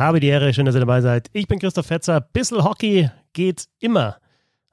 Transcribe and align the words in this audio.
Habe 0.00 0.18
die 0.18 0.28
Ehre, 0.28 0.54
schön, 0.54 0.64
dass 0.64 0.74
ihr 0.74 0.80
dabei 0.80 1.02
seid. 1.02 1.28
Ich 1.34 1.46
bin 1.46 1.58
Christoph 1.58 1.84
Fetzer. 1.84 2.22
Bissel 2.22 2.64
Hockey 2.64 3.10
geht 3.34 3.66
immer. 3.80 4.16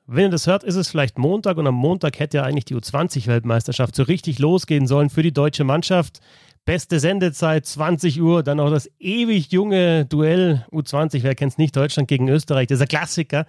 Wenn 0.05 0.27
ihr 0.27 0.29
das 0.29 0.47
hört, 0.47 0.63
ist 0.63 0.75
es 0.75 0.87
vielleicht 0.87 1.17
Montag 1.17 1.57
und 1.57 1.67
am 1.67 1.75
Montag 1.75 2.17
hätte 2.17 2.37
ja 2.37 2.43
eigentlich 2.43 2.63
die 2.63 2.77
U20-Weltmeisterschaft 2.77 3.93
so 3.93 4.03
richtig 4.03 4.39
losgehen 4.39 4.87
sollen 4.87 5.09
für 5.09 5.23
die 5.23 5.33
deutsche 5.33 5.65
Mannschaft. 5.65 6.21
Beste 6.63 7.01
Sendezeit, 7.01 7.65
20 7.65 8.21
Uhr, 8.21 8.41
dann 8.41 8.61
auch 8.61 8.69
das 8.69 8.89
ewig 8.99 9.51
junge 9.51 10.05
Duell 10.05 10.65
U20, 10.71 11.23
wer 11.23 11.35
kennt 11.35 11.51
es 11.51 11.57
nicht, 11.57 11.75
Deutschland 11.75 12.07
gegen 12.07 12.29
Österreich, 12.29 12.69
ein 12.71 12.87
Klassiker. 12.87 13.47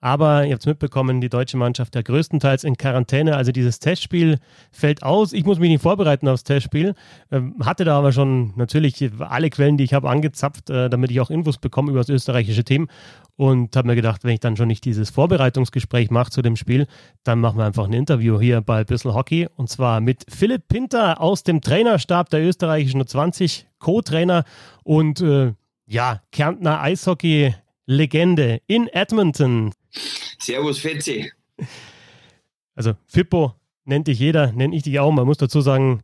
Aber 0.00 0.46
ihr 0.46 0.52
habt 0.52 0.62
es 0.62 0.66
mitbekommen, 0.66 1.20
die 1.20 1.28
deutsche 1.28 1.58
Mannschaft 1.58 1.94
ja 1.94 2.02
größtenteils 2.02 2.64
in 2.64 2.76
Quarantäne. 2.76 3.36
Also 3.36 3.52
dieses 3.52 3.80
Testspiel 3.80 4.38
fällt 4.70 5.02
aus. 5.02 5.32
Ich 5.32 5.44
muss 5.44 5.58
mich 5.58 5.68
nicht 5.68 5.82
vorbereiten 5.82 6.26
aufs 6.28 6.44
Testspiel. 6.44 6.94
Ähm, 7.30 7.54
hatte 7.62 7.84
da 7.84 7.98
aber 7.98 8.12
schon 8.12 8.54
natürlich 8.56 9.10
alle 9.18 9.50
Quellen, 9.50 9.76
die 9.76 9.84
ich 9.84 9.92
habe, 9.92 10.08
angezapft, 10.08 10.70
äh, 10.70 10.88
damit 10.88 11.10
ich 11.10 11.20
auch 11.20 11.30
Infos 11.30 11.58
bekomme 11.58 11.90
über 11.90 12.00
das 12.00 12.08
österreichische 12.08 12.64
Team. 12.64 12.88
Und 13.36 13.76
habe 13.76 13.88
mir 13.88 13.94
gedacht, 13.94 14.24
wenn 14.24 14.32
ich 14.32 14.40
dann 14.40 14.56
schon 14.56 14.68
nicht 14.68 14.84
dieses 14.84 15.10
Vorbereitungsgespräch 15.10 16.10
mache 16.10 16.30
zu 16.30 16.42
dem 16.42 16.56
Spiel, 16.56 16.86
dann 17.24 17.40
machen 17.40 17.58
wir 17.58 17.64
einfach 17.64 17.86
ein 17.86 17.92
Interview 17.92 18.40
hier 18.40 18.60
bei 18.60 18.84
Bissel 18.84 19.14
Hockey. 19.14 19.48
Und 19.56 19.68
zwar 19.68 20.00
mit 20.00 20.24
Philipp 20.28 20.68
Pinter 20.68 21.20
aus 21.20 21.42
dem 21.42 21.60
Trainerstab 21.60 22.30
der 22.30 22.42
österreichischen 22.42 23.02
U20, 23.02 23.64
Co-Trainer 23.78 24.44
und 24.82 25.20
äh, 25.20 25.52
ja, 25.86 26.22
Kärntner 26.30 26.80
Eishockey-Legende 26.82 28.60
in 28.66 28.86
Edmonton. 28.88 29.72
Servus, 30.38 30.78
Fetzi. 30.78 31.30
Also, 32.74 32.94
Fippo 33.06 33.54
nennt 33.84 34.06
dich 34.06 34.18
jeder, 34.18 34.52
nenne 34.52 34.74
ich 34.74 34.82
dich 34.82 34.98
auch. 35.00 35.10
Man 35.10 35.26
muss 35.26 35.38
dazu 35.38 35.60
sagen, 35.60 36.02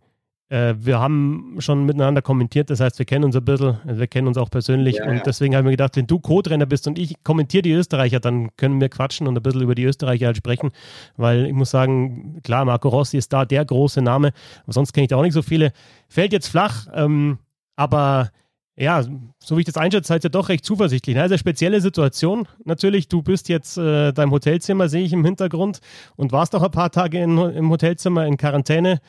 äh, 0.49 0.75
wir 0.79 1.01
haben 1.01 1.57
schon 1.59 1.87
miteinander 1.87 2.23
kommentiert, 2.23 2.71
das 2.71 2.81
heißt, 2.81 2.99
wir 2.99 3.07
kennen 3.07 3.25
uns 3.25 3.35
ein 3.35 3.45
bisschen, 3.45 3.79
also 3.85 3.99
wir 3.99 4.07
kennen 4.07 4.29
uns 4.29 4.39
auch 4.39 4.49
persönlich 4.49 4.97
ja, 4.97 5.07
und 5.07 5.17
ja. 5.17 5.23
deswegen 5.25 5.55
habe 5.55 5.63
ich 5.63 5.67
mir 5.67 5.71
gedacht, 5.73 5.97
wenn 5.97 6.07
du 6.07 6.21
Co-Trainer 6.21 6.67
bist 6.67 6.87
und 6.87 6.99
ich 6.99 7.15
kommentiere 7.25 7.63
die 7.63 7.73
Österreicher, 7.73 8.21
dann 8.21 8.55
können 8.57 8.81
wir 8.81 8.89
quatschen 8.89 9.27
und 9.27 9.37
ein 9.37 9.43
bisschen 9.43 9.63
über 9.63 9.75
die 9.75 9.85
Österreicher 9.85 10.27
halt 10.27 10.37
sprechen, 10.37 10.71
weil 11.17 11.47
ich 11.47 11.53
muss 11.53 11.71
sagen, 11.71 12.41
klar, 12.45 12.65
Marco 12.65 12.89
Rossi 12.89 13.17
ist 13.17 13.33
da 13.33 13.45
der 13.45 13.65
große 13.65 14.03
Name, 14.03 14.33
aber 14.63 14.73
sonst 14.73 14.93
kenne 14.93 15.05
ich 15.05 15.09
da 15.09 15.17
auch 15.17 15.23
nicht 15.23 15.33
so 15.33 15.43
viele. 15.43 15.73
Fällt 16.09 16.33
jetzt 16.33 16.49
flach, 16.49 16.87
ähm, 16.95 17.39
aber 17.75 18.31
ja, 18.79 19.03
so 19.39 19.57
wie 19.57 19.61
ich 19.61 19.67
das 19.67 19.79
einschätze, 19.79 20.09
seid 20.09 20.25
ihr 20.25 20.31
doch 20.31 20.51
recht 20.51 20.65
zuversichtlich. 20.65 21.19
Also 21.19 21.39
spezielle 21.39 21.81
Situation. 21.81 22.47
Natürlich, 22.65 23.09
du 23.09 23.23
bist 23.23 23.49
jetzt 23.49 23.79
äh, 23.79 24.13
deinem 24.13 24.33
Hotelzimmer, 24.33 24.89
sehe 24.89 25.03
ich 25.03 25.15
im 25.15 25.25
Hintergrund, 25.25 25.81
und 26.17 26.33
warst 26.33 26.55
auch 26.55 26.63
ein 26.63 26.71
paar 26.71 26.91
Tage 26.91 27.23
in, 27.23 27.39
im 27.39 27.71
Hotelzimmer 27.71 28.27
in 28.27 28.37
Quarantäne. 28.37 29.01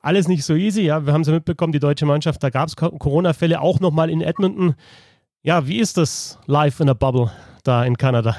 Alles 0.00 0.26
nicht 0.26 0.44
so 0.44 0.54
easy, 0.54 0.82
ja. 0.82 1.06
Wir 1.06 1.12
haben 1.12 1.20
es 1.20 1.28
ja 1.28 1.34
mitbekommen, 1.34 1.72
die 1.72 1.78
deutsche 1.78 2.06
Mannschaft, 2.06 2.42
da 2.42 2.50
gab 2.50 2.68
es 2.68 2.76
Corona-Fälle 2.76 3.60
auch 3.60 3.78
nochmal 3.78 4.10
in 4.10 4.20
Edmonton. 4.20 4.74
Ja, 5.42 5.68
wie 5.68 5.78
ist 5.78 5.96
das 5.96 6.38
live 6.46 6.80
in 6.80 6.88
der 6.88 6.94
Bubble 6.94 7.30
da 7.62 7.84
in 7.84 7.96
Kanada? 7.96 8.38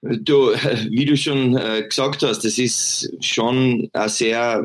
Du, 0.00 0.52
wie 0.88 1.04
du 1.04 1.16
schon 1.18 1.56
äh, 1.56 1.82
gesagt 1.86 2.22
hast, 2.22 2.44
das 2.44 2.58
ist 2.58 3.12
schon 3.20 3.90
ein 3.92 4.08
sehr 4.08 4.64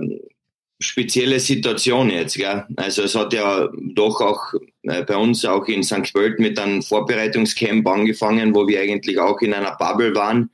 spezielle 0.79 1.39
Situation 1.39 2.09
jetzt. 2.09 2.35
Gell? 2.35 2.65
Also 2.75 3.03
es 3.03 3.15
hat 3.15 3.33
ja 3.33 3.69
doch 3.93 4.21
auch 4.21 4.53
äh, 4.83 5.03
bei 5.03 5.15
uns 5.15 5.43
auch 5.45 5.65
in 5.65 5.83
St. 5.83 6.13
Pölten 6.13 6.43
mit 6.43 6.59
einem 6.59 6.81
Vorbereitungscamp 6.81 7.87
angefangen, 7.87 8.53
wo 8.53 8.67
wir 8.67 8.81
eigentlich 8.81 9.19
auch 9.19 9.39
in 9.41 9.53
einer 9.53 9.75
Bubble 9.75 10.13
waren 10.15 10.49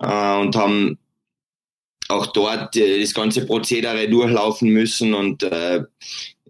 äh, 0.00 0.40
und 0.40 0.56
haben 0.56 0.98
auch 2.08 2.26
dort 2.26 2.76
äh, 2.76 3.00
das 3.00 3.14
ganze 3.14 3.46
Prozedere 3.46 4.08
durchlaufen 4.08 4.70
müssen 4.70 5.14
und 5.14 5.42
äh, 5.42 5.82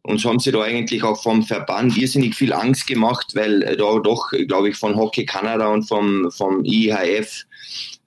uns 0.02 0.24
haben 0.24 0.38
sie 0.38 0.52
da 0.52 0.62
eigentlich 0.62 1.02
auch 1.02 1.22
vom 1.22 1.42
Verband 1.42 1.98
irrsinnig 1.98 2.34
viel 2.34 2.54
Angst 2.54 2.86
gemacht, 2.86 3.34
weil 3.34 3.60
da 3.60 3.98
doch, 3.98 4.30
glaube 4.46 4.70
ich, 4.70 4.76
von 4.76 4.96
Hockey 4.96 5.26
Kanada 5.26 5.68
und 5.68 5.82
vom, 5.82 6.30
vom 6.30 6.64
IHF 6.64 7.44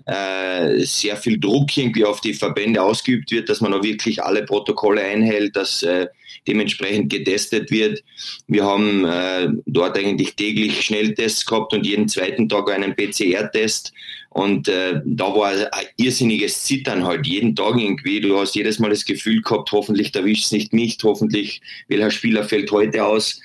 äh, 0.06 0.80
sehr 0.80 1.18
viel 1.18 1.40
Druck 1.40 1.76
irgendwie 1.78 2.06
auf 2.06 2.22
die 2.22 2.34
Verbände 2.34 2.82
ausgeübt 2.82 3.32
wird, 3.32 3.50
dass 3.50 3.62
man 3.62 3.74
auch 3.74 3.84
wirklich 3.84 4.24
alle 4.24 4.44
Protokolle 4.44 5.02
einhält, 5.02 5.56
dass 5.56 5.84
äh, 5.84 6.08
dementsprechend 6.48 7.12
getestet 7.12 7.72
wird. 7.72 8.04
Wir 8.48 8.66
haben 8.66 9.06
äh, 9.06 9.50
dort 9.66 9.98
eigentlich 9.98 10.36
täglich 10.36 10.82
Schnelltests 10.82 11.46
gehabt 11.46 11.74
und 11.74 11.86
jeden 11.86 12.08
zweiten 12.08 12.50
Tag 12.50 12.72
einen 12.72 12.96
PCR-Test. 12.96 13.94
Und 14.34 14.70
äh, 14.70 15.02
da 15.04 15.26
war 15.26 15.52
ein 15.52 15.86
irrsinniges 15.98 16.64
Zittern 16.64 17.04
halt 17.04 17.28
jeden 17.28 17.54
Tag 17.54 17.76
irgendwie. 17.78 18.22
Du 18.22 18.40
hast 18.40 18.56
jedes 18.56 18.80
Mal 18.80 18.90
das 18.90 19.04
Gefühl 19.04 19.42
gehabt, 19.42 19.74
hoffentlich 19.74 20.16
erwischt 20.16 20.46
es 20.46 20.52
nicht 20.54 20.72
mich, 20.72 20.98
hoffentlich 21.04 21.62
welcher 21.90 22.12
Spieler 22.12 22.46
fällt 22.46 22.72
heute 22.72 23.04
aus. 23.04 23.42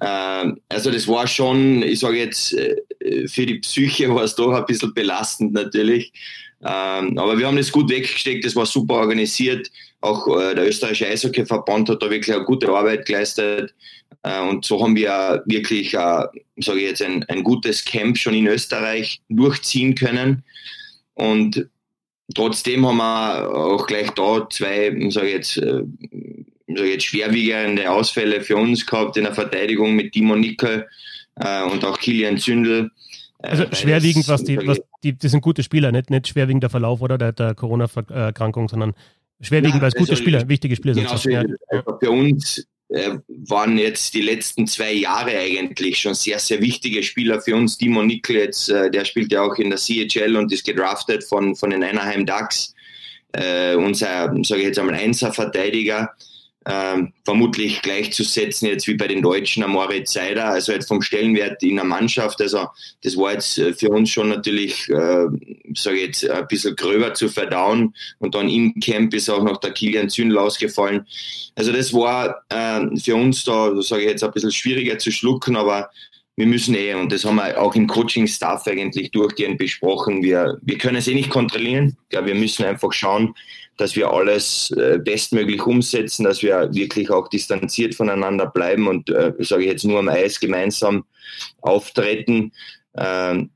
Äh, 0.00 0.52
also 0.68 0.90
das 0.90 1.06
war 1.06 1.28
schon, 1.28 1.84
ich 1.84 2.00
sage 2.00 2.18
jetzt, 2.18 2.52
äh, 2.52 3.28
für 3.28 3.46
die 3.46 3.60
Psyche 3.60 4.12
war 4.12 4.24
es 4.24 4.34
doch 4.34 4.52
ein 4.52 4.66
bisschen 4.66 4.92
belastend 4.92 5.52
natürlich. 5.52 6.12
Ähm, 6.62 7.16
aber 7.16 7.38
wir 7.38 7.46
haben 7.46 7.56
das 7.56 7.70
gut 7.70 7.88
weggesteckt, 7.88 8.44
das 8.44 8.56
war 8.56 8.66
super 8.66 8.94
organisiert. 8.94 9.70
Auch 10.04 10.28
äh, 10.28 10.54
der 10.54 10.68
österreichische 10.68 11.06
Eishockeyverband 11.06 11.88
hat 11.88 12.02
da 12.02 12.10
wirklich 12.10 12.34
eine 12.34 12.44
gute 12.44 12.68
Arbeit 12.68 13.06
geleistet. 13.06 13.74
Äh, 14.22 14.40
und 14.40 14.64
so 14.64 14.82
haben 14.82 14.94
wir 14.94 15.42
wirklich, 15.46 15.94
äh, 15.94 16.26
sage 16.58 16.80
ich 16.80 16.88
jetzt, 16.88 17.02
ein, 17.02 17.24
ein 17.24 17.42
gutes 17.42 17.84
Camp 17.86 18.18
schon 18.18 18.34
in 18.34 18.46
Österreich 18.46 19.22
durchziehen 19.30 19.94
können. 19.94 20.44
Und 21.14 21.68
trotzdem 22.34 22.86
haben 22.86 22.98
wir 22.98 23.48
auch 23.48 23.86
gleich 23.86 24.10
da 24.10 24.46
zwei, 24.50 24.94
sage 25.08 25.28
ich 25.28 25.34
jetzt, 25.34 25.56
äh, 25.56 25.82
sag 26.68 26.86
jetzt 26.86 27.06
schwerwiegende 27.06 27.90
Ausfälle 27.90 28.42
für 28.42 28.56
uns 28.56 28.84
gehabt 28.84 29.16
in 29.16 29.24
der 29.24 29.34
Verteidigung 29.34 29.94
mit 29.94 30.12
Timo 30.12 30.36
Nickel 30.36 30.86
äh, 31.36 31.62
und 31.64 31.82
auch 31.82 31.98
Kilian 31.98 32.36
Zündel. 32.36 32.90
Also 33.38 33.64
schwerwiegend, 33.72 34.28
was 34.28 34.44
die, 34.44 34.58
was 34.66 34.80
die, 35.02 35.16
das 35.16 35.30
sind 35.30 35.40
gute 35.40 35.62
Spieler, 35.62 35.92
nicht, 35.92 36.10
nicht 36.10 36.28
schwerwiegender 36.28 36.68
Verlauf 36.68 37.00
oder 37.00 37.16
der, 37.16 37.32
der 37.32 37.54
Corona-Erkrankung, 37.54 38.68
sondern 38.68 38.94
schwerwiegend, 39.40 39.80
weil 39.80 39.88
es 39.88 39.94
gute 39.94 40.12
also 40.12 40.22
Spieler, 40.22 40.48
wichtige 40.48 40.76
Spieler 40.76 40.94
genau, 40.94 41.16
sind. 41.16 41.32
Ja. 41.32 41.82
Für 42.00 42.10
uns 42.10 42.66
äh, 42.88 43.18
waren 43.28 43.78
jetzt 43.78 44.14
die 44.14 44.22
letzten 44.22 44.66
zwei 44.66 44.92
Jahre 44.92 45.38
eigentlich 45.38 45.98
schon 45.98 46.14
sehr, 46.14 46.38
sehr 46.38 46.60
wichtige 46.60 47.02
Spieler 47.02 47.40
für 47.40 47.56
uns. 47.56 47.78
Timo 47.78 48.02
Nickel 48.02 48.36
jetzt, 48.36 48.68
äh, 48.68 48.90
der 48.90 49.04
spielt 49.04 49.32
ja 49.32 49.42
auch 49.42 49.56
in 49.56 49.70
der 49.70 49.78
CHL 49.78 50.36
und 50.36 50.52
ist 50.52 50.64
gedraftet 50.64 51.24
von, 51.24 51.56
von 51.56 51.70
den 51.70 51.82
Anaheim 51.82 52.26
Ducks. 52.26 52.74
Äh, 53.32 53.74
unser, 53.74 54.32
sage 54.44 54.60
ich 54.60 54.66
jetzt 54.68 54.78
einmal, 54.78 54.94
Einser-Verteidiger 54.94 56.14
ähm, 56.66 57.12
vermutlich 57.24 57.82
gleichzusetzen 57.82 58.68
jetzt 58.68 58.86
wie 58.86 58.94
bei 58.94 59.06
den 59.06 59.22
Deutschen 59.22 59.62
am 59.62 59.72
Moritz 59.72 60.12
Seider, 60.12 60.46
also 60.46 60.72
jetzt 60.72 60.88
vom 60.88 61.02
Stellenwert 61.02 61.62
in 61.62 61.76
der 61.76 61.84
Mannschaft. 61.84 62.40
Also 62.40 62.68
das 63.02 63.16
war 63.16 63.32
jetzt 63.32 63.58
äh, 63.58 63.74
für 63.74 63.90
uns 63.90 64.10
schon 64.10 64.28
natürlich, 64.28 64.88
äh, 64.88 65.26
sage 65.74 66.00
jetzt, 66.00 66.28
ein 66.28 66.46
bisschen 66.48 66.74
gröber 66.76 67.12
zu 67.14 67.28
verdauen. 67.28 67.94
Und 68.18 68.34
dann 68.34 68.48
im 68.48 68.74
Camp 68.80 69.12
ist 69.14 69.28
auch 69.28 69.42
noch 69.42 69.58
der 69.58 69.72
Kilian 69.72 70.08
Zündel 70.08 70.38
ausgefallen. 70.38 71.06
Also 71.54 71.72
das 71.72 71.92
war 71.92 72.42
äh, 72.48 72.96
für 72.98 73.14
uns 73.14 73.44
da, 73.44 73.70
sage 73.82 74.02
ich 74.02 74.08
jetzt, 74.08 74.24
ein 74.24 74.32
bisschen 74.32 74.52
schwieriger 74.52 74.98
zu 74.98 75.12
schlucken, 75.12 75.56
aber 75.56 75.90
wir 76.36 76.46
müssen 76.46 76.74
eh, 76.74 76.94
und 76.94 77.12
das 77.12 77.24
haben 77.24 77.36
wir 77.36 77.60
auch 77.60 77.76
im 77.76 77.86
Coaching-Staff 77.86 78.66
eigentlich 78.66 79.12
durchgehend 79.12 79.58
besprochen, 79.58 80.22
wir, 80.22 80.58
wir 80.62 80.78
können 80.78 80.96
es 80.96 81.06
eh 81.06 81.14
nicht 81.14 81.30
kontrollieren. 81.30 81.96
Ja, 82.12 82.26
wir 82.26 82.34
müssen 82.34 82.64
einfach 82.64 82.92
schauen, 82.92 83.34
dass 83.76 83.96
wir 83.96 84.10
alles 84.10 84.70
äh, 84.72 84.98
bestmöglich 84.98 85.66
umsetzen, 85.66 86.24
dass 86.24 86.42
wir 86.42 86.72
wirklich 86.74 87.10
auch 87.10 87.28
distanziert 87.28 87.94
voneinander 87.94 88.46
bleiben 88.46 88.86
und, 88.86 89.10
äh, 89.10 89.32
sage 89.40 89.62
ich 89.62 89.70
jetzt, 89.70 89.84
nur 89.84 89.98
am 89.98 90.08
Eis 90.08 90.38
gemeinsam 90.40 91.04
auftreten. 91.60 92.52
Ähm, 92.96 93.50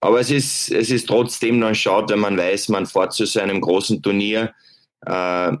aber 0.00 0.20
es 0.20 0.30
ist, 0.30 0.70
es 0.70 0.90
ist 0.90 1.08
trotzdem 1.08 1.60
dann 1.60 1.74
schade, 1.74 2.14
wenn 2.14 2.20
man 2.20 2.36
weiß, 2.36 2.68
man 2.68 2.86
fährt 2.86 3.12
zu 3.14 3.24
so 3.24 3.40
einem 3.40 3.60
großen 3.60 4.02
Turnier, 4.02 4.52
äh, 5.06 5.52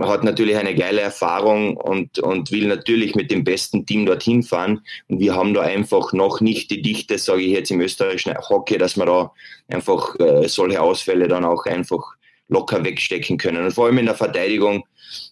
hat 0.00 0.24
natürlich 0.24 0.56
eine 0.56 0.74
geile 0.74 1.00
Erfahrung 1.00 1.76
und, 1.76 2.18
und 2.18 2.50
will 2.50 2.66
natürlich 2.66 3.14
mit 3.14 3.30
dem 3.30 3.44
besten 3.44 3.86
Team 3.86 4.06
dorthin 4.06 4.42
fahren. 4.42 4.84
Und 5.08 5.20
wir 5.20 5.34
haben 5.34 5.54
da 5.54 5.62
einfach 5.62 6.12
noch 6.12 6.40
nicht 6.40 6.70
die 6.70 6.82
Dichte, 6.82 7.16
sage 7.16 7.42
ich 7.42 7.52
jetzt 7.52 7.70
im 7.70 7.80
österreichischen 7.80 8.36
Hockey, 8.36 8.76
dass 8.76 8.96
man 8.96 9.06
da 9.06 9.32
einfach 9.68 10.18
äh, 10.18 10.48
solche 10.48 10.80
Ausfälle 10.82 11.28
dann 11.28 11.44
auch 11.44 11.64
einfach 11.66 12.16
locker 12.48 12.84
wegstecken 12.84 13.38
können. 13.38 13.64
Und 13.64 13.72
vor 13.72 13.86
allem 13.86 13.98
in 13.98 14.06
der 14.06 14.14
Verteidigung, 14.14 14.84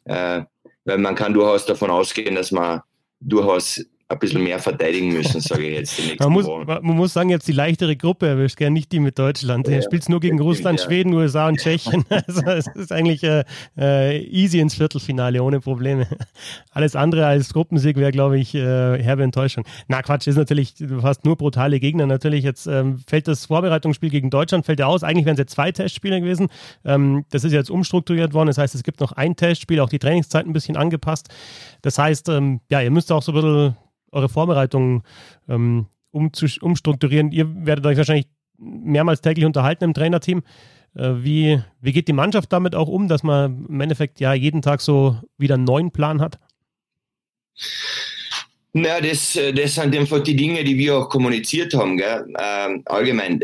äh, 0.05 0.43
weil 0.85 0.99
man 0.99 1.15
kann 1.15 1.35
durchaus 1.35 1.67
davon 1.67 1.91
ausgehen, 1.91 2.35
dass 2.35 2.51
man 2.51 2.83
durchaus 3.21 3.85
ein 4.13 4.19
bisschen 4.19 4.43
mehr 4.43 4.59
verteidigen 4.59 5.13
müssen, 5.13 5.41
sage 5.41 5.67
ich 5.67 5.79
jetzt. 5.79 6.21
man, 6.21 6.33
muss, 6.33 6.47
man 6.47 6.83
muss 6.83 7.13
sagen, 7.13 7.31
jetzt 7.31 7.49
die 7.49 7.53
leichtere 7.53 7.97
Gruppe 7.97 8.27
erwischt, 8.29 8.57
gern 8.57 8.73
nicht 8.73 8.93
die 8.93 9.01
mit 9.01 9.19
Deutschland. 9.19 9.69
Ja, 9.69 9.75
er 9.75 9.83
spielt 9.83 10.09
nur 10.09 10.21
gegen 10.21 10.41
Russland, 10.41 10.81
ja. 10.81 10.87
Schweden, 10.87 11.15
USA 11.15 11.49
und 11.49 11.59
Tschechien. 11.59 12.05
Also 12.27 12.43
es 12.43 12.67
ist 12.69 12.93
eigentlich 12.93 13.23
äh, 13.25 13.45
äh, 13.77 14.19
easy 14.27 14.61
ins 14.61 14.75
Viertelfinale, 14.75 15.43
ohne 15.43 15.61
Probleme. 15.61 16.07
Alles 16.71 16.95
andere 16.95 17.27
als 17.27 17.53
Gruppensieg 17.53 17.97
wäre, 17.97 18.13
glaube 18.13 18.39
ich, 18.39 18.55
äh, 18.55 18.59
herbe 19.03 19.23
Enttäuschung. 19.23 19.65
Na 19.89 20.03
Quatsch, 20.03 20.27
ist 20.27 20.37
natürlich, 20.37 20.75
du 20.75 21.03
hast 21.03 21.25
nur 21.25 21.37
brutale 21.37 21.81
Gegner. 21.81 22.07
Natürlich, 22.07 22.45
jetzt 22.45 22.67
ähm, 22.67 23.01
fällt 23.07 23.29
das 23.29 23.47
Vorbereitungsspiel 23.47 24.11
gegen 24.11 24.31
Deutschland, 24.31 24.67
fällt 24.67 24.79
ja 24.79 24.87
aus. 24.87 25.03
Eigentlich 25.03 25.25
wären 25.25 25.35
es 25.35 25.41
ja 25.41 25.47
zwei 25.47 25.73
Testspiele 25.73 26.21
gewesen. 26.21 26.49
Ähm, 26.85 27.25
das 27.31 27.45
ist 27.45 27.53
jetzt 27.53 27.71
umstrukturiert 27.71 28.35
worden. 28.35 28.49
Das 28.49 28.59
heißt, 28.59 28.75
es 28.75 28.83
gibt 28.83 29.01
noch 29.01 29.13
ein 29.13 29.37
Testspiel, 29.37 29.81
auch 29.81 29.89
die 29.89 29.99
Trainingszeit 29.99 30.47
ein 30.47 30.53
bisschen 30.53 30.77
angepasst. 30.77 31.29
Das 31.83 31.99
heißt, 31.99 32.29
ähm, 32.29 32.61
ja, 32.71 32.81
ihr 32.81 32.91
müsst 32.91 33.11
auch 33.13 33.23
so 33.23 33.33
ein 33.33 33.35
bisschen 33.37 33.77
eure 34.13 34.29
Vorbereitungen 34.29 35.03
ähm, 35.49 35.87
umstrukturieren? 36.13 37.33
Ihr 37.33 37.67
werdet 37.67 37.87
euch 37.87 37.97
wahrscheinlich 37.97 38.29
mehrmals 38.59 39.21
täglich 39.21 39.45
unterhalten 39.45 39.85
im 39.85 39.95
Trainerteam. 39.95 40.43
Äh, 40.95 41.15
wie, 41.17 41.63
wie 41.81 41.93
geht 41.93 42.09
die 42.09 42.13
Mannschaft 42.13 42.53
damit 42.53 42.75
auch 42.75 42.89
um, 42.89 43.09
dass 43.09 43.23
man 43.23 43.67
im 43.67 43.81
Endeffekt 43.81 44.21
ja 44.21 44.35
jeden 44.35 44.63
Tag 44.63 44.81
so 44.81 45.19
wieder 45.39 45.55
einen 45.55 45.65
neuen 45.65 45.91
Plan 45.91 46.21
hat? 46.21 46.39
Na, 48.75 49.01
das, 49.01 49.39
das 49.55 49.75
sind 49.75 49.95
einfach 49.95 50.23
die 50.23 50.37
Dinge, 50.37 50.65
die 50.65 50.79
wir 50.79 50.97
auch 50.97 51.09
kommuniziert 51.11 51.75
haben. 51.75 51.99
Gell? 51.99 52.25
Ähm, 52.41 52.83
allgemein, 52.87 53.41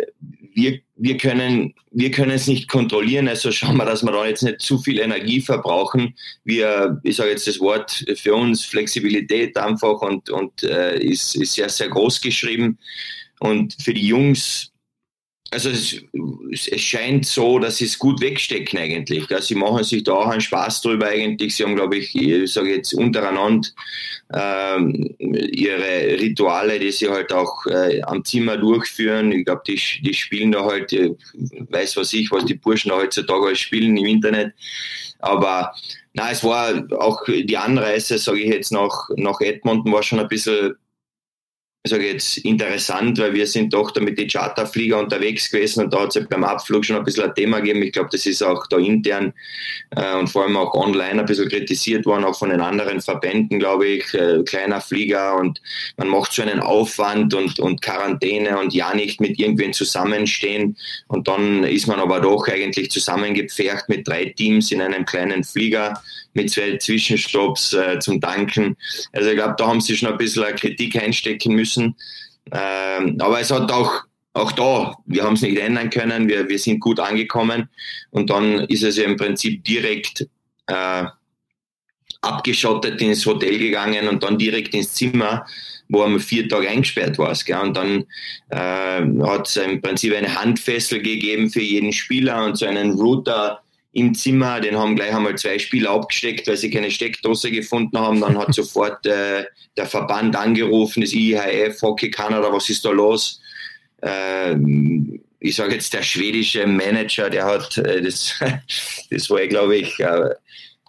wir, 0.54 0.80
wir, 0.96 1.16
können, 1.16 1.74
wir 1.90 2.10
können 2.10 2.32
es 2.32 2.46
nicht 2.46 2.68
kontrollieren, 2.68 3.28
also 3.28 3.52
schauen 3.52 3.76
wir, 3.76 3.84
dass 3.84 4.02
wir 4.02 4.10
da 4.10 4.26
jetzt 4.26 4.42
nicht 4.42 4.60
zu 4.60 4.78
viel 4.78 4.98
Energie 4.98 5.40
verbrauchen. 5.40 6.14
Wir, 6.44 7.00
ich 7.04 7.16
sage 7.16 7.30
jetzt 7.30 7.46
das 7.46 7.60
Wort 7.60 8.04
für 8.16 8.34
uns, 8.34 8.64
Flexibilität 8.64 9.56
einfach 9.56 10.00
und, 10.00 10.30
und 10.30 10.62
äh, 10.62 10.98
ist, 10.98 11.36
ist 11.36 11.54
sehr, 11.54 11.68
sehr 11.68 11.88
groß 11.88 12.20
geschrieben. 12.20 12.78
Und 13.40 13.76
für 13.80 13.94
die 13.94 14.06
Jungs 14.06 14.67
also 15.50 15.70
es, 15.70 16.04
es, 16.68 16.80
scheint 16.80 17.24
so, 17.24 17.58
dass 17.58 17.78
sie 17.78 17.86
es 17.86 17.98
gut 17.98 18.20
wegstecken 18.20 18.78
eigentlich. 18.78 19.26
Gell? 19.28 19.40
Sie 19.40 19.54
machen 19.54 19.82
sich 19.82 20.04
da 20.04 20.12
auch 20.12 20.26
einen 20.26 20.42
Spaß 20.42 20.82
drüber 20.82 21.06
eigentlich. 21.06 21.56
Sie 21.56 21.64
haben, 21.64 21.74
glaube 21.74 21.96
ich, 21.96 22.14
ich 22.14 22.52
sage 22.52 22.74
jetzt 22.74 22.92
untereinander 22.92 23.68
ähm, 24.34 25.14
ihre 25.18 26.20
Rituale, 26.20 26.78
die 26.78 26.92
sie 26.92 27.08
halt 27.08 27.32
auch 27.32 27.64
äh, 27.66 28.02
am 28.02 28.24
Zimmer 28.24 28.58
durchführen. 28.58 29.32
Ich 29.32 29.46
glaube, 29.46 29.62
die, 29.66 29.80
die 30.02 30.14
spielen 30.14 30.52
da 30.52 30.64
halt, 30.64 30.92
äh, 30.92 31.14
weiß 31.70 31.96
was 31.96 32.12
ich, 32.12 32.30
was 32.30 32.44
die 32.44 32.54
Burschen 32.54 32.90
da 32.90 32.96
heutzutage 32.96 33.46
halt 33.46 33.58
spielen 33.58 33.96
im 33.96 34.04
Internet. 34.04 34.52
Aber 35.20 35.72
na, 36.12 36.30
es 36.30 36.44
war 36.44 36.84
auch 36.98 37.24
die 37.24 37.56
Anreise, 37.56 38.18
sage 38.18 38.40
ich 38.40 38.52
jetzt, 38.52 38.70
nach, 38.70 39.08
nach 39.16 39.40
Edmonton 39.40 39.92
war 39.92 40.02
schon 40.02 40.20
ein 40.20 40.28
bisschen 40.28 40.74
sage 41.90 42.06
jetzt 42.06 42.38
interessant, 42.38 43.18
weil 43.18 43.34
wir 43.34 43.46
sind 43.46 43.72
doch 43.72 43.90
da 43.90 44.00
mit 44.00 44.18
den 44.18 44.28
Charterflieger 44.28 44.98
unterwegs 44.98 45.50
gewesen 45.50 45.84
und 45.84 45.92
da 45.92 46.02
hat 46.02 46.16
es 46.16 46.28
beim 46.28 46.44
Abflug 46.44 46.84
schon 46.84 46.96
ein 46.96 47.04
bisschen 47.04 47.24
ein 47.24 47.34
Thema 47.34 47.60
gegeben. 47.60 47.82
Ich 47.82 47.92
glaube, 47.92 48.10
das 48.10 48.26
ist 48.26 48.42
auch 48.42 48.66
da 48.66 48.78
intern 48.78 49.32
äh, 49.90 50.14
und 50.16 50.28
vor 50.28 50.44
allem 50.44 50.56
auch 50.56 50.74
online 50.74 51.20
ein 51.20 51.26
bisschen 51.26 51.48
kritisiert 51.48 52.06
worden, 52.06 52.24
auch 52.24 52.38
von 52.38 52.50
den 52.50 52.60
anderen 52.60 53.00
Verbänden, 53.00 53.58
glaube 53.58 53.86
ich, 53.86 54.14
äh, 54.14 54.42
kleiner 54.44 54.80
Flieger 54.80 55.36
und 55.36 55.60
man 55.96 56.08
macht 56.08 56.32
so 56.32 56.42
einen 56.42 56.60
Aufwand 56.60 57.34
und, 57.34 57.58
und 57.60 57.82
Quarantäne 57.82 58.58
und 58.58 58.74
ja 58.74 58.94
nicht 58.94 59.20
mit 59.20 59.38
irgendwen 59.38 59.72
zusammenstehen 59.72 60.76
und 61.06 61.28
dann 61.28 61.64
ist 61.64 61.86
man 61.86 62.00
aber 62.00 62.20
doch 62.20 62.48
eigentlich 62.48 62.90
zusammengepfercht 62.90 63.88
mit 63.88 64.06
drei 64.06 64.26
Teams 64.26 64.70
in 64.72 64.80
einem 64.80 65.04
kleinen 65.04 65.44
Flieger 65.44 66.02
mit 66.34 66.50
zwei 66.50 66.76
Zwischenstopps 66.76 67.72
äh, 67.72 67.98
zum 67.98 68.20
Tanken. 68.20 68.76
Also 69.12 69.30
ich 69.30 69.36
glaube, 69.36 69.54
da 69.58 69.66
haben 69.66 69.80
sie 69.80 69.96
schon 69.96 70.10
ein 70.10 70.18
bisschen 70.18 70.44
Kritik 70.56 70.96
einstecken 70.96 71.54
müssen. 71.54 71.96
Ähm, 72.52 73.16
aber 73.20 73.40
es 73.40 73.50
hat 73.50 73.70
auch, 73.72 74.04
auch 74.32 74.52
da, 74.52 74.96
wir 75.06 75.24
haben 75.24 75.34
es 75.34 75.42
nicht 75.42 75.58
ändern 75.58 75.90
können, 75.90 76.28
wir, 76.28 76.48
wir 76.48 76.58
sind 76.58 76.80
gut 76.80 77.00
angekommen 77.00 77.68
und 78.10 78.30
dann 78.30 78.60
ist 78.66 78.82
es 78.82 78.96
ja 78.96 79.04
im 79.04 79.16
Prinzip 79.16 79.64
direkt 79.64 80.26
äh, 80.66 81.04
abgeschottet 82.20 83.00
ins 83.00 83.24
Hotel 83.26 83.58
gegangen 83.58 84.08
und 84.08 84.22
dann 84.22 84.38
direkt 84.38 84.74
ins 84.74 84.94
Zimmer, 84.94 85.46
wo 85.88 86.02
er 86.02 86.20
vier 86.20 86.48
Tage 86.48 86.68
eingesperrt 86.68 87.18
war. 87.18 87.32
Gell? 87.34 87.58
Und 87.58 87.76
dann 87.76 88.04
äh, 88.50 89.26
hat 89.26 89.48
es 89.48 89.56
im 89.56 89.80
Prinzip 89.80 90.14
eine 90.14 90.34
Handfessel 90.34 91.00
gegeben 91.00 91.50
für 91.50 91.62
jeden 91.62 91.92
Spieler 91.92 92.44
und 92.44 92.56
so 92.56 92.66
einen 92.66 92.92
Router 92.92 93.62
im 93.98 94.14
Zimmer, 94.14 94.60
den 94.60 94.76
haben 94.76 94.96
gleich 94.96 95.14
einmal 95.14 95.36
zwei 95.36 95.58
Spieler 95.58 95.90
abgesteckt, 95.90 96.46
weil 96.46 96.56
sie 96.56 96.70
keine 96.70 96.90
Steckdose 96.90 97.50
gefunden 97.50 97.98
haben. 97.98 98.20
Dann 98.20 98.38
hat 98.38 98.54
sofort 98.54 99.04
äh, 99.06 99.44
der 99.76 99.86
Verband 99.86 100.36
angerufen, 100.36 101.00
das 101.00 101.12
IHF, 101.12 101.80
Hockey 101.82 102.10
Canada, 102.10 102.52
was 102.52 102.68
ist 102.70 102.84
da 102.84 102.90
los? 102.90 103.40
Äh, 104.02 104.56
ich 105.40 105.54
sage 105.54 105.74
jetzt 105.74 105.92
der 105.94 106.02
schwedische 106.02 106.66
Manager, 106.66 107.30
der 107.30 107.44
hat, 107.44 107.78
äh, 107.78 108.02
das, 108.02 108.34
das 109.10 109.30
war, 109.30 109.46
glaube 109.46 109.76
ich, 109.76 109.98
äh, 110.00 110.30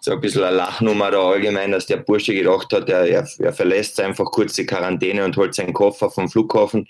so 0.00 0.12
ein 0.12 0.20
bisschen 0.20 0.42
eine 0.42 0.56
Lachnummer 0.56 1.10
da 1.10 1.20
allgemein, 1.20 1.72
dass 1.72 1.86
der 1.86 1.98
Bursche 1.98 2.34
gedacht 2.34 2.72
hat, 2.72 2.88
er, 2.88 3.06
er, 3.06 3.28
er 3.38 3.52
verlässt 3.52 4.00
einfach 4.00 4.26
kurz 4.26 4.54
die 4.54 4.64
Quarantäne 4.64 5.24
und 5.24 5.36
holt 5.36 5.54
seinen 5.54 5.74
Koffer 5.74 6.10
vom 6.10 6.28
Flughafen. 6.28 6.88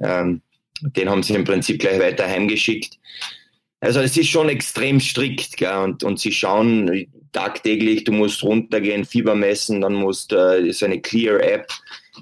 Ähm, 0.00 0.42
den 0.82 1.08
haben 1.08 1.22
sie 1.22 1.34
im 1.34 1.44
Prinzip 1.44 1.80
gleich 1.80 1.98
weiter 1.98 2.26
heimgeschickt. 2.28 2.98
Also 3.82 3.98
es 3.98 4.16
ist 4.16 4.28
schon 4.28 4.48
extrem 4.48 5.00
strikt 5.00 5.56
gell? 5.56 5.76
Und, 5.78 6.04
und 6.04 6.20
sie 6.20 6.30
schauen 6.30 7.08
tagtäglich, 7.32 8.04
du 8.04 8.12
musst 8.12 8.44
runtergehen, 8.44 9.04
Fieber 9.04 9.34
messen, 9.34 9.80
dann 9.80 9.94
musst 9.94 10.32
äh, 10.32 10.60
ist 10.64 10.84
eine 10.84 11.00
Clear-App, 11.00 11.66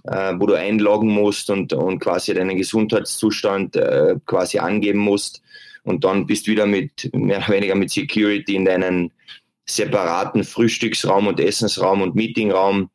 äh, 0.05 0.33
wo 0.39 0.47
du 0.47 0.55
einloggen 0.55 1.11
musst 1.11 1.51
und, 1.51 1.75
und 1.75 1.99
quasi 1.99 2.33
deinen 2.33 2.57
Gesundheitszustand 2.57 3.77
äh, 3.77 4.15
quasi 4.25 4.59
angeben 4.59 5.01
musst. 5.01 5.43
Und 5.85 6.05
dann 6.05 6.27
bist 6.27 6.47
du 6.47 6.53
wieder 6.53 6.65
mit 6.65 7.11
mehr 7.13 7.39
oder 7.39 7.49
weniger 7.51 7.75
mit 7.75 7.91
Security 7.91 8.55
in 8.57 8.65
deinen 8.65 9.13
separaten 9.67 10.45
Frühstücksraum 10.45 11.27
und 11.27 11.41
Essensraum 11.41 12.01
und 12.01 12.15
Meetingraum 12.15 12.89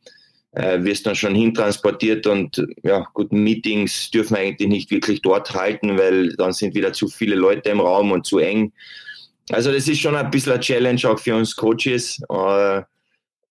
äh, 0.56 0.84
wirst 0.84 1.06
dann 1.06 1.16
schon 1.16 1.36
hintransportiert 1.36 2.28
und 2.28 2.66
ja, 2.84 3.06
gut, 3.14 3.32
Meetings 3.32 4.10
dürfen 4.12 4.36
wir 4.36 4.42
eigentlich 4.42 4.70
nicht 4.70 4.92
wirklich 4.92 5.22
dort 5.22 5.54
halten, 5.54 5.98
weil 5.98 6.36
dann 6.36 6.54
sind 6.54 6.76
wieder 6.76 6.94
zu 6.94 7.08
viele 7.08 7.36
Leute 7.36 7.70
im 7.70 7.82
Raum 7.82 8.12
und 8.12 8.26
zu 8.26 8.40
eng. 8.40 8.72
Also 9.52 9.72
das 9.72 9.88
ist 9.88 10.00
schon 10.00 10.16
ein 10.16 10.32
bisschen 10.32 10.54
eine 10.54 10.62
Challenge 10.62 11.02
auch 11.06 11.20
für 11.20 11.36
uns 11.36 11.56
Coaches. 11.56 12.22
Äh, 12.30 12.82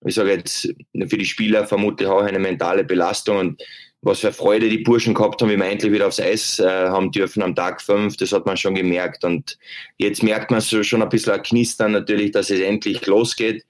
ich 0.06 0.14
sage 0.14 0.32
jetzt, 0.32 0.74
für 1.08 1.18
die 1.18 1.24
Spieler 1.24 1.66
vermutlich 1.66 2.08
auch 2.08 2.22
eine 2.22 2.38
mentale 2.38 2.84
Belastung 2.84 3.38
und 3.38 3.62
was 4.02 4.20
für 4.20 4.32
Freude 4.32 4.68
die 4.68 4.78
Burschen 4.78 5.14
gehabt 5.14 5.40
haben, 5.40 5.50
wie 5.50 5.56
wir 5.56 5.64
endlich 5.64 5.92
wieder 5.92 6.06
aufs 6.06 6.20
Eis 6.20 6.58
äh, 6.58 6.66
haben 6.66 7.10
dürfen 7.10 7.42
am 7.42 7.54
Tag 7.54 7.80
fünf, 7.80 8.18
das 8.18 8.32
hat 8.32 8.44
man 8.44 8.56
schon 8.56 8.74
gemerkt. 8.74 9.24
Und 9.24 9.58
jetzt 9.96 10.22
merkt 10.22 10.50
man 10.50 10.60
so 10.60 10.82
schon 10.82 11.02
ein 11.02 11.08
bisschen 11.08 11.32
ein 11.32 11.42
Knistern 11.42 11.92
natürlich, 11.92 12.32
dass 12.32 12.50
es 12.50 12.60
endlich 12.60 13.06
losgeht 13.06 13.64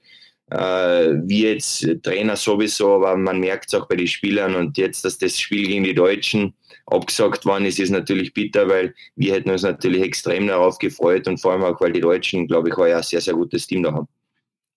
wir 0.51 1.53
jetzt 1.55 1.87
Trainer 2.03 2.37
sowieso, 2.37 2.97
aber 2.97 3.17
man 3.17 3.41
merkt 3.41 3.69
es 3.69 3.75
auch 3.75 3.89
bei 3.89 3.97
den 3.97 4.07
Spielern 4.07 4.55
und 4.55 4.77
jetzt, 4.77 5.05
dass 5.05 5.19
das 5.19 5.41
Spiel 5.41 5.67
gegen 5.67 5.85
die 5.85 5.95
Deutschen 5.95 6.55
abgesagt 6.87 7.47
worden 7.47 7.65
ist, 7.65 7.79
ist 7.79 7.91
natürlich 7.91 8.35
bitter, 8.35 8.69
weil 8.69 8.95
wir 9.17 9.35
hätten 9.35 9.51
uns 9.51 9.63
natürlich 9.63 10.03
extrem 10.03 10.47
darauf 10.47 10.79
gefreut 10.79 11.27
und 11.29 11.39
vor 11.39 11.53
allem 11.53 11.65
auch, 11.65 11.81
weil 11.81 11.93
die 11.93 12.01
Deutschen, 12.01 12.47
glaube 12.47 12.69
ich, 12.69 12.77
heuer 12.77 12.99
ein 12.99 13.03
sehr, 13.03 13.21
sehr 13.21 13.35
gutes 13.35 13.67
Team 13.67 13.83
da 13.83 13.93
haben. 13.93 14.09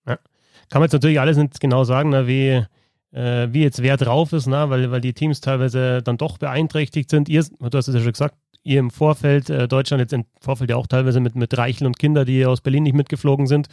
Ja. 0.07 0.17
Kann 0.69 0.79
man 0.79 0.83
jetzt 0.83 0.93
natürlich 0.93 1.19
alles 1.19 1.37
nicht 1.37 1.59
genau 1.59 1.83
sagen, 1.83 2.09
na, 2.09 2.27
wie, 2.27 2.63
äh, 3.11 3.47
wie 3.51 3.61
jetzt 3.61 3.81
wer 3.81 3.97
drauf 3.97 4.33
ist, 4.33 4.47
na, 4.47 4.69
weil, 4.69 4.89
weil 4.91 5.01
die 5.01 5.13
Teams 5.13 5.41
teilweise 5.41 6.01
dann 6.01 6.17
doch 6.17 6.37
beeinträchtigt 6.37 7.09
sind. 7.09 7.29
Ihr, 7.29 7.43
du 7.59 7.77
hast 7.77 7.87
es 7.87 7.95
ja 7.95 8.01
schon 8.01 8.13
gesagt, 8.13 8.35
ihr 8.63 8.79
im 8.79 8.91
Vorfeld, 8.91 9.49
äh, 9.49 9.67
Deutschland 9.67 10.01
jetzt 10.01 10.13
im 10.13 10.25
Vorfeld 10.41 10.69
ja 10.69 10.75
auch 10.75 10.87
teilweise 10.87 11.19
mit, 11.19 11.35
mit 11.35 11.57
Reichel 11.57 11.87
und 11.87 11.99
Kinder, 11.99 12.25
die 12.25 12.45
aus 12.45 12.61
Berlin 12.61 12.83
nicht 12.83 12.95
mitgeflogen 12.95 13.47
sind. 13.47 13.67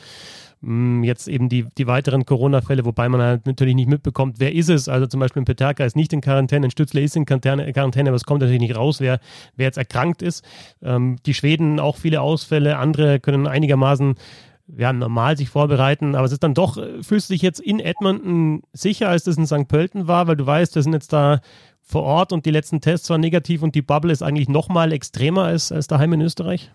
Mm, 0.65 1.05
jetzt 1.05 1.29
eben 1.29 1.49
die, 1.49 1.67
die 1.77 1.87
weiteren 1.87 2.25
Corona-Fälle, 2.25 2.85
wobei 2.85 3.09
man 3.09 3.21
halt 3.21 3.47
natürlich 3.47 3.75
nicht 3.75 3.89
mitbekommt, 3.89 4.37
wer 4.39 4.55
ist 4.55 4.71
es. 4.71 4.89
Also 4.89 5.07
zum 5.07 5.21
Beispiel 5.21 5.43
ein 5.43 5.45
Peterka 5.45 5.85
ist 5.85 5.95
nicht 5.95 6.13
in 6.13 6.23
Quarantäne, 6.23 6.69
ein 6.69 6.71
Stützle 6.71 7.03
ist 7.03 7.17
in 7.17 7.27
Quarantäne, 7.27 7.71
Quarantäne 7.73 8.09
aber 8.09 8.17
es 8.17 8.25
kommt 8.25 8.41
natürlich 8.41 8.61
nicht 8.61 8.77
raus, 8.77 9.01
wer, 9.01 9.21
wer 9.57 9.67
jetzt 9.67 9.77
erkrankt 9.77 10.23
ist. 10.23 10.45
Ähm, 10.83 11.17
die 11.27 11.35
Schweden 11.35 11.81
auch 11.81 11.97
viele 11.97 12.23
Ausfälle, 12.23 12.79
andere 12.79 13.21
können 13.21 13.47
einigermaßen 13.47 14.15
ja, 14.79 14.95
normal 14.95 15.37
sich 15.37 15.51
vorbereiten, 15.51 16.15
aber 16.15 16.25
es 16.25 16.33
ist 16.33 16.43
dann 16.43 16.55
doch, 16.55 16.79
äh, 16.79 17.03
fühlst 17.03 17.29
du 17.29 17.35
dich 17.35 17.43
jetzt 17.43 17.61
in 17.61 17.81
Edmonton 17.81 18.63
sicher, 18.73 19.11
als 19.11 19.25
das 19.25 19.37
in 19.37 19.47
St. 19.47 19.69
Pölten 19.69 20.09
war, 20.09 20.27
weil 20.27 20.37
du 20.37 20.47
weißt, 20.47 20.75
wir 20.75 20.83
sind 20.83 20.95
jetzt 20.95 21.13
da 21.13 21.41
vor 21.83 22.05
Ort 22.05 22.33
und 22.33 22.47
die 22.47 22.51
letzten 22.51 22.81
Tests 22.81 23.11
waren 23.11 23.21
negativ 23.21 23.63
und 23.63 23.75
die 23.75 23.83
Bubble 23.83 24.13
ist 24.13 24.23
eigentlich 24.23 24.49
nochmal 24.49 24.93
extremer 24.93 25.45
als, 25.45 25.71
als 25.71 25.87
daheim 25.87 26.15
in 26.15 26.23
Österreich? 26.23 26.71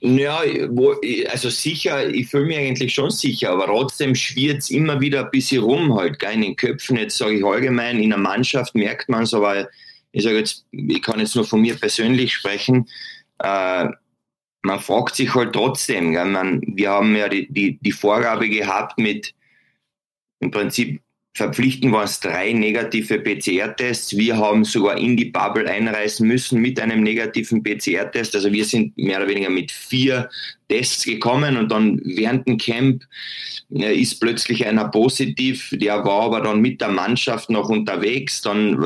Ja, 0.00 0.42
wo, 0.68 0.96
also 1.30 1.48
sicher, 1.48 2.08
ich 2.08 2.28
fühle 2.28 2.44
mich 2.44 2.58
eigentlich 2.58 2.92
schon 2.92 3.10
sicher, 3.10 3.50
aber 3.50 3.66
trotzdem 3.66 4.14
schwirrt 4.14 4.58
es 4.58 4.70
immer 4.70 5.00
wieder 5.00 5.24
ein 5.24 5.30
bisschen 5.30 5.62
rum 5.62 5.94
halt, 5.94 6.18
gell, 6.18 6.34
in 6.34 6.42
den 6.42 6.56
Köpfen. 6.56 6.98
Jetzt 6.98 7.16
sage 7.16 7.38
ich 7.38 7.44
allgemein, 7.44 7.98
in 7.98 8.10
der 8.10 8.18
Mannschaft 8.18 8.74
merkt 8.74 9.08
man 9.08 9.22
es, 9.22 9.32
aber 9.32 9.66
ich 10.12 10.22
sage 10.22 10.38
jetzt, 10.38 10.66
ich 10.72 11.00
kann 11.00 11.20
jetzt 11.20 11.34
nur 11.34 11.46
von 11.46 11.62
mir 11.62 11.76
persönlich 11.76 12.34
sprechen. 12.34 12.86
Äh, 13.38 13.88
man 14.62 14.80
fragt 14.80 15.14
sich 15.14 15.34
halt 15.34 15.54
trotzdem, 15.54 16.12
gell, 16.12 16.26
man, 16.26 16.60
wir 16.66 16.90
haben 16.90 17.16
ja 17.16 17.28
die, 17.28 17.50
die, 17.50 17.78
die 17.80 17.92
Vorgabe 17.92 18.48
gehabt 18.48 18.98
mit 18.98 19.34
im 20.40 20.50
Prinzip 20.50 21.00
verpflichten 21.34 21.90
wir 21.90 22.00
uns 22.00 22.20
drei 22.20 22.52
negative 22.52 23.18
PCR-Tests. 23.18 24.16
Wir 24.16 24.36
haben 24.36 24.64
sogar 24.64 24.96
in 24.96 25.16
die 25.16 25.26
Bubble 25.26 25.68
einreisen 25.68 26.28
müssen 26.28 26.60
mit 26.60 26.78
einem 26.78 27.02
negativen 27.02 27.62
PCR-Test. 27.62 28.36
Also 28.36 28.52
wir 28.52 28.64
sind 28.64 28.96
mehr 28.96 29.18
oder 29.18 29.28
weniger 29.28 29.50
mit 29.50 29.72
vier 29.72 30.30
Tests 30.68 31.04
gekommen 31.04 31.56
und 31.56 31.72
dann 31.72 32.00
während 32.04 32.46
dem 32.46 32.56
Camp 32.56 33.02
äh, 33.74 34.00
ist 34.00 34.20
plötzlich 34.20 34.64
einer 34.64 34.88
positiv, 34.88 35.70
der 35.72 36.04
war 36.04 36.22
aber 36.22 36.40
dann 36.40 36.60
mit 36.60 36.80
der 36.80 36.88
Mannschaft 36.88 37.50
noch 37.50 37.68
unterwegs. 37.68 38.40
Dann, 38.40 38.78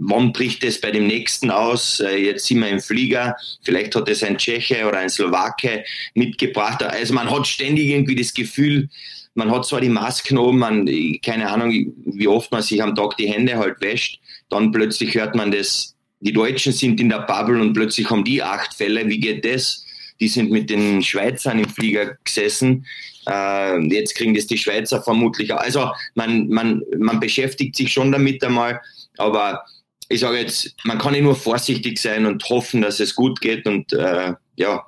wann 0.00 0.32
bricht 0.32 0.64
es 0.64 0.80
bei 0.80 0.92
dem 0.92 1.06
nächsten 1.06 1.50
aus? 1.50 2.00
Äh, 2.00 2.16
jetzt 2.24 2.46
sind 2.46 2.60
wir 2.60 2.70
im 2.70 2.80
Flieger, 2.80 3.36
vielleicht 3.62 3.94
hat 3.94 4.08
es 4.08 4.22
ein 4.22 4.38
Tscheche 4.38 4.86
oder 4.88 4.98
ein 4.98 5.10
Slowake 5.10 5.84
mitgebracht. 6.14 6.82
Also 6.82 7.12
man 7.12 7.30
hat 7.30 7.46
ständig 7.46 7.88
irgendwie 7.88 8.16
das 8.16 8.32
Gefühl, 8.32 8.88
man 9.34 9.50
hat 9.50 9.66
zwar 9.66 9.80
die 9.80 9.88
Masken 9.88 10.38
oben, 10.38 10.58
man, 10.58 10.90
keine 11.24 11.50
Ahnung, 11.50 11.70
wie 12.04 12.28
oft 12.28 12.50
man 12.52 12.62
sich 12.62 12.82
am 12.82 12.94
Tag 12.94 13.16
die 13.16 13.28
Hände 13.28 13.56
halt 13.56 13.80
wäscht, 13.80 14.20
dann 14.50 14.72
plötzlich 14.72 15.14
hört 15.14 15.34
man 15.34 15.50
das, 15.50 15.94
die 16.20 16.32
Deutschen 16.32 16.72
sind 16.72 17.00
in 17.00 17.08
der 17.08 17.20
Bubble 17.20 17.60
und 17.60 17.72
plötzlich 17.72 18.08
haben 18.10 18.24
die 18.24 18.42
acht 18.42 18.74
Fälle, 18.74 19.08
wie 19.08 19.18
geht 19.18 19.44
das? 19.44 19.84
Die 20.20 20.28
sind 20.28 20.50
mit 20.50 20.70
den 20.70 21.02
Schweizern 21.02 21.58
im 21.58 21.68
Flieger 21.68 22.16
gesessen, 22.22 22.86
äh, 23.26 23.80
jetzt 23.86 24.14
kriegen 24.14 24.34
das 24.34 24.46
die 24.46 24.58
Schweizer 24.58 25.02
vermutlich. 25.02 25.52
Also 25.54 25.90
man, 26.14 26.48
man, 26.48 26.82
man 26.98 27.20
beschäftigt 27.20 27.76
sich 27.76 27.92
schon 27.92 28.12
damit 28.12 28.44
einmal, 28.44 28.80
aber 29.18 29.64
ich 30.08 30.20
sage 30.20 30.38
jetzt, 30.38 30.74
man 30.84 30.98
kann 30.98 31.14
ja 31.14 31.22
nur 31.22 31.36
vorsichtig 31.36 31.98
sein 31.98 32.26
und 32.26 32.44
hoffen, 32.48 32.82
dass 32.82 33.00
es 33.00 33.14
gut 33.14 33.40
geht 33.40 33.66
und 33.66 33.92
äh, 33.92 34.34
ja, 34.56 34.86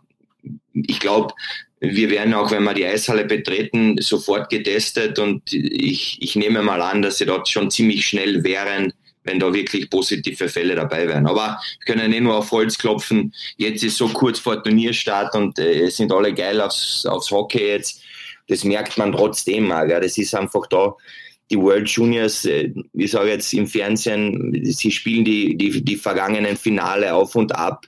ich 0.73 1.01
glaube, 1.01 1.33
wir 1.91 2.11
werden 2.11 2.35
auch, 2.35 2.51
wenn 2.51 2.65
wir 2.65 2.75
die 2.75 2.87
Eishalle 2.87 3.25
betreten, 3.25 3.97
sofort 4.01 4.51
getestet 4.51 5.19
und 5.19 5.53
ich, 5.53 6.19
ich 6.21 6.37
nehme 6.37 6.63
mal 6.63 6.83
an, 6.83 7.03
dass 7.03 7.19
sie 7.19 7.27
dort 7.27 7.49
schon 7.49 7.71
ziemlich 7.71 8.07
schnell 8.07 8.45
wären, 8.45 8.93
wenn 9.25 9.41
da 9.41 9.53
wirklich 9.53 9.91
positive 9.91 10.49
Fälle 10.49 10.75
dabei 10.75 11.09
wären. 11.09 11.27
Aber 11.27 11.59
wir 11.79 11.95
können 11.95 12.11
nicht 12.11 12.23
nur 12.23 12.37
auf 12.37 12.51
Holz 12.51 12.79
klopfen. 12.79 13.35
Jetzt 13.57 13.83
ist 13.83 13.97
so 13.97 14.09
kurz 14.09 14.39
vor 14.39 14.63
Turnierstart 14.63 15.35
und 15.35 15.59
äh, 15.59 15.89
sind 15.89 16.13
alle 16.13 16.33
geil 16.33 16.61
aufs, 16.61 17.07
aufs 17.07 17.31
Hockey 17.31 17.67
jetzt. 17.67 18.03
Das 18.49 18.65
merkt 18.65 18.99
man 18.99 19.13
trotzdem 19.13 19.69
mal. 19.69 19.87
Gell? 19.87 20.01
Das 20.01 20.19
ist 20.19 20.35
einfach 20.35 20.67
da. 20.67 20.95
Die 21.51 21.59
World 21.59 21.89
Juniors, 21.89 22.45
äh, 22.45 22.73
ich 22.93 23.11
sage 23.11 23.31
jetzt 23.31 23.53
im 23.55 23.67
Fernsehen, 23.67 24.61
sie 24.65 24.91
spielen 24.91 25.25
die, 25.25 25.57
die, 25.57 25.83
die 25.83 25.97
vergangenen 25.97 26.57
Finale 26.57 27.15
auf 27.15 27.35
und 27.35 27.55
ab 27.55 27.87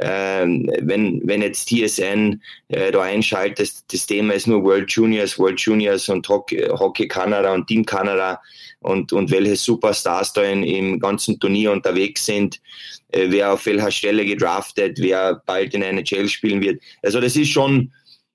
ähm, 0.00 0.70
wenn, 0.80 1.20
wenn 1.24 1.42
jetzt 1.42 1.68
TSN 1.68 2.40
äh, 2.68 2.92
da 2.92 3.02
einschaltet, 3.02 3.72
das 3.92 4.06
Thema 4.06 4.34
ist 4.34 4.46
nur 4.46 4.62
World 4.62 4.90
Juniors, 4.90 5.38
World 5.38 5.60
Juniors 5.60 6.08
und 6.08 6.28
Hockey, 6.28 6.68
Hockey 6.68 7.08
Kanada 7.08 7.52
und 7.52 7.66
Team 7.66 7.84
Kanada 7.84 8.40
und, 8.80 9.12
und 9.12 9.30
welche 9.30 9.56
Superstars 9.56 10.32
da 10.32 10.42
in, 10.42 10.62
im 10.62 11.00
ganzen 11.00 11.40
Turnier 11.40 11.72
unterwegs 11.72 12.26
sind, 12.26 12.60
äh, 13.08 13.26
wer 13.28 13.52
auf 13.52 13.66
welcher 13.66 13.90
Stelle 13.90 14.24
gedraftet, 14.24 14.98
wer 15.00 15.42
bald 15.46 15.74
in 15.74 15.82
eine 15.82 16.00
NHL 16.00 16.28
spielen 16.28 16.60
wird. 16.60 16.80
Also 17.02 17.20
das 17.20 17.34
ist 17.34 17.50
schon, 17.50 17.92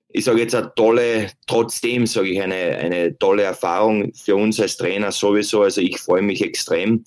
ich 0.08 0.24
sage 0.24 0.40
jetzt 0.40 0.54
eine 0.54 0.72
tolle, 0.76 1.30
trotzdem 1.46 2.06
sage 2.06 2.28
ich 2.28 2.42
eine, 2.42 2.54
eine 2.54 3.18
tolle 3.18 3.44
Erfahrung 3.44 4.12
für 4.14 4.36
uns 4.36 4.60
als 4.60 4.76
Trainer 4.76 5.12
sowieso. 5.12 5.62
Also 5.62 5.80
ich 5.80 5.98
freue 5.98 6.22
mich 6.22 6.42
extrem. 6.42 7.04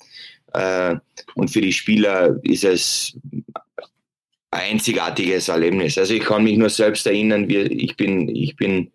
Äh, 0.52 0.96
und 1.34 1.48
für 1.48 1.60
die 1.60 1.72
Spieler 1.72 2.38
ist 2.42 2.64
es 2.64 3.16
einzigartiges 4.50 5.48
Erlebnis. 5.48 5.98
Also 5.98 6.14
ich 6.14 6.22
kann 6.22 6.44
mich 6.44 6.56
nur 6.56 6.70
selbst 6.70 7.06
erinnern, 7.06 7.48
wie 7.48 7.58
ich 7.58 7.96
bin, 7.96 8.34
ich 8.34 8.56
bin 8.56 8.90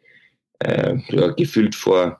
äh, 0.60 0.96
ja, 1.10 1.28
gefühlt 1.30 1.76
vor, 1.76 2.20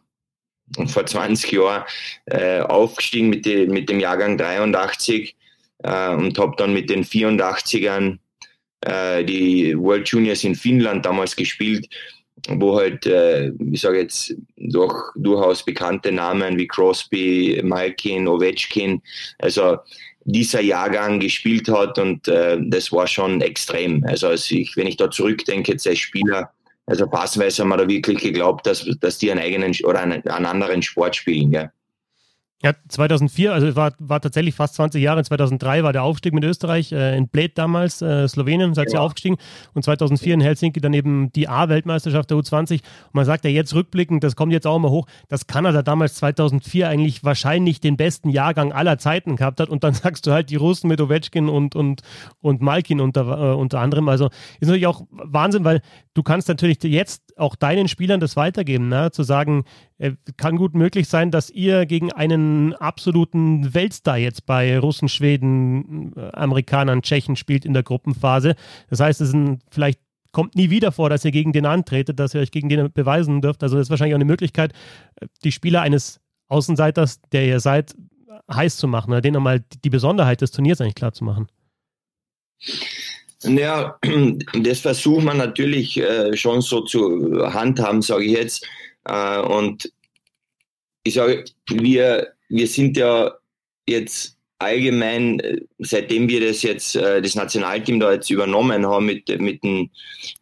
vor 0.88 1.06
20 1.06 1.52
Jahren 1.52 1.84
äh, 2.26 2.60
aufgestiegen 2.62 3.30
mit, 3.30 3.46
die, 3.46 3.68
mit 3.68 3.90
dem 3.90 4.00
Jahrgang 4.00 4.38
83 4.38 5.36
äh, 5.80 6.10
und 6.10 6.38
habe 6.38 6.56
dann 6.58 6.74
mit 6.74 6.90
den 6.90 7.04
84ern 7.04 8.20
äh, 8.82 9.24
die 9.24 9.78
World 9.78 10.08
Juniors 10.10 10.44
in 10.44 10.56
Finnland 10.56 11.06
damals 11.06 11.36
gespielt, 11.36 11.88
wo 12.50 12.78
halt, 12.78 13.06
äh, 13.06 13.52
ich 13.72 13.82
sage 13.82 14.00
jetzt, 14.00 14.36
durch, 14.58 15.12
durchaus 15.16 15.64
bekannte 15.64 16.12
Namen 16.12 16.58
wie 16.58 16.68
Crosby, 16.68 17.62
Malkin, 17.64 18.28
Ovechkin, 18.28 19.02
also 19.40 19.78
dieser 20.26 20.62
Jahrgang 20.62 21.20
gespielt 21.20 21.68
hat 21.70 22.00
und 22.00 22.28
äh, 22.28 22.58
das 22.62 22.92
war 22.92 23.08
schon 23.08 23.42
extrem. 23.42 24.04
Also 24.06 24.28
als 24.28 24.50
ich, 24.52 24.76
wenn 24.78 24.88
ich 24.88 24.98
da 24.98 25.12
zurückdenke 25.12 25.74
als 25.74 25.98
Spieler, 26.00 26.52
also 26.86 27.08
passweise 27.08 27.62
haben 27.62 27.70
wir 27.70 27.78
da 27.78 27.88
wirklich 27.88 28.20
geglaubt, 28.20 28.66
dass, 28.66 28.86
dass 29.00 29.18
die 29.18 29.32
einen 29.32 29.42
eigenen 29.42 29.74
oder 29.84 30.02
einen, 30.02 30.26
einen 30.28 30.46
anderen 30.46 30.82
Sport 30.82 31.16
spielen. 31.16 31.52
Gell? 31.52 31.72
Ja, 32.64 32.72
2004, 32.88 33.52
also 33.52 33.76
war, 33.76 33.92
war 34.00 34.22
tatsächlich 34.22 34.56
fast 34.56 34.76
20 34.76 35.04
Jahre. 35.04 35.22
2003 35.22 35.84
war 35.84 35.92
der 35.92 36.04
Aufstieg 36.04 36.34
mit 36.34 36.46
Österreich 36.46 36.94
äh, 36.94 37.18
in 37.18 37.28
Bled 37.28 37.58
damals, 37.58 38.02
äh, 38.02 38.26
Slowenien, 38.26 38.74
seid 38.74 38.88
ihr 38.88 38.94
ja. 38.94 39.00
aufgestiegen. 39.02 39.36
Und 39.74 39.84
2004 39.84 40.36
in 40.36 40.40
Helsinki 40.40 40.80
dann 40.80 40.94
eben 40.94 41.30
die 41.34 41.50
A-Weltmeisterschaft 41.50 42.30
der 42.32 42.38
U20. 42.38 42.76
Und 42.76 42.82
man 43.12 43.26
sagt 43.26 43.44
ja 43.44 43.52
jetzt 43.52 43.76
rückblickend, 43.76 44.24
das 44.24 44.38
kommt 44.38 44.54
jetzt 44.54 44.66
auch 44.66 44.80
mal 44.80 44.92
hoch, 44.92 45.08
dass 45.28 45.46
Kanada 45.46 45.82
damals 45.82 46.16
2004 46.16 46.88
eigentlich 46.88 47.26
wahrscheinlich 47.26 47.82
den 47.82 47.98
besten 47.98 48.30
Jahrgang 48.30 48.72
aller 48.72 48.98
Zeiten 48.98 49.36
gehabt 49.36 49.60
hat. 49.60 49.68
Und 49.68 49.84
dann 49.84 49.94
sagst 49.94 50.26
du 50.26 50.32
halt 50.32 50.50
die 50.50 50.56
Russen 50.56 50.88
mit 50.88 51.02
Ovechkin 51.02 51.50
und, 51.50 51.76
und, 51.76 52.02
und 52.40 52.62
Malkin 52.62 53.02
unter, 53.02 53.52
äh, 53.52 53.56
unter 53.56 53.82
anderem. 53.82 54.08
Also 54.08 54.28
ist 54.62 54.68
natürlich 54.68 54.88
auch 54.88 55.04
Wahnsinn, 55.12 55.66
weil 55.66 55.82
du 56.14 56.24
kannst 56.24 56.48
natürlich 56.48 56.82
jetzt 56.82 57.38
auch 57.38 57.58
deinen 57.58 57.90
Spielern 57.90 58.22
das 58.22 58.38
weitergeben, 58.38 58.88
ne? 58.88 59.12
zu 59.12 59.24
sagen, 59.24 59.66
äh, 59.98 60.12
kann 60.38 60.56
gut 60.56 60.76
möglich 60.76 61.08
sein, 61.08 61.32
dass 61.32 61.50
ihr 61.50 61.86
gegen 61.86 62.12
einen 62.12 62.53
absoluten 62.74 63.74
Weltstar 63.74 64.18
jetzt 64.18 64.46
bei 64.46 64.78
Russen, 64.78 65.10
Schweden, 65.10 66.14
Amerikanern, 66.34 67.02
Tschechen 67.02 67.36
spielt 67.36 67.66
in 67.66 67.74
der 67.74 67.84
Gruppenphase. 67.84 68.56
Das 68.90 69.00
heißt, 69.00 69.22
es 69.22 69.34
ist 69.34 69.38
vielleicht 69.72 70.00
kommt 70.32 70.56
nie 70.56 70.70
wieder 70.70 70.92
vor, 70.92 71.10
dass 71.10 71.24
ihr 71.24 71.32
gegen 71.32 71.54
den 71.54 71.66
antretet, 71.66 72.20
dass 72.20 72.34
ihr 72.34 72.42
euch 72.42 72.52
gegen 72.52 72.68
den 72.68 72.92
beweisen 72.92 73.42
dürft. 73.42 73.64
Also 73.64 73.78
das 73.78 73.86
ist 73.86 73.90
wahrscheinlich 73.90 74.16
auch 74.16 74.18
eine 74.18 74.26
Möglichkeit, 74.26 74.74
die 75.44 75.52
Spieler 75.52 75.82
eines 75.82 76.20
Außenseiters, 76.50 77.22
der 77.32 77.46
ihr 77.46 77.60
seid, 77.60 77.96
heiß 78.52 78.78
zu 78.78 78.88
machen, 78.88 79.12
oder 79.12 79.22
denen 79.22 79.36
nochmal 79.36 79.64
die 79.84 79.90
Besonderheit 79.90 80.42
des 80.42 80.52
Turniers 80.52 80.82
eigentlich 80.82 80.96
klar 80.96 81.14
zu 81.14 81.24
machen. 81.24 81.48
Ja, 83.44 83.98
das 84.62 84.80
versucht 84.80 85.24
man 85.24 85.38
natürlich 85.38 85.98
äh, 85.98 86.36
schon 86.36 86.62
so 86.62 86.82
zu 86.82 87.54
handhaben, 87.54 88.02
sage 88.02 88.26
ich 88.26 88.32
jetzt. 88.32 88.68
Äh, 89.06 89.40
und 89.40 89.92
ich 91.04 91.14
sage, 91.14 91.46
wir, 91.70 92.33
wir 92.50 92.68
sind 92.68 92.98
ja 92.98 93.34
jetzt 93.88 94.38
allgemein, 94.60 95.40
äh, 95.40 95.62
seitdem 95.80 96.28
wir 96.28 96.46
das 96.46 96.64
jetzt, 96.64 96.96
äh, 96.96 97.22
das 97.22 97.36
Nationalteam 97.36 98.00
da 98.00 98.14
jetzt 98.14 98.30
übernommen 98.30 98.86
haben 98.86 99.06
mit, 99.06 99.28
mit 99.40 99.64
dem, 99.64 99.90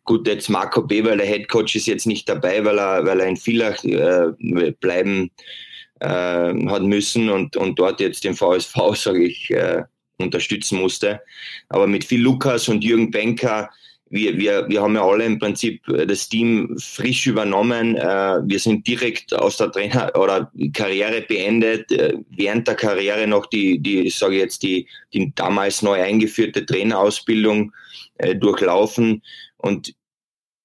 gut, 0.03 0.27
jetzt 0.27 0.49
Marco 0.49 0.83
B., 0.83 1.03
weil 1.03 1.17
der 1.17 1.27
Head 1.27 1.49
Coach 1.49 1.75
ist 1.75 1.87
jetzt 1.87 2.07
nicht 2.07 2.29
dabei, 2.29 2.63
weil 2.63 2.79
er, 2.79 3.05
weil 3.05 3.19
er 3.19 3.27
in 3.27 3.37
Villach 3.37 3.83
äh, 3.83 4.71
bleiben 4.79 5.31
äh, 5.99 6.07
hat 6.07 6.83
müssen 6.83 7.29
und, 7.29 7.57
und 7.57 7.79
dort 7.79 7.99
jetzt 7.99 8.23
den 8.23 8.35
VSV, 8.35 8.75
sage 8.95 9.23
ich, 9.23 9.49
äh, 9.51 9.83
unterstützen 10.17 10.79
musste. 10.79 11.21
Aber 11.69 11.87
mit 11.87 12.03
Phil 12.03 12.21
Lukas 12.21 12.67
und 12.69 12.83
Jürgen 12.83 13.11
Benker 13.11 13.69
wir, 14.11 14.37
wir, 14.37 14.67
wir 14.67 14.81
haben 14.81 14.95
ja 14.95 15.05
alle 15.05 15.25
im 15.25 15.39
Prinzip 15.39 15.87
äh, 15.87 16.05
das 16.05 16.27
Team 16.27 16.77
frisch 16.77 17.25
übernommen. 17.27 17.95
Äh, 17.95 18.41
wir 18.45 18.59
sind 18.59 18.85
direkt 18.85 19.33
aus 19.33 19.57
der 19.57 19.71
Trainer- 19.71 20.11
oder 20.15 20.51
Karriere 20.73 21.21
beendet. 21.21 21.91
Äh, 21.91 22.17
während 22.29 22.67
der 22.67 22.75
Karriere 22.75 23.25
noch 23.25 23.45
die, 23.45 23.79
die 23.79 24.01
ich 24.01 24.17
sage 24.17 24.37
jetzt, 24.37 24.63
die, 24.63 24.87
die 25.13 25.33
damals 25.33 25.81
neu 25.81 26.01
eingeführte 26.01 26.65
Trainerausbildung 26.65 27.71
durchlaufen. 28.35 29.23
Und 29.57 29.95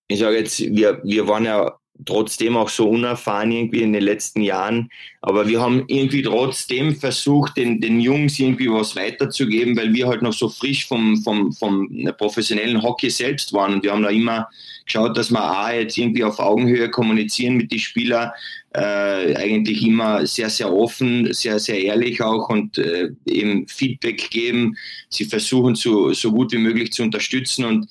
ich 0.09 0.19
sage 0.19 0.37
jetzt, 0.38 0.61
wir, 0.61 1.00
wir 1.05 1.26
waren 1.26 1.47
ja 1.47 1.79
trotzdem 2.05 2.57
auch 2.57 2.69
so 2.69 2.88
unerfahren 2.88 3.53
irgendwie 3.53 3.83
in 3.83 3.93
den 3.93 4.03
letzten 4.03 4.43
Jahren. 4.43 4.91
Aber 5.23 5.49
wir 5.49 5.61
haben 5.61 5.85
irgendwie 5.88 6.23
trotzdem 6.23 6.95
versucht, 6.95 7.57
den, 7.57 7.81
den 7.81 8.00
Jungs 8.00 8.38
irgendwie 8.38 8.71
was 8.71 8.95
weiterzugeben, 8.95 9.76
weil 9.76 9.93
wir 9.93 10.07
halt 10.07 10.23
noch 10.23 10.33
so 10.33 10.49
frisch 10.49 10.87
vom, 10.87 11.17
vom, 11.23 11.53
vom 11.53 11.88
professionellen 12.19 12.83
Hockey 12.83 13.11
selbst 13.11 13.53
waren. 13.53 13.75
Und 13.75 13.83
wir 13.83 13.93
haben 13.93 14.03
da 14.03 14.11
immer 14.11 14.49
geschaut, 14.85 15.17
dass 15.17 15.31
wir 15.31 15.43
A, 15.43 15.73
jetzt 15.73 15.99
irgendwie 15.99 16.25
auf 16.25 16.38
Augenhöhe 16.38 16.91
kommunizieren 16.91 17.57
mit 17.57 17.73
den 17.73 17.79
Spielern, 17.79 18.31
äh, 18.75 19.35
eigentlich 19.35 19.85
immer 19.85 20.26
sehr, 20.26 20.50
sehr 20.50 20.73
offen, 20.73 21.33
sehr, 21.33 21.59
sehr 21.59 21.83
ehrlich 21.83 22.23
auch 22.23 22.49
und 22.49 22.79
äh, 22.79 23.11
eben 23.26 23.67
Feedback 23.69 24.31
geben. 24.31 24.76
Sie 25.09 25.25
versuchen, 25.25 25.75
so, 25.75 26.12
so 26.12 26.31
gut 26.31 26.53
wie 26.53 26.59
möglich 26.59 26.93
zu 26.93 27.03
unterstützen 27.03 27.65
und 27.65 27.88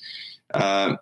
äh, 0.50 0.96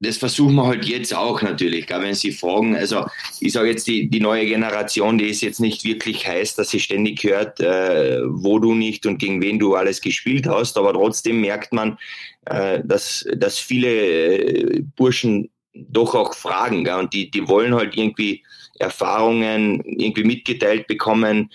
das 0.00 0.18
versuchen 0.18 0.54
wir 0.56 0.66
halt 0.66 0.84
jetzt 0.84 1.14
auch 1.14 1.40
natürlich, 1.40 1.86
gell, 1.86 2.02
wenn 2.02 2.14
Sie 2.14 2.32
fragen. 2.32 2.76
Also 2.76 3.06
ich 3.40 3.52
sage 3.52 3.70
jetzt, 3.70 3.86
die, 3.86 4.10
die 4.10 4.20
neue 4.20 4.44
Generation, 4.44 5.16
die 5.16 5.28
ist 5.28 5.40
jetzt 5.40 5.60
nicht 5.60 5.84
wirklich 5.84 6.26
heiß, 6.26 6.54
dass 6.54 6.70
sie 6.70 6.80
ständig 6.80 7.24
hört, 7.24 7.60
äh, 7.60 8.20
wo 8.26 8.58
du 8.58 8.74
nicht 8.74 9.06
und 9.06 9.18
gegen 9.18 9.40
wen 9.40 9.58
du 9.58 9.74
alles 9.74 10.00
gespielt 10.00 10.46
hast, 10.46 10.76
aber 10.76 10.92
trotzdem 10.92 11.40
merkt 11.40 11.72
man, 11.72 11.98
äh, 12.44 12.80
dass, 12.84 13.26
dass 13.36 13.58
viele 13.58 13.88
äh, 13.88 14.82
Burschen 14.96 15.50
doch 15.72 16.14
auch 16.14 16.34
fragen 16.34 16.84
gell, 16.84 16.96
und 16.96 17.12
die, 17.12 17.30
die 17.30 17.48
wollen 17.48 17.74
halt 17.74 17.96
irgendwie 17.96 18.42
Erfahrungen 18.78 19.82
irgendwie 19.84 20.24
mitgeteilt 20.24 20.86
bekommen, 20.86 21.50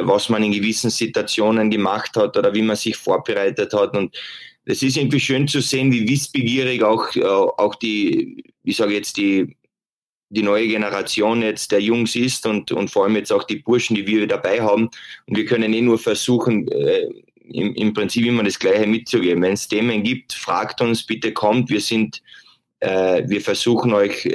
was 0.00 0.28
man 0.28 0.42
in 0.42 0.52
gewissen 0.52 0.90
Situationen 0.90 1.70
gemacht 1.70 2.16
hat 2.16 2.36
oder 2.36 2.54
wie 2.54 2.62
man 2.62 2.76
sich 2.76 2.96
vorbereitet 2.96 3.72
hat 3.72 3.96
und 3.96 4.16
es 4.66 4.82
ist 4.82 4.96
irgendwie 4.96 5.20
schön 5.20 5.46
zu 5.46 5.60
sehen, 5.60 5.92
wie 5.92 6.08
wissbegierig 6.08 6.82
auch, 6.82 7.14
äh, 7.16 7.24
auch 7.24 7.74
die, 7.74 8.44
ich 8.62 8.76
sage 8.76 8.94
jetzt, 8.94 9.16
die, 9.16 9.56
die 10.30 10.42
neue 10.42 10.66
Generation 10.66 11.42
jetzt 11.42 11.70
der 11.70 11.80
Jungs 11.80 12.16
ist 12.16 12.46
und, 12.46 12.72
und 12.72 12.90
vor 12.90 13.04
allem 13.04 13.16
jetzt 13.16 13.32
auch 13.32 13.44
die 13.44 13.56
Burschen, 13.56 13.94
die 13.94 14.06
wir 14.06 14.26
dabei 14.26 14.62
haben. 14.62 14.88
Und 15.26 15.36
wir 15.36 15.44
können 15.44 15.72
eh 15.74 15.82
nur 15.82 15.98
versuchen, 15.98 16.66
äh, 16.68 17.08
im, 17.50 17.74
im 17.74 17.92
Prinzip 17.92 18.24
immer 18.24 18.42
das 18.42 18.58
Gleiche 18.58 18.86
mitzugeben. 18.86 19.42
Wenn 19.42 19.52
es 19.52 19.68
Themen 19.68 20.02
gibt, 20.02 20.32
fragt 20.32 20.80
uns, 20.80 21.04
bitte 21.04 21.32
kommt. 21.32 21.68
Wir 21.68 21.80
sind 21.80 22.16
äh, 22.16 22.43
wir 22.84 23.40
versuchen 23.40 23.92
euch 23.94 24.28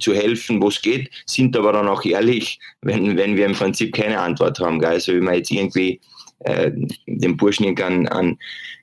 zu 0.00 0.14
helfen, 0.14 0.60
wo 0.60 0.68
es 0.68 0.82
geht, 0.82 1.10
sind 1.26 1.56
aber 1.56 1.72
dann 1.72 1.88
auch 1.88 2.04
ehrlich, 2.04 2.58
wenn, 2.82 3.16
wenn 3.16 3.36
wir 3.36 3.46
im 3.46 3.54
Prinzip 3.54 3.94
keine 3.94 4.20
Antwort 4.20 4.58
haben. 4.60 4.78
Gell? 4.78 4.90
Also 4.90 5.12
wenn 5.12 5.24
man 5.24 5.34
jetzt 5.34 5.50
irgendwie 5.50 6.00
äh, 6.40 6.70
dem 7.06 7.36
Burschen 7.36 7.64
irgendeinen 7.64 8.08
einen, 8.08 8.38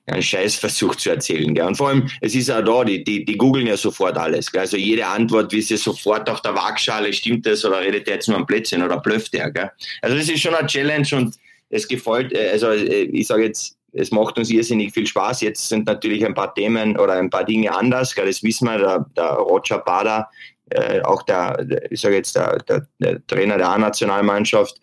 einen 0.06 0.22
Scheiß 0.22 0.56
versucht 0.56 1.00
zu 1.00 1.10
erzählen. 1.10 1.54
Gell? 1.54 1.66
Und 1.66 1.76
vor 1.76 1.88
allem, 1.88 2.08
es 2.20 2.34
ist 2.34 2.50
auch 2.50 2.62
da, 2.62 2.84
die, 2.84 3.04
die, 3.04 3.24
die 3.24 3.36
googeln 3.36 3.66
ja 3.66 3.76
sofort 3.76 4.16
alles. 4.18 4.50
Gell? 4.50 4.62
Also 4.62 4.76
jede 4.76 5.06
Antwort, 5.06 5.52
wie 5.52 5.62
sie 5.62 5.76
sofort 5.76 6.28
auf 6.28 6.42
der 6.42 6.54
Waagschale, 6.54 7.12
stimmt 7.12 7.46
das 7.46 7.64
oder 7.64 7.80
redet 7.80 8.06
der 8.06 8.14
jetzt 8.14 8.28
nur 8.28 8.38
ein 8.38 8.46
Plätzchen 8.46 8.82
oder 8.82 8.98
blöfft 8.98 9.32
der. 9.34 9.50
Gell? 9.50 9.70
Also 10.00 10.16
das 10.16 10.28
ist 10.28 10.40
schon 10.40 10.54
eine 10.54 10.66
Challenge 10.66 11.06
und 11.12 11.36
es 11.70 11.86
gefällt, 11.86 12.32
äh, 12.32 12.50
also 12.50 12.70
äh, 12.70 13.04
ich 13.04 13.26
sage 13.26 13.44
jetzt, 13.44 13.76
es 13.92 14.10
macht 14.10 14.38
uns 14.38 14.50
irrsinnig 14.50 14.92
viel 14.92 15.06
Spaß. 15.06 15.42
Jetzt 15.42 15.68
sind 15.68 15.86
natürlich 15.86 16.24
ein 16.24 16.34
paar 16.34 16.54
Themen 16.54 16.98
oder 16.98 17.14
ein 17.14 17.30
paar 17.30 17.44
Dinge 17.44 17.74
anders. 17.74 18.14
Das 18.14 18.42
wissen 18.42 18.66
wir, 18.66 18.78
der, 18.78 19.06
der 19.16 19.30
Roger 19.32 19.78
Bader, 19.78 20.28
äh, 20.70 21.00
auch 21.02 21.22
der, 21.22 21.66
ich 21.90 22.00
sage 22.00 22.16
jetzt, 22.16 22.34
der, 22.34 22.58
der, 22.58 22.86
der 22.98 23.26
Trainer 23.26 23.58
der 23.58 23.68
A-Nationalmannschaft, 23.68 24.80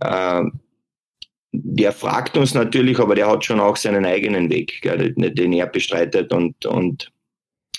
äh, 0.00 0.42
der 1.52 1.92
fragt 1.92 2.36
uns 2.36 2.54
natürlich, 2.54 2.98
aber 2.98 3.14
der 3.14 3.28
hat 3.28 3.44
schon 3.44 3.60
auch 3.60 3.76
seinen 3.76 4.06
eigenen 4.06 4.50
Weg, 4.50 4.80
gell, 4.82 5.12
den 5.14 5.52
er 5.52 5.66
bestreitet 5.66 6.32
und, 6.32 6.64
und 6.64 7.12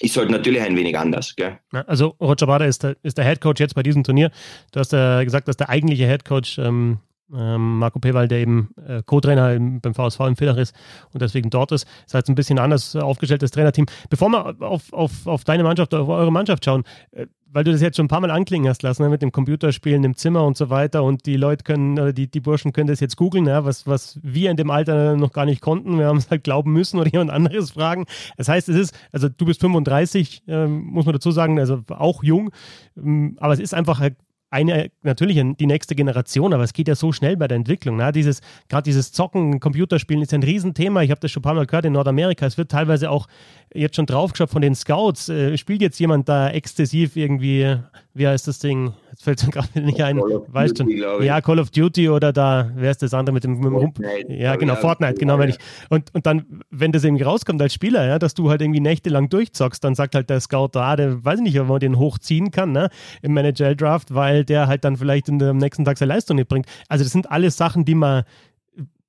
ist 0.01 0.17
halt 0.17 0.29
natürlich 0.29 0.61
ein 0.61 0.75
wenig 0.75 0.97
anders. 0.97 1.35
Gell? 1.35 1.57
Also 1.87 2.15
Roger 2.19 2.47
Bader 2.47 2.65
ist 2.65 2.83
der, 2.83 2.97
ist 3.03 3.17
der 3.17 3.25
Head 3.25 3.39
Coach 3.39 3.61
jetzt 3.61 3.75
bei 3.75 3.83
diesem 3.83 4.03
Turnier. 4.03 4.31
Du 4.71 4.79
hast 4.79 4.91
ja 4.91 5.23
gesagt, 5.23 5.47
dass 5.47 5.57
der 5.57 5.69
eigentliche 5.69 6.05
Head 6.05 6.25
Coach 6.25 6.57
ähm, 6.57 6.99
ähm, 7.35 7.79
Marco 7.79 7.99
Pewald, 7.99 8.31
der 8.31 8.39
eben 8.39 8.69
äh, 8.87 9.01
Co-Trainer 9.05 9.57
beim 9.59 9.93
VSV 9.93 10.19
in 10.21 10.35
Villach 10.35 10.57
ist 10.57 10.75
und 11.13 11.21
deswegen 11.21 11.49
dort 11.49 11.71
ist. 11.71 11.87
Das 12.05 12.15
heißt 12.15 12.29
ein 12.29 12.35
bisschen 12.35 12.59
anders 12.59 12.95
aufgestelltes 12.95 13.51
Trainerteam. 13.51 13.85
Bevor 14.09 14.29
wir 14.29 14.55
auf, 14.61 14.91
auf, 14.93 15.27
auf 15.27 15.43
deine 15.43 15.63
Mannschaft, 15.63 15.93
auf 15.93 16.09
eure 16.09 16.31
Mannschaft 16.31 16.65
schauen, 16.65 16.83
äh, 17.11 17.27
weil 17.53 17.63
du 17.63 17.71
das 17.71 17.81
jetzt 17.81 17.97
schon 17.97 18.05
ein 18.05 18.09
paar 18.09 18.21
Mal 18.21 18.31
anklingen 18.31 18.69
hast 18.69 18.81
lassen, 18.81 19.03
ne, 19.03 19.09
mit 19.09 19.21
dem 19.21 19.31
Computerspielen 19.31 20.03
im 20.03 20.15
Zimmer 20.15 20.45
und 20.45 20.57
so 20.57 20.69
weiter 20.69 21.03
und 21.03 21.25
die 21.25 21.35
Leute 21.35 21.63
können, 21.63 21.99
oder 21.99 22.13
die, 22.13 22.29
die 22.29 22.39
Burschen 22.39 22.71
können 22.71 22.87
das 22.87 22.99
jetzt 22.99 23.17
googeln, 23.17 23.45
was, 23.45 23.87
was 23.87 24.19
wir 24.23 24.49
in 24.51 24.57
dem 24.57 24.71
Alter 24.71 25.17
noch 25.17 25.33
gar 25.33 25.45
nicht 25.45 25.61
konnten. 25.61 25.99
Wir 25.99 26.07
haben 26.07 26.17
es 26.17 26.29
halt 26.29 26.43
glauben 26.43 26.71
müssen 26.71 26.99
oder 26.99 27.09
jemand 27.11 27.31
anderes 27.31 27.71
fragen. 27.71 28.05
Das 28.37 28.47
heißt, 28.47 28.69
es 28.69 28.75
ist, 28.77 28.95
also 29.11 29.27
du 29.29 29.45
bist 29.45 29.59
35, 29.61 30.43
äh, 30.47 30.67
muss 30.67 31.05
man 31.05 31.13
dazu 31.13 31.31
sagen, 31.31 31.59
also 31.59 31.83
auch 31.89 32.23
jung, 32.23 32.51
ähm, 32.97 33.37
aber 33.39 33.53
es 33.53 33.59
ist 33.59 33.73
einfach 33.73 33.99
halt 33.99 34.15
eine, 34.51 34.91
natürlich 35.01 35.41
die 35.57 35.65
nächste 35.65 35.95
Generation, 35.95 36.53
aber 36.53 36.63
es 36.63 36.73
geht 36.73 36.89
ja 36.89 36.95
so 36.95 37.13
schnell 37.13 37.37
bei 37.37 37.47
der 37.47 37.55
Entwicklung. 37.55 37.95
Ne? 37.95 38.11
Dieses, 38.11 38.41
gerade 38.67 38.83
dieses 38.83 39.13
Zocken, 39.13 39.61
Computerspielen 39.61 40.21
ist 40.21 40.33
ein 40.33 40.43
Riesenthema. 40.43 41.01
Ich 41.01 41.09
habe 41.09 41.21
das 41.21 41.31
schon 41.31 41.39
ein 41.39 41.43
paar 41.43 41.53
Mal 41.53 41.65
gehört 41.65 41.85
in 41.85 41.93
Nordamerika. 41.93 42.45
Es 42.45 42.57
wird 42.57 42.69
teilweise 42.69 43.09
auch 43.09 43.27
jetzt 43.73 43.95
schon 43.95 44.05
draufgeschaut 44.05 44.49
von 44.49 44.61
den 44.61 44.75
Scouts. 44.75 45.29
Äh, 45.29 45.57
spielt 45.57 45.81
jetzt 45.81 45.99
jemand 45.99 46.27
da 46.27 46.49
exzessiv 46.49 47.15
irgendwie, 47.15 47.77
wie 48.13 48.27
heißt 48.27 48.47
das 48.47 48.59
Ding? 48.59 48.93
Jetzt 49.09 49.23
fällt 49.23 49.39
es 49.39 49.45
mir 49.45 49.51
gerade 49.53 49.81
nicht 49.81 50.01
ein. 50.01 50.17
Weißt 50.17 50.79
du? 50.79 50.89
Ja, 51.21 51.41
Call 51.41 51.59
of 51.59 51.69
Duty 51.69 52.09
oder 52.09 52.33
da, 52.33 52.69
wer 52.75 52.91
ist 52.91 53.01
das 53.01 53.13
andere 53.13 53.33
mit 53.33 53.43
dem, 53.43 53.55
mit 53.55 53.65
dem 53.65 53.75
Rump 53.75 53.99
Ja, 54.27 54.55
genau, 54.55 54.75
Fortnite, 54.75 55.15
genau. 55.15 55.39
Wenn 55.39 55.49
ich, 55.49 55.57
und, 55.89 56.13
und 56.13 56.25
dann, 56.25 56.45
wenn 56.69 56.91
das 56.91 57.03
irgendwie 57.03 57.23
rauskommt 57.23 57.61
als 57.61 57.73
Spieler, 57.73 58.05
ja, 58.05 58.19
dass 58.19 58.33
du 58.33 58.49
halt 58.49 58.61
irgendwie 58.61 58.79
nächtelang 58.79 59.29
durchzockst, 59.29 59.83
dann 59.83 59.95
sagt 59.95 60.15
halt 60.15 60.29
der 60.29 60.39
Scout 60.39 60.69
da, 60.73 60.95
der 60.95 61.23
weiß 61.23 61.39
nicht, 61.39 61.59
ob 61.59 61.67
man 61.67 61.79
den 61.79 61.97
hochziehen 61.97 62.51
kann, 62.51 62.71
ne, 62.71 62.89
im 63.21 63.33
Manager 63.33 63.75
Draft, 63.75 64.13
weil 64.13 64.43
der 64.43 64.67
halt 64.67 64.83
dann 64.83 64.97
vielleicht 64.97 65.29
in, 65.29 65.41
am 65.41 65.57
nächsten 65.57 65.85
Tag 65.85 65.97
seine 65.97 66.13
Leistung 66.13 66.35
nicht 66.35 66.49
bringt. 66.49 66.65
Also 66.89 67.03
das 67.03 67.13
sind 67.13 67.31
alles 67.31 67.57
Sachen, 67.57 67.85
die 67.85 67.95
man 67.95 68.23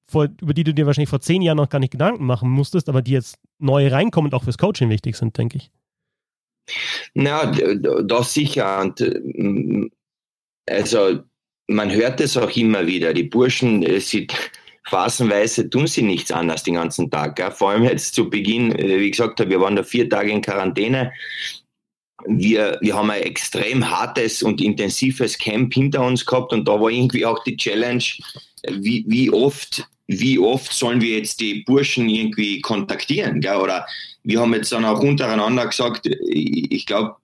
vor, 0.07 0.29
über 0.41 0.55
die 0.55 0.63
du 0.63 0.75
dir 0.75 0.87
wahrscheinlich 0.87 1.09
vor 1.09 1.21
zehn 1.21 1.43
Jahren 1.43 1.57
noch 1.57 1.71
gar 1.71 1.79
nicht 1.79 1.91
Gedanken 1.91 2.27
machen 2.27 2.51
musstest, 2.51 2.89
aber 2.89 3.03
die 3.03 3.13
jetzt 3.13 3.39
neu 3.59 3.89
reinkommen 3.89 4.31
und 4.31 4.35
auch 4.35 4.45
fürs 4.45 4.59
Coaching 4.59 4.91
wichtig 4.91 5.17
sind, 5.17 5.37
denke 5.39 5.57
ich. 5.57 5.71
Na, 7.15 7.47
das 7.47 8.35
sicher. 8.35 8.81
Und, 8.81 9.01
mm, 9.01 9.87
also 10.69 11.21
man 11.69 11.91
hört 11.91 12.21
es 12.21 12.37
auch 12.37 12.55
immer 12.57 12.87
wieder. 12.87 13.13
Die 13.15 13.25
Burschen, 13.25 13.83
äh, 13.83 14.01
sie, 14.01 14.27
phasenweise 14.85 15.69
tun 15.71 15.87
sie 15.87 16.03
nichts 16.03 16.31
anderes 16.31 16.63
den 16.63 16.75
ganzen 16.75 17.11
Tag. 17.11 17.37
Gell? 17.37 17.51
Vor 17.51 17.71
allem 17.71 17.85
jetzt 17.85 18.15
zu 18.15 18.29
Beginn, 18.29 18.73
äh, 18.79 18.99
wie 18.99 19.11
gesagt 19.11 19.39
wir 19.39 19.61
waren 19.61 19.77
da 19.77 19.83
vier 19.83 20.09
Tage 20.09 20.31
in 20.31 20.43
Quarantäne. 20.43 21.13
Wir, 22.25 22.79
wir 22.81 22.95
haben 22.95 23.11
ein 23.11 23.23
extrem 23.23 23.91
hartes 23.91 24.45
und 24.45 24.61
intensives 24.61 25.39
Camp 25.39 25.75
hinter 25.75 26.05
uns 26.05 26.25
gehabt 26.25 26.53
und 26.53 26.69
da 26.69 26.81
war 26.81 26.89
irgendwie 26.89 27.27
auch 27.27 27.43
die 27.43 27.57
Challenge, 27.57 28.05
wie, 28.69 29.05
wie 29.09 29.29
oft 29.31 29.89
wie 30.07 30.39
oft 30.39 30.73
sollen 30.73 31.01
wir 31.01 31.17
jetzt 31.19 31.41
die 31.41 31.63
Burschen 31.63 32.09
irgendwie 32.09 32.61
kontaktieren? 32.61 33.41
Gell? 33.41 33.57
Oder 33.57 33.87
wir 34.25 34.41
haben 34.41 34.55
jetzt 34.55 34.73
dann 34.73 34.85
auch 34.85 35.01
untereinander 35.01 35.67
gesagt, 35.67 36.07
ich, 36.07 36.87
glaube, 36.87 37.17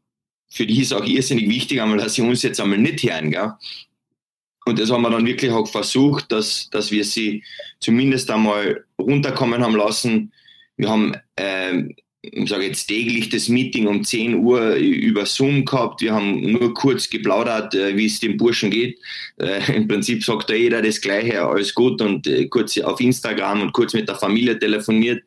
für 0.48 0.66
die 0.66 0.80
ist 0.80 0.92
auch 0.92 1.04
irrsinnig 1.04 1.48
wichtig, 1.48 1.80
einmal, 1.80 1.98
dass 1.98 2.14
sie 2.14 2.22
uns 2.22 2.42
jetzt 2.42 2.60
einmal 2.60 2.78
nicht 2.78 3.02
hören. 3.02 3.30
Gell? 3.30 3.52
Und 4.64 4.78
das 4.78 4.90
haben 4.90 5.02
wir 5.02 5.10
dann 5.10 5.26
wirklich 5.26 5.50
auch 5.50 5.66
versucht, 5.66 6.30
dass, 6.30 6.68
dass 6.70 6.90
wir 6.90 7.04
sie 7.04 7.42
zumindest 7.80 8.30
einmal 8.30 8.84
runterkommen 8.98 9.62
haben 9.62 9.76
lassen. 9.76 10.32
Wir 10.76 10.90
haben 10.90 11.14
ähm, 11.36 11.94
ich 12.32 12.48
sage 12.48 12.66
jetzt 12.66 12.86
täglich 12.86 13.28
das 13.28 13.48
Meeting 13.48 13.86
um 13.86 14.04
10 14.04 14.34
Uhr 14.36 14.74
über 14.74 15.26
Zoom 15.26 15.64
gehabt. 15.64 16.00
Wir 16.00 16.14
haben 16.14 16.40
nur 16.52 16.74
kurz 16.74 17.08
geplaudert, 17.08 17.74
äh, 17.74 17.96
wie 17.96 18.06
es 18.06 18.20
dem 18.20 18.36
Burschen 18.36 18.70
geht. 18.70 18.98
Äh, 19.38 19.76
Im 19.76 19.88
Prinzip 19.88 20.24
sagt 20.24 20.50
da 20.50 20.54
jeder 20.54 20.82
das 20.82 21.00
Gleiche, 21.00 21.42
alles 21.42 21.74
gut 21.74 22.00
und 22.00 22.26
äh, 22.26 22.46
kurz 22.46 22.78
auf 22.78 23.00
Instagram 23.00 23.62
und 23.62 23.72
kurz 23.72 23.94
mit 23.94 24.08
der 24.08 24.16
Familie 24.16 24.58
telefoniert. 24.58 25.22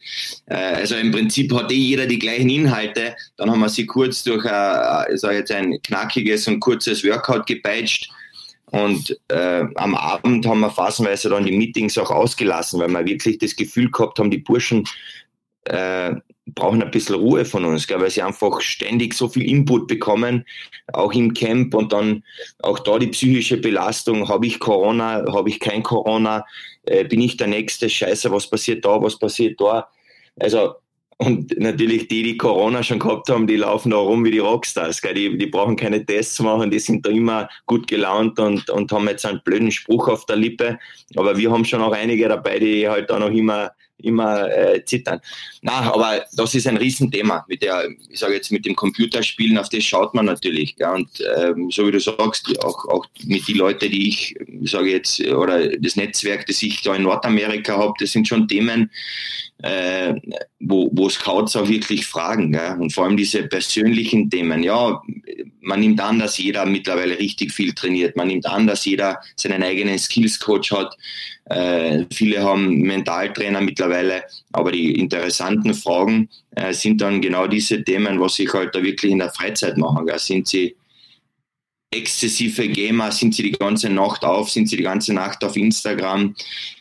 Also 0.48 0.96
im 0.96 1.12
Prinzip 1.12 1.54
hat 1.54 1.72
eh 1.72 1.76
jeder 1.76 2.06
die 2.06 2.20
gleichen 2.20 2.50
Inhalte. 2.50 3.16
Dann 3.38 3.50
haben 3.50 3.60
wir 3.60 3.70
sie 3.70 3.86
kurz 3.86 4.24
durch 4.24 4.46
ein, 4.46 5.14
ich 5.14 5.22
sage 5.22 5.38
jetzt 5.38 5.52
ein 5.52 5.82
knackiges 5.82 6.48
und 6.48 6.60
kurzes 6.60 7.04
Workout 7.04 7.48
gepeitscht. 7.48 8.10
Und 8.72 9.18
äh, 9.28 9.66
am 9.76 9.96
Abend 9.96 10.46
haben 10.46 10.62
wir 10.62 10.70
phasenweise 10.70 11.30
dann 11.30 11.46
die 11.46 11.52
Meetings 11.52 11.98
auch 11.98 12.10
ausgelassen, 12.10 12.80
weil 12.80 12.90
wir 12.90 13.06
wirklich 13.06 13.38
das 13.38 13.56
Gefühl 13.56 13.92
gehabt 13.92 14.18
haben, 14.18 14.32
die 14.32 14.38
Burschen 14.38 14.88
äh, 15.66 16.14
brauchen 16.48 16.82
ein 16.82 16.92
bisschen 16.92 17.16
Ruhe 17.16 17.46
von 17.46 17.66
uns, 17.66 17.88
gell, 17.88 18.00
weil 18.00 18.10
sie 18.10 18.22
einfach 18.22 18.62
ständig 18.62 19.14
so 19.14 19.30
viel 19.30 19.48
Input 19.48 19.88
bekommen, 19.88 20.46
auch 20.92 21.14
im 21.14 21.34
Camp 21.34 21.74
und 21.74 21.94
dann 21.94 22.24
auch 22.60 22.80
da 22.80 22.98
die 23.00 23.08
psychische 23.08 23.58
Belastung, 23.58 24.28
habe 24.28 24.48
ich 24.48 24.60
Corona, 24.60 25.26
habe 25.32 25.50
ich 25.50 25.60
kein 25.60 25.84
Corona, 25.84 26.46
äh, 26.84 27.06
bin 27.06 27.22
ich 27.22 27.38
der 27.38 27.48
Nächste, 27.48 27.90
scheiße, 27.90 28.32
was 28.32 28.50
passiert 28.50 28.86
da, 28.86 29.02
was 29.02 29.18
passiert 29.18 29.62
da. 29.62 29.88
Also 30.40 30.76
und 31.22 31.56
natürlich 31.60 32.08
die, 32.08 32.24
die 32.24 32.38
Corona 32.38 32.82
schon 32.82 32.98
gehabt 32.98 33.30
haben, 33.30 33.46
die 33.46 33.58
laufen 33.58 33.92
da 33.92 33.98
rum 33.98 34.26
wie 34.26 34.32
die 34.32 34.40
Rockstars. 34.40 35.04
Gell? 35.04 35.14
Die, 35.14 35.38
die 35.38 35.46
brauchen 35.46 35.76
keine 35.76 36.04
Tests 36.04 36.40
machen, 36.40 36.72
die 36.72 36.80
sind 36.80 37.06
da 37.06 37.12
immer 37.12 37.48
gut 37.68 37.88
gelaunt 37.88 38.40
und, 38.40 38.68
und 38.72 38.92
haben 38.92 39.08
jetzt 39.08 39.28
einen 39.28 39.40
blöden 39.44 39.70
Spruch 39.70 40.08
auf 40.08 40.26
der 40.26 40.38
Lippe. 40.38 40.80
Aber 41.16 41.38
wir 41.38 41.52
haben 41.52 41.64
schon 41.64 41.84
auch 41.84 41.92
einige 41.92 42.28
dabei, 42.28 42.58
die 42.58 42.90
halt 42.90 43.12
da 43.12 43.20
noch 43.20 43.30
immer 43.30 43.70
immer 44.04 44.50
äh, 44.50 44.84
zittern. 44.86 45.20
Na, 45.62 45.94
aber 45.94 46.26
das 46.34 46.56
ist 46.56 46.68
ein 46.68 46.78
Riesenthema 46.78 47.46
mit 47.48 47.62
der, 47.62 47.90
ich 48.10 48.20
sage 48.20 48.34
jetzt 48.34 48.52
mit 48.52 48.66
dem 48.66 48.76
Computerspielen, 48.76 49.58
auf 49.58 49.70
das 49.70 49.84
schaut 49.84 50.14
man 50.14 50.26
natürlich. 50.26 50.76
Gell? 50.76 50.90
Und 50.90 51.10
ähm, 51.38 51.70
so 51.72 51.88
wie 51.88 51.92
du 51.92 52.00
sagst, 52.00 52.64
auch, 52.64 52.86
auch 52.88 53.06
mit 53.24 53.48
den 53.48 53.58
Leuten, 53.58 53.92
die 53.92 54.10
ich, 54.10 54.36
sage 54.64 54.92
jetzt, 54.92 55.20
oder 55.22 55.68
das 55.78 55.96
Netzwerk, 55.96 56.46
das 56.48 56.62
ich 56.62 56.82
da 56.82 56.96
in 56.96 57.04
Nordamerika 57.04 57.78
habe, 57.78 57.94
das 58.00 58.12
sind 58.12 58.28
schon 58.28 58.48
Themen, 58.48 58.92
äh, 59.64 60.16
wo, 60.60 60.90
wo 60.94 61.10
Scouts 61.10 61.56
auch 61.56 61.68
wirklich 61.68 62.06
fragen. 62.06 62.52
Gell? 62.52 62.78
Und 62.80 62.94
vor 62.94 63.06
allem 63.06 63.18
diese 63.18 63.44
persönlichen 63.44 64.30
Themen. 64.30 64.64
Ja, 64.64 65.02
man 65.62 65.80
nimmt 65.80 66.02
an, 66.02 66.20
dass 66.20 66.38
jeder 66.38 66.66
mittlerweile 66.66 67.18
richtig 67.18 67.52
viel 67.52 67.74
trainiert. 67.74 68.16
Man 68.16 68.28
nimmt 68.28 68.46
an, 68.46 68.68
dass 68.68 68.86
jeder 68.86 69.20
seinen 69.36 69.64
eigenen 69.64 69.98
Skills-Coach 69.98 70.72
hat. 70.72 70.98
Äh, 71.46 72.06
viele 72.14 72.44
haben 72.44 72.80
Mentaltrainer 72.82 73.62
mittlerweile, 73.62 74.24
aber 74.52 74.72
die 74.72 75.00
interessanten 75.00 75.74
Fragen 75.74 76.30
äh, 76.56 76.74
sind 76.74 77.02
dann 77.02 77.22
genau 77.22 77.48
diese 77.48 77.84
Themen, 77.84 78.20
was 78.20 78.40
ich 78.40 78.52
halt 78.54 78.76
da 78.76 78.84
wirklich 78.84 79.12
in 79.12 79.20
der 79.20 79.30
Freizeit 79.30 79.78
machen. 79.78 80.06
Gell? 80.06 80.20
Sind 80.20 80.48
sie 80.48 80.76
exzessive 81.94 82.70
Gamer, 82.70 83.12
sind 83.12 83.36
sie 83.36 83.44
die 83.44 83.52
ganze 83.52 83.90
Nacht 83.90 84.24
auf, 84.24 84.50
sind 84.50 84.70
sie 84.70 84.78
die 84.78 84.84
ganze 84.84 85.14
Nacht 85.14 85.44
auf 85.44 85.58
Instagram. 85.58 86.34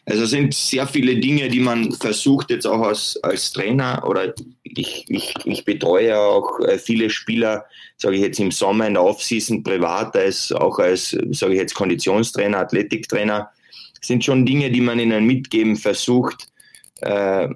Also 0.06 0.24
sind 0.24 0.54
sehr 0.54 0.86
viele 0.86 1.16
Dinge, 1.16 1.48
die 1.48 1.58
man 1.58 1.92
versucht 1.92 2.50
jetzt 2.50 2.66
auch 2.66 2.80
als, 2.80 3.18
als 3.22 3.52
Trainer 3.52 4.04
oder 4.06 4.32
ich, 4.62 5.04
ich, 5.08 5.34
ich 5.44 5.64
betreue 5.64 6.16
auch 6.16 6.60
äh, 6.60 6.78
viele 6.78 7.10
Spieler, 7.10 7.64
sage 7.96 8.16
ich 8.16 8.22
jetzt 8.22 8.38
im 8.38 8.52
Sommer 8.52 8.86
in 8.86 8.94
der 8.94 9.02
Offseason 9.02 9.64
privat, 9.64 10.14
als 10.16 10.52
auch 10.52 10.78
als, 10.78 11.10
sage 11.10 11.54
ich 11.54 11.60
jetzt 11.60 11.74
Konditionstrainer, 11.74 12.58
Athletiktrainer, 12.58 13.50
sind 14.00 14.24
schon 14.24 14.46
Dinge, 14.46 14.70
die 14.70 14.80
man 14.80 15.00
ihnen 15.00 15.26
mitgeben 15.26 15.76
versucht, 15.76 16.46
äh, 17.00 17.48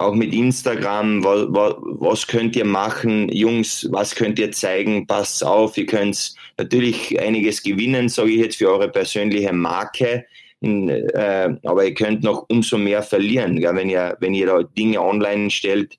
auch 0.00 0.14
mit 0.14 0.32
Instagram, 0.32 1.22
was, 1.22 1.46
was, 1.48 2.26
könnt 2.26 2.56
ihr 2.56 2.64
machen, 2.64 3.28
Jungs, 3.28 3.86
was 3.90 4.14
könnt 4.14 4.38
ihr 4.38 4.50
zeigen, 4.50 5.06
passt 5.06 5.44
auf, 5.44 5.76
ihr 5.76 5.86
könnt 5.86 6.34
natürlich 6.56 7.20
einiges 7.20 7.62
gewinnen, 7.62 8.08
sage 8.08 8.30
ich 8.30 8.38
jetzt, 8.38 8.56
für 8.56 8.70
eure 8.70 8.88
persönliche 8.88 9.52
Marke, 9.52 10.24
in, 10.60 10.88
äh, 10.88 11.54
aber 11.64 11.84
ihr 11.84 11.94
könnt 11.94 12.22
noch 12.22 12.46
umso 12.48 12.78
mehr 12.78 13.02
verlieren, 13.02 13.60
gell, 13.60 13.74
wenn, 13.74 13.90
ihr, 13.90 14.16
wenn 14.20 14.34
ihr 14.34 14.46
da 14.46 14.62
Dinge 14.62 15.02
online 15.02 15.50
stellt, 15.50 15.98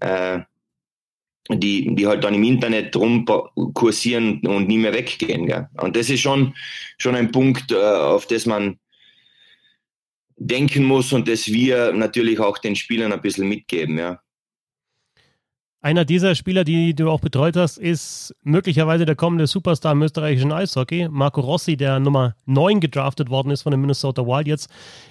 äh, 0.00 0.40
die, 1.48 1.94
die 1.94 2.06
halt 2.06 2.24
dann 2.24 2.34
im 2.34 2.42
Internet 2.42 2.96
rumkursieren 2.96 4.40
und 4.44 4.66
nie 4.66 4.78
mehr 4.78 4.92
weggehen. 4.92 5.46
Gell? 5.46 5.68
Und 5.80 5.94
das 5.94 6.10
ist 6.10 6.20
schon, 6.20 6.54
schon 6.98 7.14
ein 7.14 7.30
Punkt, 7.30 7.70
äh, 7.70 7.76
auf 7.76 8.26
das 8.26 8.46
man 8.46 8.78
denken 10.36 10.84
muss 10.84 11.12
und 11.12 11.28
das 11.28 11.46
wir 11.48 11.92
natürlich 11.92 12.38
auch 12.40 12.58
den 12.58 12.76
Spielern 12.76 13.12
ein 13.12 13.20
bisschen 13.20 13.48
mitgeben. 13.48 13.98
Ja. 13.98 14.20
Einer 15.86 16.04
dieser 16.04 16.34
Spieler, 16.34 16.64
die 16.64 16.94
du 16.94 17.08
auch 17.08 17.20
betreut 17.20 17.54
hast, 17.56 17.78
ist 17.78 18.34
möglicherweise 18.42 19.06
der 19.06 19.14
kommende 19.14 19.46
Superstar 19.46 19.92
im 19.92 20.02
österreichischen 20.02 20.50
Eishockey, 20.50 21.06
Marco 21.08 21.40
Rossi, 21.40 21.76
der 21.76 22.00
Nummer 22.00 22.34
9 22.46 22.80
gedraftet 22.80 23.30
worden 23.30 23.50
ist 23.50 23.62
von 23.62 23.70
den 23.70 23.80
Minnesota 23.80 24.26
Wild 24.26 24.48
jetzt 24.48 24.68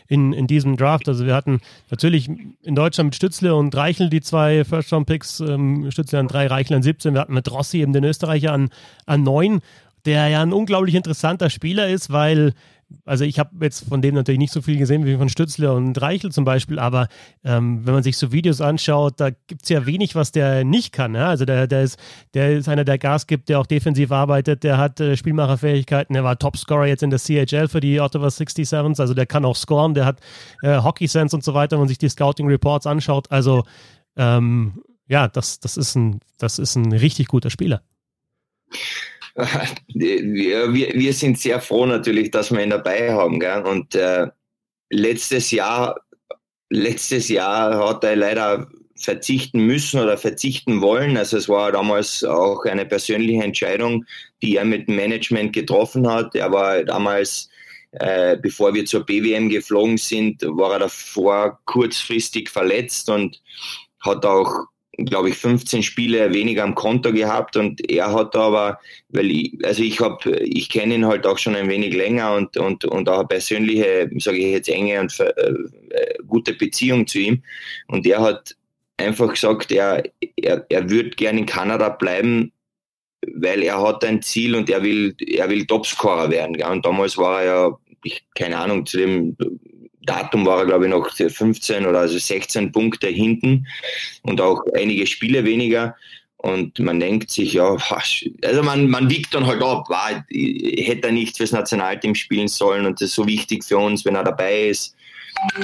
in, 0.08 0.34
in 0.34 0.48
diesem 0.48 0.76
Draft. 0.76 1.08
Also 1.08 1.26
wir 1.26 1.34
hatten 1.34 1.62
natürlich 1.92 2.28
in 2.28 2.76
Deutschland 2.76 3.08
mit 3.08 3.16
Stützle 3.16 3.56
und 3.56 3.74
Reichel 3.74 4.10
die 4.10 4.20
zwei 4.20 4.66
First-Round-Picks, 4.66 5.40
ähm, 5.40 5.90
Stützle 5.92 6.20
an 6.20 6.28
3, 6.28 6.48
Reichel 6.48 6.76
an 6.76 6.84
17. 6.84 7.14
Wir 7.14 7.22
hatten 7.22 7.34
mit 7.34 7.50
Rossi 7.50 7.80
eben 7.80 7.94
den 7.94 8.04
Österreicher 8.04 8.52
an, 8.52 8.70
an 9.06 9.24
9, 9.24 9.62
der 10.06 10.28
ja 10.28 10.42
ein 10.42 10.52
unglaublich 10.52 10.96
interessanter 10.96 11.50
Spieler 11.50 11.88
ist, 11.88 12.12
weil 12.12 12.54
also 13.04 13.24
ich 13.24 13.39
habe 13.39 13.52
jetzt 13.62 13.88
von 13.88 14.02
dem 14.02 14.15
natürlich 14.15 14.39
nicht 14.39 14.54
so 14.54 14.62
viel 14.62 14.78
gesehen 14.78 15.06
wie 15.06 15.17
von 15.17 15.30
Stützler 15.30 15.74
und 15.74 16.00
Reichel 16.02 16.32
zum 16.32 16.45
Beispiel, 16.45 16.80
aber 16.80 17.08
ähm, 17.43 17.86
wenn 17.86 17.93
man 17.93 18.04
sich 18.04 18.17
so 18.17 18.32
Videos 18.32 18.62
anschaut, 18.62 19.15
da 19.17 19.30
gibt 19.32 19.63
es 19.63 19.69
ja 19.69 19.86
wenig, 19.86 20.15
was 20.15 20.32
der 20.32 20.63
nicht 20.63 20.91
kann. 20.91 21.15
Ja? 21.15 21.30
Also 21.30 21.45
der, 21.45 21.67
der, 21.67 21.84
ist, 21.84 22.00
der 22.34 22.54
ist 22.54 22.69
einer, 22.69 22.86
der 22.86 22.98
Gas 22.98 23.28
gibt, 23.28 23.50
der 23.50 23.60
auch 23.60 23.65
defensiv 23.65 24.12
arbeitet, 24.12 24.63
der 24.63 24.78
hat 24.78 25.00
äh, 25.00 25.17
Spielmacherfähigkeiten, 25.17 26.13
der 26.13 26.24
war 26.24 26.38
Topscorer 26.38 26.86
jetzt 26.86 27.04
in 27.04 27.10
der 27.10 27.19
CHL 27.19 27.67
für 27.67 27.80
die 27.80 28.00
Ottawa 28.00 28.28
67s, 28.28 29.00
also 29.00 29.13
der 29.13 29.26
kann 29.26 29.45
auch 29.45 29.56
scoren, 29.56 29.93
der 29.93 30.06
hat 30.06 30.19
äh, 30.62 30.82
Hockey-Sense 30.82 31.36
und 31.36 31.43
so 31.43 31.54
weiter, 31.54 31.74
wenn 31.74 31.82
man 31.82 31.88
sich 31.88 31.98
die 31.98 32.10
Scouting-Reports 32.10 32.88
anschaut. 32.88 33.32
Also 33.32 33.63
ähm, 34.15 34.82
ja, 35.08 35.28
das, 35.28 35.60
das, 35.60 35.78
ist 35.78 35.95
ein, 35.95 36.19
das 36.38 36.60
ist 36.60 36.76
ein 36.76 36.91
richtig 36.91 37.28
guter 37.28 37.50
Spieler 37.50 37.82
wir, 39.93 40.74
wir 40.74 41.13
sind 41.13 41.38
sehr 41.38 41.60
froh 41.60 41.86
natürlich, 41.86 42.32
dass 42.32 42.52
wir 42.52 42.63
ihn 42.63 42.69
dabei 42.69 43.12
haben. 43.12 43.39
Gell? 43.39 43.63
Und 43.63 43.93
äh, 43.95 44.28
letztes 44.89 45.52
Jahr, 45.52 46.00
letztes 46.69 47.28
Jahr 47.28 47.89
hat 47.89 48.04
er 48.06 48.15
leider 48.15 48.67
verzichten 48.95 49.65
müssen 49.65 50.00
oder 50.00 50.17
verzichten 50.17 50.80
wollen. 50.82 51.17
Also 51.17 51.38
es 51.38 51.50
war 51.50 51.74
damals 51.74 52.24
auch 52.24 52.63
eine 52.63 52.86
persönliche 52.86 53.43
Entscheidung, 53.43 54.06
die 54.41 54.56
er 54.56 54.63
mit 54.63 54.88
dem 54.88 54.95
Management 54.95 55.52
getroffen 55.52 56.10
hat. 56.10 56.34
Er 56.34 56.52
war 56.54 56.84
damals, 56.84 57.50
äh, 57.91 58.38
bevor 58.38 58.74
wir 58.74 58.86
zur 58.86 59.06
BWM 59.06 59.50
geflogen 59.50 59.98
sind, 59.98 60.41
war 60.43 60.74
er 60.74 60.80
davor 60.80 61.60
kurzfristig 61.65 62.50
verletzt 62.50 63.10
und 63.10 63.41
hat 64.00 64.26
auch 64.26 64.65
glaube 64.98 65.30
ich, 65.30 65.36
15 65.36 65.84
Spiele 65.84 66.34
weniger 66.34 66.64
am 66.64 66.76
Konto 66.76 67.12
gehabt 67.12 67.58
und 67.58 67.90
er 67.90 68.14
hat 68.14 68.36
aber, 68.36 68.80
weil 69.10 69.30
ich, 69.32 69.58
also 69.64 69.84
ich 69.84 70.00
habe, 70.00 70.38
ich 70.40 70.70
kenne 70.70 70.96
ihn 70.96 71.06
halt 71.06 71.26
auch 71.28 71.38
schon 71.38 71.56
ein 71.56 71.70
wenig 71.70 71.94
länger 71.94 72.36
und, 72.36 72.56
und, 72.58 72.86
und 72.86 73.10
auch 73.10 73.20
eine 73.20 73.28
persönliche, 73.28 74.10
sage 74.20 74.38
ich 74.38 74.52
jetzt, 74.52 74.70
enge 74.70 75.02
und 75.02 75.20
äh, 75.20 75.54
gute 76.28 76.54
Beziehung 76.54 77.08
zu 77.08 77.20
ihm 77.20 77.44
und 77.88 78.06
er 78.06 78.22
hat 78.22 78.56
einfach 78.98 79.32
gesagt, 79.32 79.72
er, 79.72 80.04
er, 80.38 80.66
er 80.70 80.90
würde 80.90 81.10
gerne 81.12 81.40
in 81.40 81.46
Kanada 81.46 81.90
bleiben, 81.90 82.52
weil 83.34 83.64
er 83.64 83.82
hat 83.82 84.04
ein 84.06 84.22
Ziel 84.22 84.56
und 84.56 84.70
er 84.70 84.84
will, 84.84 85.16
er 85.20 85.50
will 85.50 85.66
Topscorer 85.66 86.30
werden. 86.30 86.62
Und 86.64 86.86
damals 86.86 87.18
war 87.18 87.42
er 87.42 87.46
ja, 87.46 87.78
ich, 88.04 88.26
keine 88.36 88.58
Ahnung, 88.58 88.86
zu 88.86 88.98
dem 88.98 89.36
Datum 90.06 90.46
war 90.46 90.60
er, 90.60 90.65
glaube 90.65 90.86
ich, 90.86 90.91
noch 90.91 91.10
15 91.10 91.86
oder 91.86 92.00
also 92.00 92.18
16 92.18 92.72
Punkte 92.72 93.08
hinten 93.08 93.68
und 94.24 94.41
auch 94.41 94.63
einige 94.76 95.08
Spiele 95.08 95.44
weniger. 95.46 95.96
Und 96.38 96.78
man 96.78 97.00
denkt 97.00 97.32
sich, 97.32 97.54
ja, 97.54 97.76
also 98.44 98.62
man, 98.62 98.88
man 98.88 99.10
wiegt 99.10 99.34
dann 99.34 99.48
halt 99.48 99.63
ab, 99.63 99.89
war, 99.89 100.12
hätte 100.30 101.08
er 101.08 101.12
nicht 101.12 101.38
fürs 101.38 101.52
Nationalteam 101.52 102.13
spielen 102.13 102.48
sollen 102.48 102.86
und 102.86 103.02
das 103.02 103.10
ist 103.10 103.15
so 103.15 103.26
wichtig 103.26 103.63
für 103.63 103.78
uns, 103.78 104.06
wenn 104.06 104.15
er 104.15 104.24
dabei 104.24 104.68
ist. 104.68 104.96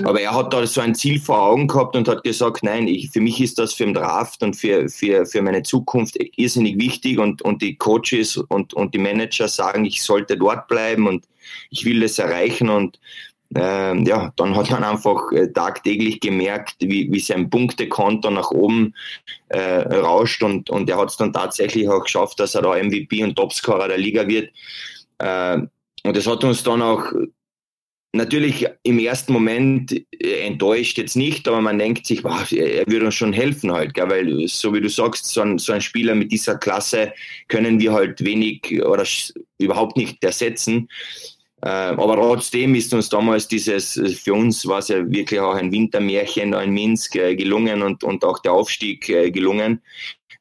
Aber 0.04 0.19
er 0.19 0.34
hat 0.34 0.54
da 0.54 0.65
so 0.65 0.82
ein 0.82 0.95
Ziel 0.95 1.19
vor 1.19 1.41
Augen 1.41 1.67
gehabt 1.67 1.95
und 1.95 2.08
hat 2.08 2.23
gesagt, 2.23 2.63
nein, 2.63 2.88
ich, 2.88 3.10
für 3.10 3.21
mich 3.21 3.39
ist 3.41 3.58
das 3.58 3.73
für 3.73 3.86
den 3.86 3.93
Draft 3.93 4.43
und 4.43 4.56
für, 4.56 4.89
für, 4.89 5.25
für 5.25 5.41
meine 5.41 5.63
Zukunft 5.63 6.17
irrsinnig 6.36 6.77
wichtig 6.77 7.19
und, 7.19 7.41
und 7.41 7.62
die 7.62 7.75
Coaches 7.75 8.38
und, 8.38 8.73
und 8.73 8.93
die 8.93 8.99
Manager 8.99 9.47
sagen, 9.47 9.86
ich 9.86 10.04
sollte 10.04 10.38
dort 10.38 10.67
bleiben 10.67 11.08
und 11.08 11.25
ich 11.69 11.86
will 11.86 12.01
das 12.01 12.19
erreichen 12.19 12.69
und 12.69 12.99
ähm, 13.55 14.05
ja, 14.05 14.31
dann 14.37 14.55
hat 14.55 14.69
man 14.69 14.83
einfach 14.83 15.31
äh, 15.31 15.47
tagtäglich 15.51 16.19
gemerkt, 16.19 16.75
wie, 16.79 17.11
wie 17.11 17.19
sein 17.19 17.49
Punktekonto 17.49 18.31
nach 18.31 18.51
oben 18.51 18.93
äh, 19.49 19.81
rauscht 19.81 20.41
und, 20.43 20.69
und 20.69 20.89
er 20.89 20.97
hat 20.97 21.09
es 21.09 21.17
dann 21.17 21.33
tatsächlich 21.33 21.89
auch 21.89 22.03
geschafft, 22.03 22.39
dass 22.39 22.55
er 22.55 22.61
da 22.61 22.81
MVP 22.81 23.23
und 23.23 23.35
Topscorer 23.35 23.87
der 23.87 23.97
Liga 23.97 24.27
wird. 24.27 24.51
Äh, 25.17 25.57
und 26.03 26.17
das 26.17 26.27
hat 26.27 26.43
uns 26.43 26.63
dann 26.63 26.81
auch 26.81 27.11
natürlich 28.13 28.67
im 28.83 28.99
ersten 28.99 29.33
Moment 29.33 29.91
äh, 29.91 30.45
enttäuscht 30.45 30.97
jetzt 30.97 31.15
nicht, 31.15 31.47
aber 31.47 31.61
man 31.61 31.79
denkt 31.79 32.05
sich, 32.05 32.23
wow, 32.23 32.51
er 32.51 32.85
würde 32.87 33.05
uns 33.05 33.15
schon 33.15 33.33
helfen 33.33 33.71
halt, 33.71 33.93
gell? 33.93 34.09
weil 34.09 34.47
so 34.47 34.73
wie 34.73 34.81
du 34.81 34.89
sagst, 34.89 35.25
so 35.25 35.41
ein, 35.41 35.57
so 35.57 35.73
ein 35.73 35.81
Spieler 35.81 36.15
mit 36.15 36.31
dieser 36.31 36.57
Klasse 36.57 37.13
können 37.47 37.79
wir 37.79 37.93
halt 37.93 38.23
wenig 38.23 38.83
oder 38.83 39.05
überhaupt 39.59 39.97
nicht 39.97 40.23
ersetzen. 40.23 40.89
Äh, 41.63 41.67
aber 41.69 42.15
trotzdem 42.15 42.74
ist 42.74 42.93
uns 42.93 43.10
damals 43.10 43.47
dieses, 43.47 43.93
für 44.24 44.34
uns 44.34 44.65
war 44.65 44.80
es 44.80 44.88
ja 44.88 45.10
wirklich 45.12 45.39
auch 45.39 45.54
ein 45.54 45.71
Wintermärchen 45.71 46.54
in 46.54 46.71
Minsk 46.71 47.15
äh, 47.15 47.36
gelungen 47.36 47.84
und, 47.84 48.04
und 48.04 48.26
auch 48.26 48.39
der 48.39 48.54
Aufstieg 48.54 49.08
äh, 49.10 49.30
gelungen. 49.30 49.82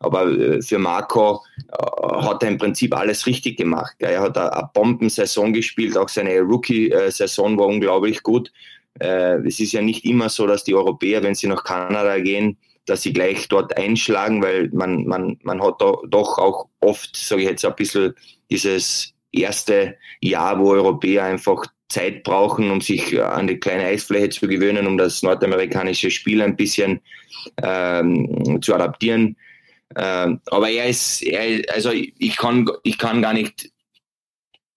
Aber 0.03 0.63
für 0.63 0.79
Marco 0.79 1.45
hat 1.71 2.43
er 2.43 2.49
im 2.49 2.57
Prinzip 2.57 2.97
alles 2.97 3.27
richtig 3.27 3.59
gemacht. 3.59 3.97
Er 3.99 4.23
hat 4.23 4.39
eine 4.39 4.71
Bombensaison 4.73 5.53
gespielt, 5.53 5.95
auch 5.95 6.09
seine 6.09 6.41
Rookie-Saison 6.41 7.59
war 7.59 7.67
unglaublich 7.67 8.23
gut. 8.23 8.51
Es 8.99 9.61
ist 9.61 9.73
ja 9.73 9.83
nicht 9.83 10.07
immer 10.07 10.31
so, 10.31 10.47
dass 10.47 10.65
die 10.65 10.75
Europäer, 10.75 11.23
wenn 11.23 11.35
sie 11.35 11.49
nach 11.49 11.65
Kanada 11.65 12.19
gehen, 12.19 12.57
dass 12.87 13.03
sie 13.03 13.13
gleich 13.13 13.47
dort 13.49 13.77
einschlagen, 13.77 14.43
weil 14.43 14.71
man, 14.73 15.05
man, 15.05 15.39
man 15.43 15.63
hat 15.63 15.83
da 15.83 15.93
doch 16.09 16.39
auch 16.39 16.69
oft, 16.81 17.15
sage 17.15 17.43
ich 17.43 17.49
jetzt, 17.51 17.67
ein 17.67 17.75
bisschen 17.75 18.15
dieses 18.51 19.13
erste 19.33 19.97
Jahr, 20.21 20.59
wo 20.59 20.73
Europäer 20.73 21.25
einfach 21.25 21.67
Zeit 21.89 22.23
brauchen, 22.23 22.71
um 22.71 22.81
sich 22.81 23.21
an 23.21 23.47
die 23.47 23.59
kleine 23.59 23.85
Eisfläche 23.85 24.31
zu 24.31 24.47
gewöhnen, 24.47 24.87
um 24.87 24.97
das 24.97 25.23
nordamerikanische 25.23 26.11
Spiel 26.11 26.41
ein 26.41 26.57
bisschen 26.57 27.01
ähm, 27.63 28.61
zu 28.63 28.75
adaptieren. 28.75 29.37
Ähm, 29.97 30.41
aber 30.47 30.71
er 30.71 30.89
ist, 30.89 31.23
er, 31.23 31.63
also 31.75 31.91
ich 31.91 32.37
kann, 32.37 32.69
ich 32.85 32.97
kann 32.97 33.23
gar 33.23 33.33
nicht, 33.33 33.71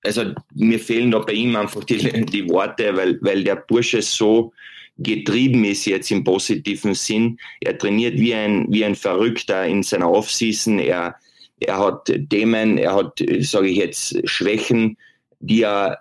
also 0.03 0.33
mir 0.55 0.79
fehlen 0.79 1.11
da 1.11 1.19
bei 1.19 1.33
ihm 1.33 1.55
einfach 1.55 1.83
die, 1.83 2.25
die 2.25 2.49
Worte, 2.49 2.95
weil, 2.97 3.19
weil 3.21 3.43
der 3.43 3.57
Bursche 3.57 4.01
so 4.01 4.51
getrieben 4.97 5.65
ist 5.65 5.85
jetzt 5.85 6.11
im 6.11 6.23
positiven 6.23 6.95
Sinn. 6.95 7.39
Er 7.61 7.77
trainiert 7.77 8.17
wie 8.17 8.33
ein, 8.33 8.65
wie 8.69 8.85
ein 8.85 8.95
Verrückter 8.95 9.65
in 9.65 9.83
seiner 9.83 10.11
Offseason. 10.11 10.79
Er, 10.79 11.15
er 11.59 11.77
hat 11.77 12.11
Themen, 12.29 12.77
er 12.77 12.95
hat, 12.95 13.23
sage 13.39 13.67
ich 13.67 13.77
jetzt, 13.77 14.27
Schwächen, 14.29 14.97
die 15.39 15.63
er 15.63 15.99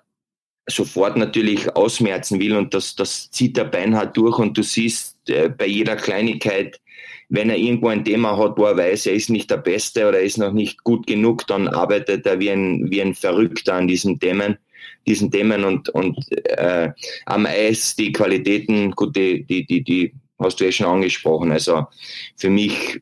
sofort 0.69 1.17
natürlich 1.17 1.75
ausmerzen 1.75 2.41
will. 2.41 2.57
Und 2.57 2.75
das, 2.75 2.95
das 2.95 3.31
zieht 3.31 3.59
er 3.59 3.65
beinhart 3.65 4.17
durch. 4.17 4.39
Und 4.39 4.57
du 4.57 4.63
siehst 4.63 5.17
äh, 5.29 5.49
bei 5.49 5.67
jeder 5.67 5.97
Kleinigkeit, 5.97 6.81
wenn 7.29 7.51
er 7.51 7.57
irgendwo 7.57 7.89
ein 7.89 8.05
Thema 8.05 8.37
hat, 8.37 8.59
wo 8.59 8.67
er 8.67 8.77
weiß, 8.77 9.07
er 9.07 9.15
ist 9.15 9.31
nicht 9.31 9.51
der 9.51 9.57
Beste 9.57 10.07
oder 10.07 10.19
er 10.19 10.25
ist 10.25 10.39
noch 10.39 10.53
nicht 10.53 10.85
gut 10.85 11.07
genug, 11.07 11.47
dann 11.47 11.67
arbeitet 11.67 12.27
er 12.27 12.39
wie 12.39 12.51
ein, 12.51 12.91
wie 12.91 13.01
ein 13.01 13.15
Verrückter 13.15 13.75
an 13.75 13.89
diesen 13.89 14.21
Themen, 14.21 14.59
diesen 15.07 15.31
Themen. 15.31 15.65
Und, 15.65 15.89
und 15.91 16.19
äh, 16.59 16.91
am 17.27 17.47
Eis 17.47 17.97
die 17.97 18.13
Qualitäten, 18.13 18.91
gut, 18.93 19.17
die, 19.17 19.45
die, 19.45 19.65
die, 19.65 19.83
die 19.83 20.15
hast 20.39 20.61
du 20.61 20.67
eh 20.67 20.73
schon 20.73 20.87
angesprochen. 20.87 21.53
Also 21.53 21.87
für 22.37 22.51
mich 22.51 23.01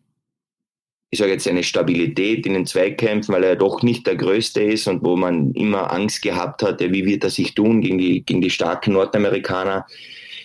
ich 1.10 1.18
sage 1.18 1.32
jetzt, 1.32 1.48
eine 1.48 1.64
Stabilität 1.64 2.46
in 2.46 2.54
den 2.54 2.66
Zweikämpfen, 2.66 3.34
weil 3.34 3.42
er 3.42 3.56
doch 3.56 3.82
nicht 3.82 4.06
der 4.06 4.14
Größte 4.14 4.62
ist 4.62 4.86
und 4.86 5.02
wo 5.02 5.16
man 5.16 5.52
immer 5.54 5.92
Angst 5.92 6.22
gehabt 6.22 6.62
hatte, 6.62 6.92
wie 6.92 7.04
wird 7.04 7.24
er 7.24 7.30
sich 7.30 7.54
tun 7.54 7.80
gegen 7.80 7.98
die, 7.98 8.22
gegen 8.22 8.40
die 8.40 8.50
starken 8.50 8.92
Nordamerikaner, 8.92 9.86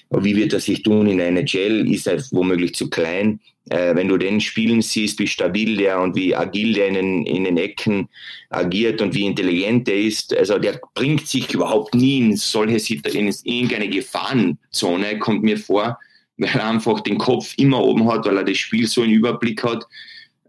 wie 0.10 0.36
wird 0.36 0.54
er 0.54 0.60
sich 0.60 0.82
tun 0.82 1.08
in 1.08 1.20
der 1.20 1.28
NHL, 1.28 1.92
ist 1.92 2.08
er 2.08 2.20
womöglich 2.32 2.74
zu 2.74 2.90
klein. 2.90 3.40
Äh, 3.70 3.96
wenn 3.96 4.08
du 4.08 4.18
den 4.18 4.42
spielen 4.42 4.82
siehst, 4.82 5.20
wie 5.20 5.28
stabil 5.28 5.78
der 5.78 6.00
und 6.00 6.16
wie 6.16 6.36
agil 6.36 6.74
der 6.74 6.88
in 6.88 6.94
den, 6.96 7.26
in 7.26 7.44
den 7.44 7.58
Ecken 7.58 8.10
agiert 8.50 9.02
und 9.02 9.14
wie 9.14 9.26
intelligent 9.26 9.88
der 9.88 10.00
ist, 10.00 10.36
also 10.36 10.58
der 10.58 10.80
bringt 10.96 11.28
sich 11.28 11.54
überhaupt 11.54 11.94
nie 11.94 12.20
in 12.20 12.38
solche 12.38 12.80
Situationen, 12.80 13.34
in 13.44 13.54
irgendeine 13.54 13.90
Gefahrenzone, 13.90 15.20
kommt 15.20 15.44
mir 15.44 15.58
vor, 15.58 16.00
weil 16.38 16.50
er 16.50 16.70
einfach 16.70 17.02
den 17.02 17.18
Kopf 17.20 17.54
immer 17.58 17.84
oben 17.84 18.08
hat, 18.08 18.26
weil 18.26 18.38
er 18.38 18.44
das 18.44 18.58
Spiel 18.58 18.88
so 18.88 19.04
im 19.04 19.12
Überblick 19.12 19.64
hat 19.64 19.86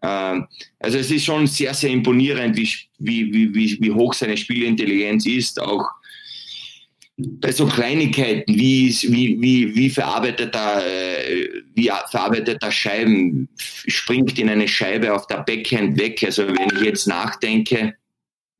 also 0.00 0.98
es 0.98 1.10
ist 1.10 1.24
schon 1.24 1.46
sehr, 1.46 1.74
sehr 1.74 1.90
imponierend, 1.90 2.56
wie, 2.56 2.68
wie, 2.98 3.54
wie, 3.54 3.78
wie 3.80 3.90
hoch 3.92 4.14
seine 4.14 4.36
Spielintelligenz 4.36 5.26
ist. 5.26 5.60
Auch 5.60 5.90
bei 7.18 7.50
so 7.50 7.66
Kleinigkeiten, 7.66 8.54
wie, 8.54 8.90
wie, 9.08 9.74
wie, 9.74 9.90
verarbeitet 9.90 10.54
er, 10.54 10.86
äh, 10.86 11.48
wie 11.74 11.90
verarbeitet 12.10 12.62
er 12.62 12.70
Scheiben, 12.70 13.48
springt 13.56 14.38
in 14.38 14.50
eine 14.50 14.68
Scheibe 14.68 15.14
auf 15.14 15.26
der 15.26 15.38
Backhand 15.38 15.98
weg. 15.98 16.22
Also 16.22 16.46
wenn 16.46 16.76
ich 16.76 16.82
jetzt 16.82 17.06
nachdenke, 17.06 17.94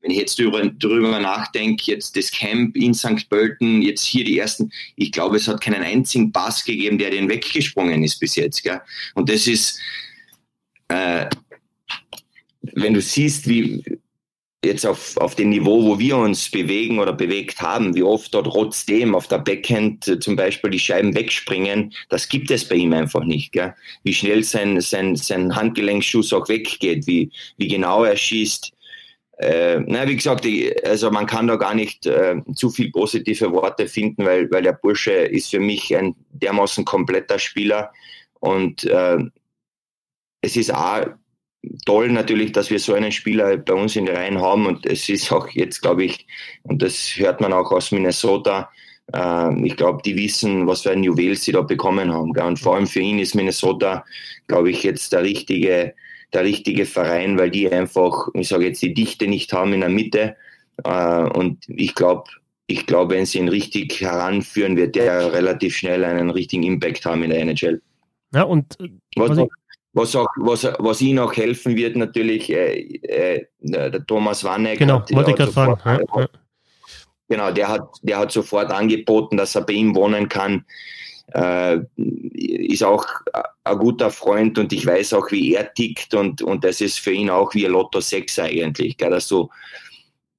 wenn 0.01 0.11
ich 0.11 0.17
jetzt 0.17 0.39
drüber 0.39 1.19
nachdenke, 1.19 1.91
jetzt 1.91 2.15
das 2.15 2.31
Camp 2.31 2.75
in 2.75 2.93
St. 2.93 3.29
Pölten, 3.29 3.81
jetzt 3.81 4.03
hier 4.03 4.23
die 4.23 4.39
ersten, 4.39 4.71
ich 4.95 5.11
glaube, 5.11 5.37
es 5.37 5.47
hat 5.47 5.61
keinen 5.61 5.83
einzigen 5.83 6.31
Pass 6.31 6.63
gegeben, 6.63 6.97
der 6.97 7.11
den 7.11 7.29
weggesprungen 7.29 8.03
ist 8.03 8.19
bis 8.19 8.35
jetzt. 8.35 8.63
Gell? 8.63 8.81
Und 9.13 9.29
das 9.29 9.45
ist, 9.47 9.79
äh, 10.89 11.29
wenn 12.73 12.93
du 12.93 13.01
siehst, 13.01 13.47
wie, 13.47 13.83
jetzt 14.63 14.85
auf, 14.85 15.17
auf 15.17 15.35
dem 15.35 15.49
Niveau, 15.49 15.83
wo 15.83 15.99
wir 15.99 16.17
uns 16.17 16.49
bewegen 16.49 16.99
oder 16.99 17.13
bewegt 17.13 17.61
haben, 17.61 17.95
wie 17.95 18.03
oft 18.03 18.33
dort 18.33 18.47
trotzdem 18.47 19.15
auf 19.15 19.27
der 19.27 19.39
Backhand 19.39 20.07
äh, 20.07 20.19
zum 20.19 20.35
Beispiel 20.35 20.69
die 20.69 20.79
Scheiben 20.79 21.15
wegspringen, 21.15 21.93
das 22.09 22.27
gibt 22.29 22.51
es 22.51 22.67
bei 22.67 22.75
ihm 22.75 22.93
einfach 22.93 23.23
nicht. 23.23 23.51
Gell? 23.51 23.73
Wie 24.03 24.13
schnell 24.13 24.43
sein, 24.43 24.79
sein, 24.81 25.15
sein 25.15 25.55
Handgelenkschuss 25.55 26.33
auch 26.33 26.49
weggeht, 26.49 27.07
wie, 27.07 27.31
wie 27.57 27.67
genau 27.67 28.03
er 28.03 28.17
schießt. 28.17 28.71
Äh, 29.39 29.81
na, 29.85 30.07
wie 30.07 30.15
gesagt, 30.15 30.47
also 30.83 31.11
man 31.11 31.27
kann 31.27 31.47
da 31.47 31.57
gar 31.57 31.75
nicht 31.75 32.07
äh, 32.07 32.37
zu 32.55 32.71
viel 32.71 32.91
positive 32.91 33.51
Worte 33.51 33.87
finden, 33.87 34.25
weil, 34.25 34.49
weil 34.49 34.63
der 34.63 34.73
Bursche 34.73 35.11
ist 35.11 35.51
für 35.51 35.59
mich 35.59 35.95
ein 35.95 36.15
dermaßen 36.31 36.83
kompletter 36.85 37.37
Spieler 37.37 37.91
und 38.39 38.83
äh, 38.85 39.17
es 40.41 40.55
ist 40.55 40.73
auch 40.73 41.05
toll 41.85 42.09
natürlich, 42.09 42.51
dass 42.51 42.69
wir 42.69 42.79
so 42.79 42.93
einen 42.93 43.11
Spieler 43.11 43.57
bei 43.57 43.73
uns 43.73 43.95
in 43.95 44.05
den 44.05 44.15
Reihen 44.15 44.39
haben 44.39 44.65
und 44.65 44.85
es 44.85 45.09
ist 45.09 45.31
auch 45.31 45.49
jetzt, 45.49 45.81
glaube 45.81 46.05
ich, 46.05 46.25
und 46.63 46.81
das 46.81 47.13
hört 47.17 47.41
man 47.41 47.53
auch 47.53 47.71
aus 47.71 47.91
Minnesota, 47.91 48.69
äh, 49.13 49.65
ich 49.65 49.75
glaube, 49.75 50.01
die 50.03 50.15
wissen, 50.15 50.67
was 50.67 50.81
für 50.81 50.91
ein 50.91 51.03
Juwel 51.03 51.35
sie 51.35 51.51
da 51.51 51.61
bekommen 51.61 52.11
haben. 52.11 52.33
Gell? 52.33 52.45
Und 52.45 52.59
vor 52.59 52.75
allem 52.75 52.87
für 52.87 52.99
ihn 52.99 53.19
ist 53.19 53.35
Minnesota, 53.35 54.05
glaube 54.47 54.69
ich, 54.71 54.83
jetzt 54.83 55.13
der 55.13 55.23
richtige, 55.23 55.93
der 56.33 56.43
richtige 56.43 56.85
Verein, 56.85 57.37
weil 57.37 57.51
die 57.51 57.71
einfach, 57.71 58.27
ich 58.33 58.47
sage 58.47 58.65
jetzt, 58.65 58.81
die 58.81 58.93
Dichte 58.93 59.27
nicht 59.27 59.53
haben 59.53 59.73
in 59.73 59.81
der 59.81 59.89
Mitte. 59.89 60.35
Äh, 60.83 61.29
und 61.29 61.63
ich 61.67 61.95
glaube, 61.95 62.29
ich 62.67 62.85
glaube, 62.85 63.15
wenn 63.15 63.25
sie 63.25 63.39
ihn 63.39 63.47
richtig 63.47 64.01
heranführen, 64.01 64.75
wird 64.75 64.95
der 64.95 65.31
relativ 65.31 65.77
schnell 65.77 66.03
einen 66.03 66.29
richtigen 66.29 66.63
Impact 66.63 67.05
haben 67.05 67.23
in 67.23 67.29
der 67.29 67.39
NHL. 67.39 67.81
Ja, 68.33 68.43
und 68.43 68.77
äh, 68.81 68.89
was, 69.15 69.37
was, 69.97 70.15
auch, 70.15 70.27
was, 70.37 70.63
was 70.79 71.01
ihnen 71.01 71.19
auch 71.19 71.35
helfen 71.35 71.75
wird, 71.75 71.95
natürlich, 71.95 72.49
äh, 72.51 72.81
äh, 73.01 73.45
der 73.59 74.05
Thomas 74.05 74.43
Wanneck. 74.43 74.79
Genau, 74.79 74.99
hat, 74.99 75.11
wollte 75.11 75.31
ich 75.31 75.37
gerade 75.37 75.51
fragen. 75.51 75.79
Ja, 75.85 76.21
ja. 76.21 76.27
Genau, 77.29 77.51
der 77.51 77.67
hat, 77.67 77.89
der 78.03 78.19
hat 78.19 78.31
sofort 78.31 78.71
angeboten, 78.71 79.35
dass 79.35 79.55
er 79.55 79.61
bei 79.61 79.73
ihm 79.73 79.95
wohnen 79.95 80.29
kann. 80.29 80.65
Äh, 81.33 81.79
ist 81.97 82.83
auch 82.83 83.05
ein 83.65 83.77
guter 83.79 84.11
Freund 84.11 84.57
und 84.57 84.71
ich 84.71 84.85
weiß 84.85 85.13
auch, 85.13 85.29
wie 85.31 85.55
er 85.55 85.73
tickt 85.73 86.13
und, 86.13 86.41
und 86.41 86.63
das 86.63 86.79
ist 86.79 86.99
für 86.99 87.11
ihn 87.11 87.29
auch 87.29 87.53
wie 87.53 87.65
ein 87.65 87.73
Lotto 87.73 87.99
6 87.99 88.39
eigentlich, 88.39 88.95
gell, 88.95 89.09
dass 89.09 89.27
du, 89.27 89.49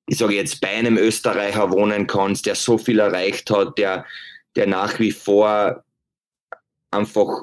ich 0.06 0.16
sage 0.16 0.36
jetzt, 0.36 0.62
bei 0.62 0.68
einem 0.68 0.96
Österreicher 0.96 1.70
wohnen 1.70 2.06
kannst, 2.06 2.46
der 2.46 2.54
so 2.54 2.78
viel 2.78 3.00
erreicht 3.00 3.50
hat, 3.50 3.76
der, 3.76 4.06
der 4.56 4.66
nach 4.66 4.98
wie 4.98 5.12
vor 5.12 5.84
einfach 6.90 7.42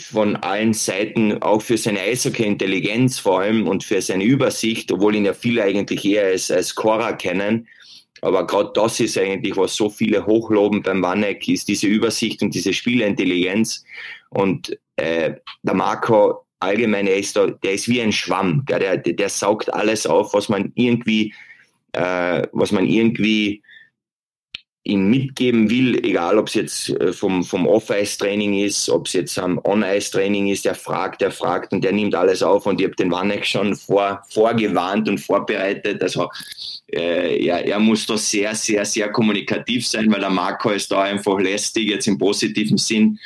von 0.00 0.36
allen 0.36 0.72
Seiten, 0.74 1.42
auch 1.42 1.60
für 1.60 1.76
seine 1.76 2.00
Eishockey-Intelligenz 2.00 3.18
vor 3.18 3.40
allem 3.40 3.66
und 3.66 3.82
für 3.84 4.00
seine 4.00 4.24
Übersicht, 4.24 4.92
obwohl 4.92 5.16
ihn 5.16 5.24
ja 5.24 5.34
viele 5.34 5.64
eigentlich 5.64 6.04
eher 6.04 6.26
als, 6.26 6.50
als 6.50 6.74
Cora 6.74 7.12
kennen. 7.12 7.66
Aber 8.20 8.46
gerade 8.46 8.70
das 8.74 9.00
ist 9.00 9.18
eigentlich, 9.18 9.56
was 9.56 9.76
so 9.76 9.90
viele 9.90 10.24
hochloben 10.26 10.82
beim 10.82 11.02
Wanneck, 11.02 11.48
ist 11.48 11.68
diese 11.68 11.86
Übersicht 11.86 12.42
und 12.42 12.54
diese 12.54 12.72
Spielintelligenz. 12.72 13.84
Und 14.30 14.76
äh, 14.96 15.34
der 15.62 15.74
Marco 15.74 16.44
allgemein, 16.60 17.06
er 17.06 17.16
ist 17.16 17.36
da, 17.36 17.46
der 17.46 17.74
ist 17.74 17.88
wie 17.88 18.00
ein 18.00 18.12
Schwamm, 18.12 18.64
der, 18.66 18.78
der, 18.78 18.96
der 18.98 19.28
saugt 19.28 19.72
alles 19.72 20.06
auf, 20.06 20.34
was 20.34 20.48
man 20.48 20.72
irgendwie, 20.74 21.32
äh, 21.92 22.42
was 22.52 22.72
man 22.72 22.86
irgendwie 22.86 23.62
ihm 24.88 25.10
mitgeben 25.10 25.70
will, 25.70 26.02
egal 26.04 26.38
ob 26.38 26.48
es 26.48 26.54
jetzt 26.54 26.88
äh, 26.88 27.12
vom, 27.12 27.44
vom 27.44 27.66
Off-Ice-Training 27.66 28.54
ist, 28.54 28.88
ob 28.88 29.06
es 29.06 29.12
jetzt 29.12 29.38
am 29.38 29.60
On-Ice-Training 29.64 30.48
ist, 30.48 30.64
der 30.64 30.74
fragt, 30.74 31.20
der 31.20 31.30
fragt 31.30 31.72
und 31.72 31.84
der 31.84 31.92
nimmt 31.92 32.14
alles 32.14 32.42
auf 32.42 32.66
und 32.66 32.80
ich 32.80 32.86
habe 32.86 32.96
den 32.96 33.10
Wanek 33.10 33.46
schon 33.46 33.76
vor, 33.76 34.22
vorgewarnt 34.30 35.08
und 35.08 35.18
vorbereitet. 35.18 36.02
Also 36.02 36.30
äh, 36.92 37.44
ja, 37.44 37.58
er 37.58 37.78
muss 37.78 38.06
da 38.06 38.16
sehr, 38.16 38.54
sehr, 38.54 38.84
sehr 38.84 39.12
kommunikativ 39.12 39.86
sein, 39.86 40.10
weil 40.10 40.20
der 40.20 40.30
Marco 40.30 40.70
ist 40.70 40.90
da 40.90 41.02
einfach 41.02 41.38
lästig, 41.38 41.90
jetzt 41.90 42.08
im 42.08 42.18
positiven 42.18 42.78
Sinn 42.78 43.18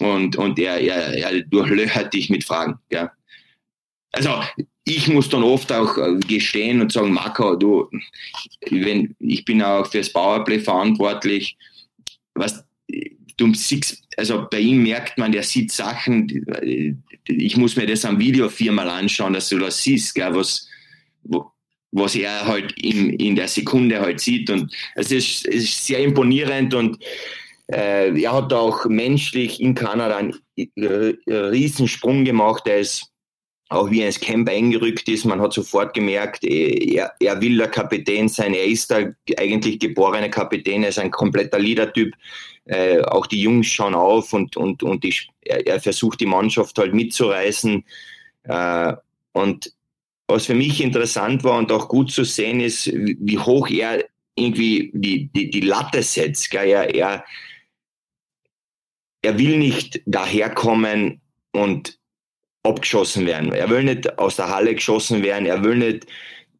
und, 0.00 0.36
und 0.36 0.58
er, 0.58 0.78
er, 0.78 1.14
er 1.14 1.42
durchlöchert 1.42 2.12
dich 2.12 2.28
mit 2.28 2.44
Fragen. 2.44 2.78
Ja. 2.90 3.10
Also 4.12 4.42
ich 4.88 5.08
muss 5.08 5.28
dann 5.28 5.42
oft 5.42 5.70
auch 5.72 5.96
äh, 5.98 6.18
gestehen 6.26 6.80
und 6.80 6.92
sagen, 6.92 7.12
Marco, 7.12 7.54
du, 7.56 7.88
wenn, 8.70 9.14
ich 9.18 9.44
bin 9.44 9.62
auch 9.62 9.86
fürs 9.86 10.12
Powerplay 10.12 10.58
verantwortlich, 10.58 11.56
was, 12.34 12.64
du 13.36 13.54
siehst, 13.54 14.02
also 14.16 14.46
bei 14.50 14.60
ihm 14.60 14.82
merkt 14.82 15.18
man, 15.18 15.32
der 15.32 15.42
sieht 15.42 15.72
Sachen, 15.72 16.46
ich 17.26 17.56
muss 17.56 17.76
mir 17.76 17.86
das 17.86 18.04
am 18.04 18.18
Video 18.18 18.48
viermal 18.48 18.88
anschauen, 18.88 19.32
dass 19.32 19.48
du 19.48 19.58
das 19.58 19.82
siehst, 19.82 20.14
gell, 20.14 20.34
was, 20.34 20.68
was 21.92 22.14
er 22.14 22.46
halt 22.46 22.72
in, 22.80 23.10
in 23.14 23.36
der 23.36 23.48
Sekunde 23.48 24.00
halt 24.00 24.20
sieht. 24.20 24.50
Und 24.50 24.74
es 24.94 25.12
ist, 25.12 25.46
es 25.46 25.64
ist 25.64 25.86
sehr 25.86 26.00
imponierend 26.00 26.74
und 26.74 27.02
äh, 27.70 28.18
er 28.20 28.32
hat 28.32 28.52
auch 28.52 28.86
menschlich 28.86 29.60
in 29.60 29.74
Kanada 29.74 30.16
einen 30.16 30.34
äh, 30.56 31.14
Riesensprung 31.26 32.24
gemacht, 32.24 32.66
er 32.66 32.80
ist 32.80 33.12
auch 33.68 33.90
wie 33.90 34.00
er 34.00 34.06
ins 34.06 34.20
Camp 34.20 34.48
eingerückt 34.48 35.08
ist, 35.08 35.24
man 35.24 35.40
hat 35.40 35.52
sofort 35.52 35.92
gemerkt, 35.92 36.42
eh, 36.44 36.94
er, 36.94 37.12
er 37.20 37.40
will 37.40 37.58
der 37.58 37.68
Kapitän 37.68 38.28
sein, 38.28 38.54
er 38.54 38.64
ist 38.64 38.90
der 38.90 39.14
eigentlich 39.36 39.78
geborene 39.78 40.30
Kapitän, 40.30 40.82
er 40.82 40.88
ist 40.88 40.98
ein 40.98 41.10
kompletter 41.10 41.58
Leader-Typ. 41.58 42.14
Äh, 42.64 43.02
auch 43.02 43.26
die 43.26 43.42
Jungs 43.42 43.66
schauen 43.66 43.94
auf 43.94 44.32
und, 44.32 44.56
und, 44.56 44.82
und 44.82 45.04
die, 45.04 45.14
er, 45.40 45.66
er, 45.66 45.80
versucht 45.80 46.20
die 46.20 46.26
Mannschaft 46.26 46.78
halt 46.78 46.94
mitzureißen. 46.94 47.84
Äh, 48.44 48.92
und 49.32 49.72
was 50.26 50.46
für 50.46 50.54
mich 50.54 50.82
interessant 50.82 51.44
war 51.44 51.58
und 51.58 51.72
auch 51.72 51.88
gut 51.88 52.10
zu 52.10 52.24
sehen 52.24 52.60
ist, 52.60 52.86
wie 52.86 53.38
hoch 53.38 53.68
er 53.68 54.04
irgendwie 54.34 54.90
die, 54.94 55.30
die, 55.32 55.50
die 55.50 55.60
Latte 55.60 56.02
setzt. 56.02 56.50
Gell? 56.50 56.68
Er, 56.68 56.94
er, 56.94 57.24
er 59.22 59.38
will 59.38 59.58
nicht 59.58 60.02
daherkommen 60.04 61.20
und 61.52 61.98
abgeschossen 62.68 63.26
werden. 63.26 63.52
Er 63.52 63.68
will 63.70 63.84
nicht 63.84 64.18
aus 64.18 64.36
der 64.36 64.48
Halle 64.48 64.74
geschossen 64.74 65.22
werden. 65.22 65.46
Er 65.46 65.62
will 65.64 65.76
nicht, 65.76 66.06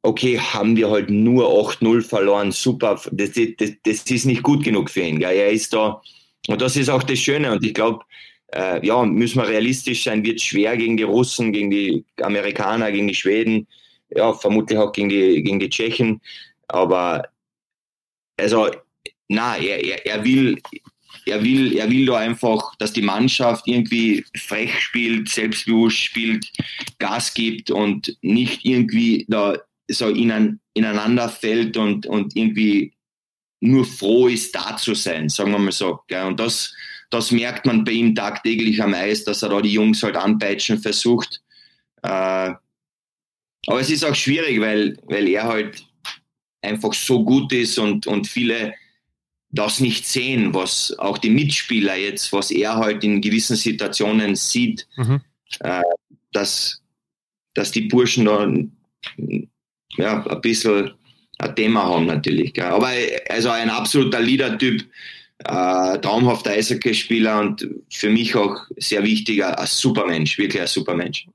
okay, 0.02 0.38
haben 0.38 0.76
wir 0.76 0.90
halt 0.90 1.10
nur 1.10 1.48
8-0 1.48 2.02
verloren, 2.02 2.52
super. 2.52 3.00
Das, 3.12 3.32
das, 3.32 3.70
das, 3.84 4.10
ist 4.10 4.24
nicht 4.24 4.42
gut 4.42 4.64
genug 4.64 4.90
für 4.90 5.02
ihn. 5.02 5.18
Gell? 5.18 5.36
Er 5.36 5.50
ist 5.50 5.72
da, 5.72 6.00
und 6.48 6.60
das 6.60 6.76
ist 6.76 6.88
auch 6.88 7.02
das 7.02 7.18
Schöne. 7.18 7.52
Und 7.52 7.64
ich 7.64 7.74
glaube, 7.74 8.04
äh, 8.54 8.84
ja, 8.86 9.04
müssen 9.04 9.40
wir 9.40 9.48
realistisch 9.48 10.04
sein, 10.04 10.24
wird 10.24 10.40
schwer 10.40 10.76
gegen 10.76 10.96
die 10.96 11.02
Russen, 11.02 11.52
gegen 11.52 11.70
die 11.70 12.04
Amerikaner, 12.22 12.90
gegen 12.90 13.08
die 13.08 13.14
Schweden, 13.14 13.66
ja, 14.10 14.32
vermutlich 14.32 14.78
auch 14.78 14.92
gegen 14.92 15.08
die, 15.08 15.42
gegen 15.42 15.60
die 15.60 15.68
Tschechen. 15.68 16.20
Aber 16.68 17.28
also, 18.38 18.70
na, 19.28 19.56
er, 19.56 19.84
er, 19.84 20.06
er 20.06 20.24
will, 20.24 20.60
er 21.28 21.42
will, 21.42 21.76
er 21.76 21.90
will 21.90 22.06
da 22.06 22.18
einfach, 22.18 22.74
dass 22.76 22.92
die 22.92 23.02
Mannschaft 23.02 23.66
irgendwie 23.66 24.24
frech 24.36 24.78
spielt, 24.80 25.28
selbstbewusst 25.28 25.98
spielt, 25.98 26.50
Gas 26.98 27.34
gibt 27.34 27.70
und 27.70 28.16
nicht 28.22 28.64
irgendwie 28.64 29.26
da 29.28 29.56
so 29.90 30.08
in, 30.08 30.60
ineinander 30.74 31.28
fällt 31.28 31.76
und, 31.76 32.06
und 32.06 32.36
irgendwie 32.36 32.92
nur 33.60 33.84
froh 33.84 34.28
ist, 34.28 34.54
da 34.54 34.76
zu 34.76 34.94
sein, 34.94 35.28
sagen 35.28 35.52
wir 35.52 35.58
mal 35.58 35.72
so. 35.72 36.00
Gell? 36.06 36.26
Und 36.26 36.38
das, 36.38 36.74
das 37.10 37.30
merkt 37.30 37.66
man 37.66 37.84
bei 37.84 37.92
ihm 37.92 38.14
tagtäglich 38.14 38.82
am 38.82 38.94
Eis, 38.94 39.24
dass 39.24 39.42
er 39.42 39.48
da 39.48 39.60
die 39.60 39.72
Jungs 39.72 40.02
halt 40.02 40.16
anpeitschen 40.16 40.78
versucht. 40.78 41.42
Äh, 42.02 42.52
aber 43.66 43.80
es 43.80 43.90
ist 43.90 44.04
auch 44.04 44.14
schwierig, 44.14 44.60
weil, 44.60 44.96
weil 45.06 45.28
er 45.28 45.44
halt 45.44 45.82
einfach 46.62 46.92
so 46.92 47.24
gut 47.24 47.52
ist 47.52 47.78
und, 47.78 48.06
und 48.06 48.26
viele 48.26 48.74
das 49.50 49.80
nicht 49.80 50.06
sehen, 50.06 50.52
was 50.54 50.94
auch 50.98 51.18
die 51.18 51.30
Mitspieler 51.30 51.96
jetzt, 51.96 52.32
was 52.32 52.50
er 52.50 52.76
halt 52.76 53.02
in 53.02 53.20
gewissen 53.20 53.56
Situationen 53.56 54.36
sieht, 54.36 54.86
mhm. 54.96 55.20
äh, 55.60 55.82
dass, 56.32 56.82
dass 57.54 57.70
die 57.70 57.82
Burschen 57.82 58.26
da 58.26 58.46
ja, 59.96 60.26
ein 60.26 60.40
bisschen 60.40 60.92
ein 61.38 61.56
Thema 61.56 61.84
haben 61.84 62.06
natürlich. 62.06 62.52
Gell. 62.52 62.66
Aber 62.66 62.90
also 63.28 63.50
ein 63.50 63.70
absoluter 63.70 64.20
Leader-Typ, 64.20 64.82
äh, 65.44 65.98
traumhafter 65.98 66.50
Eishockeyspieler 66.50 67.40
und 67.40 67.66
für 67.90 68.10
mich 68.10 68.34
auch 68.34 68.56
sehr 68.76 69.02
wichtiger, 69.04 69.58
ein 69.58 69.66
Supermensch, 69.66 70.36
wirklich 70.36 70.60
ein 70.60 70.68
Supermensch. 70.68 71.26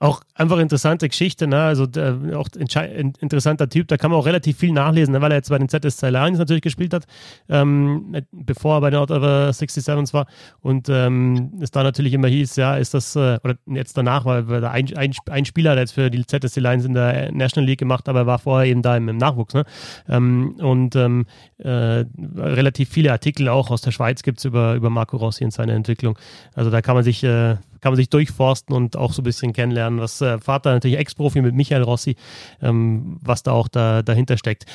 Auch 0.00 0.20
einfach 0.34 0.58
interessante 0.58 1.08
Geschichte, 1.08 1.48
ne? 1.48 1.60
also 1.60 1.84
äh, 1.96 2.32
auch 2.34 2.46
interessanter 2.56 3.68
Typ, 3.68 3.88
da 3.88 3.96
kann 3.96 4.12
man 4.12 4.20
auch 4.20 4.26
relativ 4.26 4.56
viel 4.56 4.70
nachlesen, 4.70 5.12
ne? 5.12 5.20
weil 5.20 5.32
er 5.32 5.38
jetzt 5.38 5.50
bei 5.50 5.58
den 5.58 5.68
ZSC 5.68 6.10
Lions 6.10 6.38
natürlich 6.38 6.62
gespielt 6.62 6.94
hat, 6.94 7.04
ähm, 7.48 8.14
bevor 8.30 8.76
er 8.76 8.80
bei 8.80 8.90
den 8.90 9.00
Ottawa 9.00 9.52
67 9.52 10.14
war 10.14 10.26
und 10.60 10.88
ähm, 10.88 11.50
es 11.60 11.72
da 11.72 11.82
natürlich 11.82 12.12
immer 12.12 12.28
hieß, 12.28 12.54
ja, 12.54 12.76
ist 12.76 12.94
das, 12.94 13.16
äh, 13.16 13.40
oder 13.42 13.56
jetzt 13.66 13.96
danach, 13.96 14.24
weil, 14.24 14.64
ein, 14.66 14.96
ein, 14.96 15.12
ein, 15.30 15.44
Spieler 15.44 15.72
hat 15.72 15.78
jetzt 15.78 15.94
für 15.94 16.10
die 16.10 16.24
ZSC 16.24 16.60
Lions 16.60 16.84
in 16.84 16.94
der 16.94 17.32
National 17.32 17.66
League 17.66 17.80
gemacht, 17.80 18.08
aber 18.08 18.20
er 18.20 18.26
war 18.26 18.38
vorher 18.38 18.70
eben 18.70 18.82
da 18.82 18.96
im, 18.96 19.08
im 19.08 19.16
Nachwuchs 19.16 19.54
ne? 19.54 19.64
Ähm, 20.08 20.54
und 20.60 20.94
ähm, 20.94 21.26
äh, 21.58 22.04
relativ 22.36 22.88
viele 22.90 23.10
Artikel 23.10 23.48
auch 23.48 23.72
aus 23.72 23.80
der 23.80 23.90
Schweiz 23.90 24.22
gibt 24.22 24.38
es 24.38 24.44
über, 24.44 24.74
über 24.74 24.90
Marco 24.90 25.16
Rossi 25.16 25.44
und 25.44 25.52
seine 25.52 25.72
Entwicklung, 25.72 26.16
also 26.54 26.70
da 26.70 26.82
kann 26.82 26.94
man 26.94 27.02
sich 27.02 27.24
äh, 27.24 27.56
kann 27.80 27.92
man 27.92 27.96
sich 27.96 28.10
durchforsten 28.10 28.74
und 28.74 28.96
auch 28.96 29.12
so 29.12 29.22
ein 29.22 29.24
bisschen 29.24 29.52
kennenlernen, 29.52 30.00
was 30.00 30.20
äh, 30.20 30.38
Vater 30.38 30.72
natürlich 30.72 30.98
Ex-Profi 30.98 31.42
mit 31.42 31.54
Michael 31.54 31.82
Rossi, 31.82 32.16
ähm, 32.62 33.18
was 33.22 33.42
da 33.42 33.52
auch 33.52 33.68
da, 33.68 34.02
dahinter 34.02 34.36
steckt. 34.38 34.66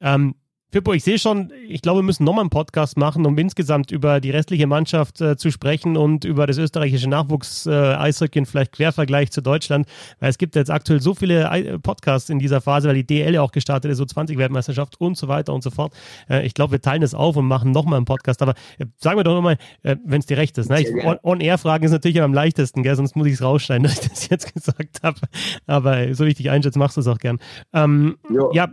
Ähm, 0.00 0.34
Pippo, 0.74 0.92
ich 0.92 1.04
sehe 1.04 1.20
schon, 1.20 1.52
ich 1.68 1.82
glaube, 1.82 2.00
wir 2.00 2.02
müssen 2.02 2.24
nochmal 2.24 2.42
einen 2.42 2.50
Podcast 2.50 2.96
machen, 2.96 3.24
um 3.26 3.38
insgesamt 3.38 3.92
über 3.92 4.20
die 4.20 4.32
restliche 4.32 4.66
Mannschaft 4.66 5.20
äh, 5.20 5.36
zu 5.36 5.52
sprechen 5.52 5.96
und 5.96 6.24
über 6.24 6.48
das 6.48 6.58
österreichische 6.58 7.08
Nachwuchs-Eishockey 7.08 8.40
äh, 8.40 8.44
vielleicht 8.44 8.72
Quervergleich 8.72 9.30
zu 9.30 9.40
Deutschland, 9.40 9.86
weil 10.18 10.30
es 10.30 10.36
gibt 10.36 10.56
jetzt 10.56 10.72
aktuell 10.72 11.00
so 11.00 11.14
viele 11.14 11.48
I 11.52 11.78
Podcasts 11.78 12.28
in 12.28 12.40
dieser 12.40 12.60
Phase, 12.60 12.88
weil 12.88 12.96
die 12.96 13.06
DL 13.06 13.34
ja 13.34 13.42
auch 13.42 13.52
gestartet 13.52 13.92
ist, 13.92 13.98
so 13.98 14.04
20 14.04 14.36
Weltmeisterschaft 14.36 15.00
und 15.00 15.16
so 15.16 15.28
weiter 15.28 15.54
und 15.54 15.62
so 15.62 15.70
fort. 15.70 15.94
Äh, 16.28 16.44
ich 16.44 16.54
glaube, 16.54 16.72
wir 16.72 16.80
teilen 16.82 17.02
das 17.02 17.14
auf 17.14 17.36
und 17.36 17.46
machen 17.46 17.70
nochmal 17.70 17.98
einen 17.98 18.04
Podcast, 18.04 18.42
aber 18.42 18.54
äh, 18.78 18.86
sagen 18.96 19.16
wir 19.16 19.22
doch 19.22 19.36
nochmal, 19.36 19.58
äh, 19.84 19.94
wenn 20.04 20.18
es 20.18 20.26
dir 20.26 20.38
recht 20.38 20.58
ist. 20.58 20.70
Ne? 20.70 21.20
On-Air-Fragen 21.22 21.84
ist 21.84 21.92
natürlich 21.92 22.20
am 22.20 22.34
leichtesten, 22.34 22.82
gell? 22.82 22.96
sonst 22.96 23.14
muss 23.14 23.28
ich 23.28 23.34
es 23.34 23.42
rausschneiden, 23.42 23.84
dass 23.84 24.00
ich 24.00 24.08
das 24.08 24.28
jetzt 24.28 24.52
gesagt 24.52 25.04
habe, 25.04 25.20
aber 25.68 26.12
so 26.16 26.24
richtig 26.24 26.50
einschätzen 26.50 26.80
machst 26.80 26.96
du 26.96 27.00
es 27.00 27.06
auch 27.06 27.18
gern. 27.18 27.38
Ähm, 27.72 28.16
ja, 28.52 28.70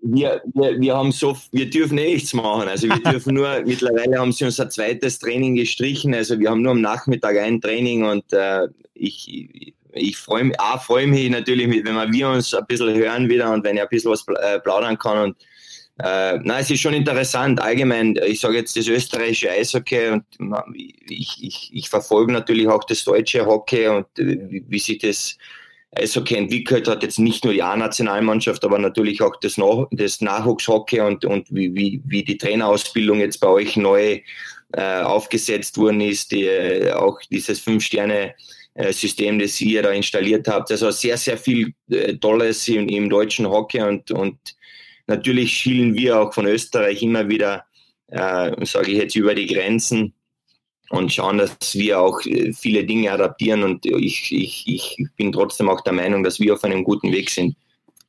wir, 0.00 0.42
wir, 0.54 0.80
wir 0.80 0.96
haben 0.96 1.12
so, 1.12 1.36
wir 1.52 1.68
dürfen 1.68 1.98
eh 1.98 2.14
nichts 2.14 2.32
machen. 2.32 2.68
Also 2.68 2.88
wir 2.88 3.02
dürfen 3.12 3.34
nur, 3.34 3.62
mittlerweile 3.64 4.18
haben 4.18 4.32
sie 4.32 4.44
unser 4.44 4.68
zweites 4.70 5.18
Training 5.18 5.56
gestrichen. 5.56 6.14
Also 6.14 6.38
wir 6.38 6.50
haben 6.50 6.62
nur 6.62 6.72
am 6.72 6.80
Nachmittag 6.80 7.38
ein 7.38 7.60
Training 7.60 8.04
und 8.04 8.32
äh, 8.32 8.68
ich, 8.94 9.74
ich 9.92 10.16
freue 10.16 10.44
mich, 10.44 10.60
auch 10.60 10.82
freue 10.82 11.06
mich 11.06 11.30
natürlich, 11.30 11.68
wenn 11.84 12.12
wir 12.12 12.28
uns 12.28 12.54
ein 12.54 12.66
bisschen 12.66 12.94
hören 12.94 13.28
wieder 13.28 13.52
und 13.52 13.64
wenn 13.64 13.76
ich 13.76 13.82
ein 13.82 13.88
bisschen 13.88 14.10
was 14.10 14.24
äh, 14.40 14.60
plaudern 14.60 14.98
kann. 14.98 15.30
Und 15.30 15.36
äh, 16.02 16.38
nein, 16.38 16.62
es 16.62 16.70
ist 16.70 16.80
schon 16.80 16.94
interessant. 16.94 17.60
Allgemein, 17.60 18.18
ich 18.26 18.40
sage 18.40 18.56
jetzt 18.56 18.76
das 18.76 18.88
österreichische 18.88 19.50
Eishockey 19.50 20.08
und 20.08 20.24
ich, 21.08 21.42
ich, 21.42 21.70
ich 21.72 21.88
verfolge 21.88 22.32
natürlich 22.32 22.68
auch 22.68 22.84
das 22.84 23.04
deutsche 23.04 23.44
Hockey 23.44 23.88
und 23.88 24.06
äh, 24.18 24.38
wie, 24.48 24.64
wie 24.66 24.78
sich 24.78 24.98
das 24.98 25.36
Eishockey 25.92 26.36
entwickelt 26.36 26.86
hat, 26.86 27.02
jetzt 27.02 27.18
nicht 27.18 27.44
nur 27.44 27.52
die 27.52 27.62
A-Nationalmannschaft, 27.62 28.64
aber 28.64 28.78
natürlich 28.78 29.22
auch 29.22 29.36
das, 29.40 29.56
Nach 29.56 29.86
das 29.90 30.20
Nachwuchshockey 30.20 31.00
und, 31.00 31.24
und 31.24 31.48
wie, 31.50 31.74
wie, 31.74 32.00
wie 32.04 32.22
die 32.22 32.38
Trainerausbildung 32.38 33.18
jetzt 33.18 33.40
bei 33.40 33.48
euch 33.48 33.76
neu 33.76 34.20
äh, 34.72 35.00
aufgesetzt 35.00 35.76
worden 35.78 36.00
ist, 36.00 36.30
die, 36.30 36.44
äh, 36.44 36.92
auch 36.92 37.18
dieses 37.30 37.58
Fünf-Sterne-System, 37.60 39.40
das 39.40 39.60
ihr 39.60 39.82
da 39.82 39.90
installiert 39.90 40.46
habt. 40.46 40.70
Also 40.70 40.92
sehr, 40.92 41.16
sehr 41.16 41.36
viel 41.36 41.74
äh, 41.90 42.14
Tolles 42.14 42.68
im, 42.68 42.88
im 42.88 43.10
deutschen 43.10 43.48
Hockey 43.48 43.80
und, 43.80 44.12
und 44.12 44.38
natürlich 45.08 45.52
schielen 45.52 45.94
wir 45.94 46.20
auch 46.20 46.32
von 46.32 46.46
Österreich 46.46 47.02
immer 47.02 47.28
wieder, 47.28 47.64
äh, 48.06 48.64
sage 48.64 48.92
ich 48.92 48.98
jetzt, 48.98 49.16
über 49.16 49.34
die 49.34 49.46
Grenzen 49.46 50.14
und 50.90 51.12
schauen, 51.12 51.38
dass 51.38 51.56
wir 51.74 52.00
auch 52.00 52.20
äh, 52.26 52.52
viele 52.52 52.84
Dinge 52.84 53.10
adaptieren. 53.12 53.62
Und 53.62 53.86
ich, 53.86 54.32
ich, 54.32 54.64
ich 54.66 54.96
bin 55.16 55.32
trotzdem 55.32 55.68
auch 55.68 55.80
der 55.80 55.92
Meinung, 55.92 56.22
dass 56.22 56.40
wir 56.40 56.52
auf 56.52 56.64
einem 56.64 56.84
guten 56.84 57.12
Weg 57.12 57.30
sind. 57.30 57.56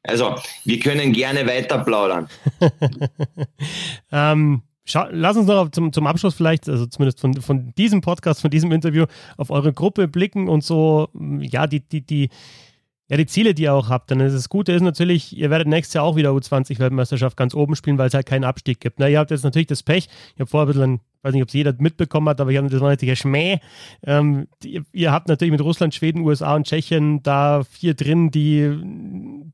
Also, 0.03 0.35
wir 0.65 0.79
können 0.79 1.13
gerne 1.13 1.45
weiter 1.45 1.77
plaudern. 1.83 2.27
ähm, 4.11 4.63
lass 5.11 5.37
uns 5.37 5.45
noch 5.45 5.69
zum, 5.69 5.93
zum 5.93 6.07
Abschluss 6.07 6.33
vielleicht, 6.33 6.67
also 6.67 6.87
zumindest 6.87 7.19
von, 7.19 7.39
von 7.39 7.71
diesem 7.75 8.01
Podcast, 8.01 8.41
von 8.41 8.49
diesem 8.49 8.71
Interview, 8.71 9.05
auf 9.37 9.51
eure 9.51 9.73
Gruppe 9.73 10.07
blicken 10.07 10.49
und 10.49 10.63
so, 10.63 11.09
ja, 11.39 11.67
die, 11.67 11.81
die, 11.81 12.01
die, 12.01 12.29
ja, 13.09 13.17
die 13.17 13.27
Ziele, 13.27 13.53
die 13.53 13.63
ihr 13.63 13.75
auch 13.75 13.89
habt. 13.89 14.09
Denn 14.09 14.17
das 14.17 14.49
Gute 14.49 14.71
ist 14.71 14.81
natürlich, 14.81 15.37
ihr 15.37 15.51
werdet 15.51 15.67
nächstes 15.67 15.93
Jahr 15.93 16.03
auch 16.03 16.15
wieder 16.15 16.31
U20-Weltmeisterschaft 16.31 17.37
ganz 17.37 17.53
oben 17.53 17.75
spielen, 17.75 17.99
weil 17.99 18.07
es 18.07 18.15
halt 18.15 18.25
keinen 18.25 18.43
Abstieg 18.43 18.79
gibt. 18.79 18.99
Na, 18.99 19.07
ihr 19.07 19.19
habt 19.19 19.29
jetzt 19.29 19.43
natürlich 19.43 19.67
das 19.67 19.83
Pech. 19.83 20.07
Ich 20.33 20.39
habe 20.39 20.49
vorher 20.49 20.65
ein 20.65 20.73
bisschen 20.73 20.99
weiß 21.23 21.33
nicht, 21.33 21.43
ob 21.43 21.49
es 21.49 21.53
jeder 21.53 21.73
mitbekommen 21.77 22.29
hat, 22.29 22.41
aber 22.41 22.51
das 22.53 22.79
war 22.79 22.89
natürlich 22.89 23.13
ein 23.13 23.15
Schmäh. 23.15 23.59
Ähm, 24.05 24.47
die, 24.63 24.81
ihr 24.91 25.11
habt 25.11 25.27
natürlich 25.27 25.51
mit 25.51 25.61
Russland, 25.61 25.93
Schweden, 25.93 26.21
USA 26.21 26.55
und 26.55 26.65
Tschechien 26.65 27.21
da 27.23 27.63
vier 27.63 27.93
drin, 27.93 28.31
die, 28.31 28.71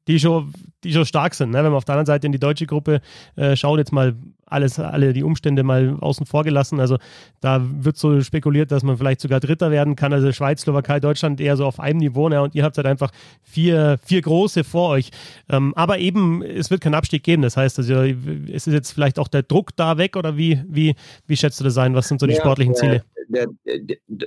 die, 0.08 0.20
schon, 0.20 0.54
die 0.84 0.94
schon 0.94 1.06
stark 1.06 1.36
sind. 1.36 1.52
Ne? 1.52 1.58
Wenn 1.58 1.66
man 1.66 1.76
auf 1.76 1.86
der 1.86 1.96
anderen 1.96 2.06
Seite 2.06 2.28
in 2.28 2.32
die 2.32 2.40
deutsche 2.40 2.66
Gruppe 2.66 3.02
äh, 3.36 3.56
schaut, 3.56 3.80
jetzt 3.80 3.92
mal 3.92 4.16
alles, 4.50 4.80
alle 4.80 5.14
die 5.14 5.24
Umstände 5.24 5.64
mal 5.64 5.98
außen 6.00 6.26
vor 6.26 6.44
gelassen. 6.44 6.80
Also 6.80 6.98
da 7.42 7.62
wird 7.62 7.98
so 7.98 8.22
spekuliert, 8.22 8.72
dass 8.72 8.84
man 8.84 8.98
vielleicht 8.98 9.22
sogar 9.22 9.40
Dritter 9.40 9.72
werden 9.72 9.96
kann. 9.96 10.14
Also 10.14 10.32
Schweiz, 10.32 10.62
Slowakei, 10.62 11.00
Deutschland 11.00 11.42
eher 11.42 11.58
so 11.58 11.66
auf 11.66 11.80
einem 11.80 12.00
Niveau. 12.00 12.30
Ne? 12.30 12.42
Und 12.42 12.56
ihr 12.56 12.64
habt 12.64 12.78
halt 12.78 12.88
einfach 12.88 13.12
vier, 13.44 14.00
vier 14.04 14.22
große 14.22 14.64
vor 14.64 14.90
euch. 14.90 15.12
Ähm, 15.50 15.74
aber 15.76 16.00
eben, 16.00 16.42
es 16.42 16.72
wird 16.72 16.82
keinen 16.82 16.96
Abstieg 16.96 17.24
geben. 17.24 17.42
Das 17.42 17.58
heißt, 17.58 17.78
also, 17.78 18.02
ist 18.02 18.68
jetzt 18.68 18.92
vielleicht 18.92 19.20
auch 19.20 19.28
der 19.28 19.44
Druck 19.44 19.76
da 19.76 19.98
weg 19.98 20.16
oder 20.16 20.38
wie, 20.38 20.64
wie, 20.68 20.96
wie 21.28 21.38
schätzt 21.38 21.57
du 21.60 21.63
das 21.63 21.74
sein? 21.74 21.96
Was 21.96 22.08
sind 22.08 22.20
so 22.20 22.28
die 22.28 22.34
ja, 22.34 22.39
sportlichen 22.39 22.76
Ziele? 22.76 23.04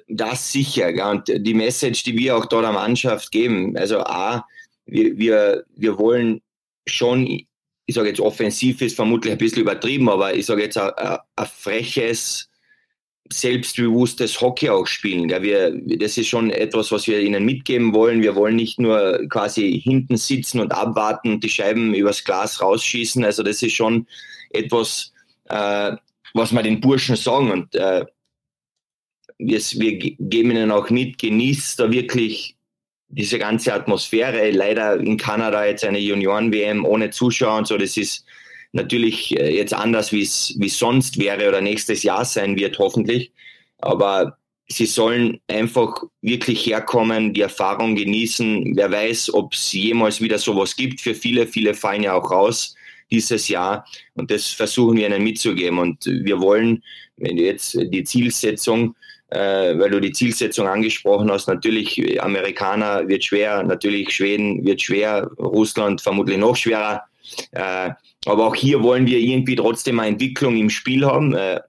Das 0.08 0.52
sicher. 0.52 0.94
Ja. 0.94 1.10
Und 1.10 1.28
die 1.28 1.54
Message, 1.54 2.02
die 2.02 2.16
wir 2.16 2.36
auch 2.36 2.46
dort 2.46 2.64
der 2.64 2.72
Mannschaft 2.72 3.30
geben, 3.30 3.76
also 3.76 4.00
A, 4.00 4.44
wir, 4.86 5.16
wir, 5.16 5.64
wir 5.76 5.98
wollen 5.98 6.40
schon, 6.86 7.26
ich 7.26 7.94
sage 7.94 8.08
jetzt 8.08 8.20
offensiv 8.20 8.82
ist 8.82 8.96
vermutlich 8.96 9.32
ein 9.32 9.38
bisschen 9.38 9.62
übertrieben, 9.62 10.08
aber 10.08 10.34
ich 10.34 10.46
sage 10.46 10.62
jetzt 10.62 10.78
ein, 10.78 10.90
ein 10.96 11.46
freches, 11.46 12.50
selbstbewusstes 13.32 14.40
Hockey 14.40 14.68
auch 14.70 14.86
spielen. 14.86 15.28
Gell? 15.28 15.42
Wir, 15.42 15.98
das 15.98 16.18
ist 16.18 16.28
schon 16.28 16.50
etwas, 16.50 16.90
was 16.90 17.06
wir 17.06 17.20
ihnen 17.20 17.44
mitgeben 17.44 17.94
wollen. 17.94 18.22
Wir 18.22 18.34
wollen 18.34 18.56
nicht 18.56 18.78
nur 18.78 19.20
quasi 19.28 19.80
hinten 19.82 20.16
sitzen 20.16 20.60
und 20.60 20.72
abwarten 20.72 21.34
und 21.34 21.44
die 21.44 21.48
Scheiben 21.48 21.94
übers 21.94 22.24
Glas 22.24 22.60
rausschießen. 22.60 23.24
Also 23.24 23.42
das 23.42 23.62
ist 23.62 23.74
schon 23.74 24.06
etwas, 24.50 25.12
äh, 25.48 25.92
was 26.34 26.52
wir 26.52 26.62
den 26.62 26.80
Burschen 26.80 27.16
sagen. 27.16 27.50
Und 27.50 27.74
äh, 27.74 28.04
wir, 29.38 29.58
wir 29.58 29.98
geben 29.98 30.50
ihnen 30.50 30.70
auch 30.70 30.90
mit, 30.90 31.18
genießt 31.18 31.80
da 31.80 31.90
wirklich 31.90 32.56
diese 33.08 33.38
ganze 33.38 33.74
Atmosphäre. 33.74 34.50
Leider 34.50 34.96
in 34.96 35.16
Kanada 35.16 35.64
jetzt 35.64 35.84
eine 35.84 35.98
Junioren-WM 35.98 36.84
ohne 36.84 37.10
Zuschauer 37.10 37.58
und 37.58 37.66
so, 37.66 37.76
das 37.76 37.96
ist 37.96 38.24
natürlich 38.72 39.36
äh, 39.38 39.54
jetzt 39.54 39.74
anders, 39.74 40.12
wie 40.12 40.22
es 40.22 40.54
sonst 40.68 41.18
wäre 41.18 41.48
oder 41.48 41.60
nächstes 41.60 42.02
Jahr 42.02 42.24
sein 42.24 42.56
wird, 42.56 42.78
hoffentlich. 42.78 43.32
Aber 43.78 44.38
sie 44.68 44.86
sollen 44.86 45.40
einfach 45.48 46.02
wirklich 46.22 46.64
herkommen, 46.66 47.34
die 47.34 47.40
Erfahrung 47.40 47.96
genießen. 47.96 48.76
Wer 48.76 48.92
weiß, 48.92 49.34
ob 49.34 49.54
es 49.54 49.72
jemals 49.72 50.20
wieder 50.20 50.38
sowas 50.38 50.76
gibt. 50.76 51.00
Für 51.00 51.14
viele, 51.14 51.46
viele 51.46 51.74
fallen 51.74 52.04
ja 52.04 52.14
auch 52.14 52.30
raus 52.30 52.76
dieses 53.10 53.48
Jahr. 53.48 53.86
Und 54.14 54.30
das 54.30 54.48
versuchen 54.48 54.96
wir 54.96 55.06
ihnen 55.06 55.22
mitzugeben. 55.22 55.78
Und 55.78 56.04
wir 56.06 56.40
wollen, 56.40 56.82
wenn 57.16 57.36
du 57.36 57.42
jetzt 57.42 57.74
die 57.74 58.04
Zielsetzung, 58.04 58.94
äh, 59.28 59.78
weil 59.78 59.90
du 59.90 60.00
die 60.00 60.12
Zielsetzung 60.12 60.66
angesprochen 60.66 61.30
hast, 61.30 61.46
natürlich 61.46 62.20
Amerikaner 62.22 63.08
wird 63.08 63.24
schwer, 63.24 63.62
natürlich 63.62 64.10
Schweden 64.10 64.64
wird 64.64 64.82
schwer, 64.82 65.30
Russland 65.38 66.00
vermutlich 66.00 66.38
noch 66.38 66.56
schwerer. 66.56 67.02
Äh, 67.52 67.90
aber 68.26 68.46
auch 68.46 68.54
hier 68.54 68.82
wollen 68.82 69.06
wir 69.06 69.18
irgendwie 69.18 69.56
trotzdem 69.56 70.00
eine 70.00 70.10
Entwicklung 70.10 70.56
im 70.56 70.70
Spiel 70.70 71.06
haben. 71.06 71.34
Äh, 71.34 71.60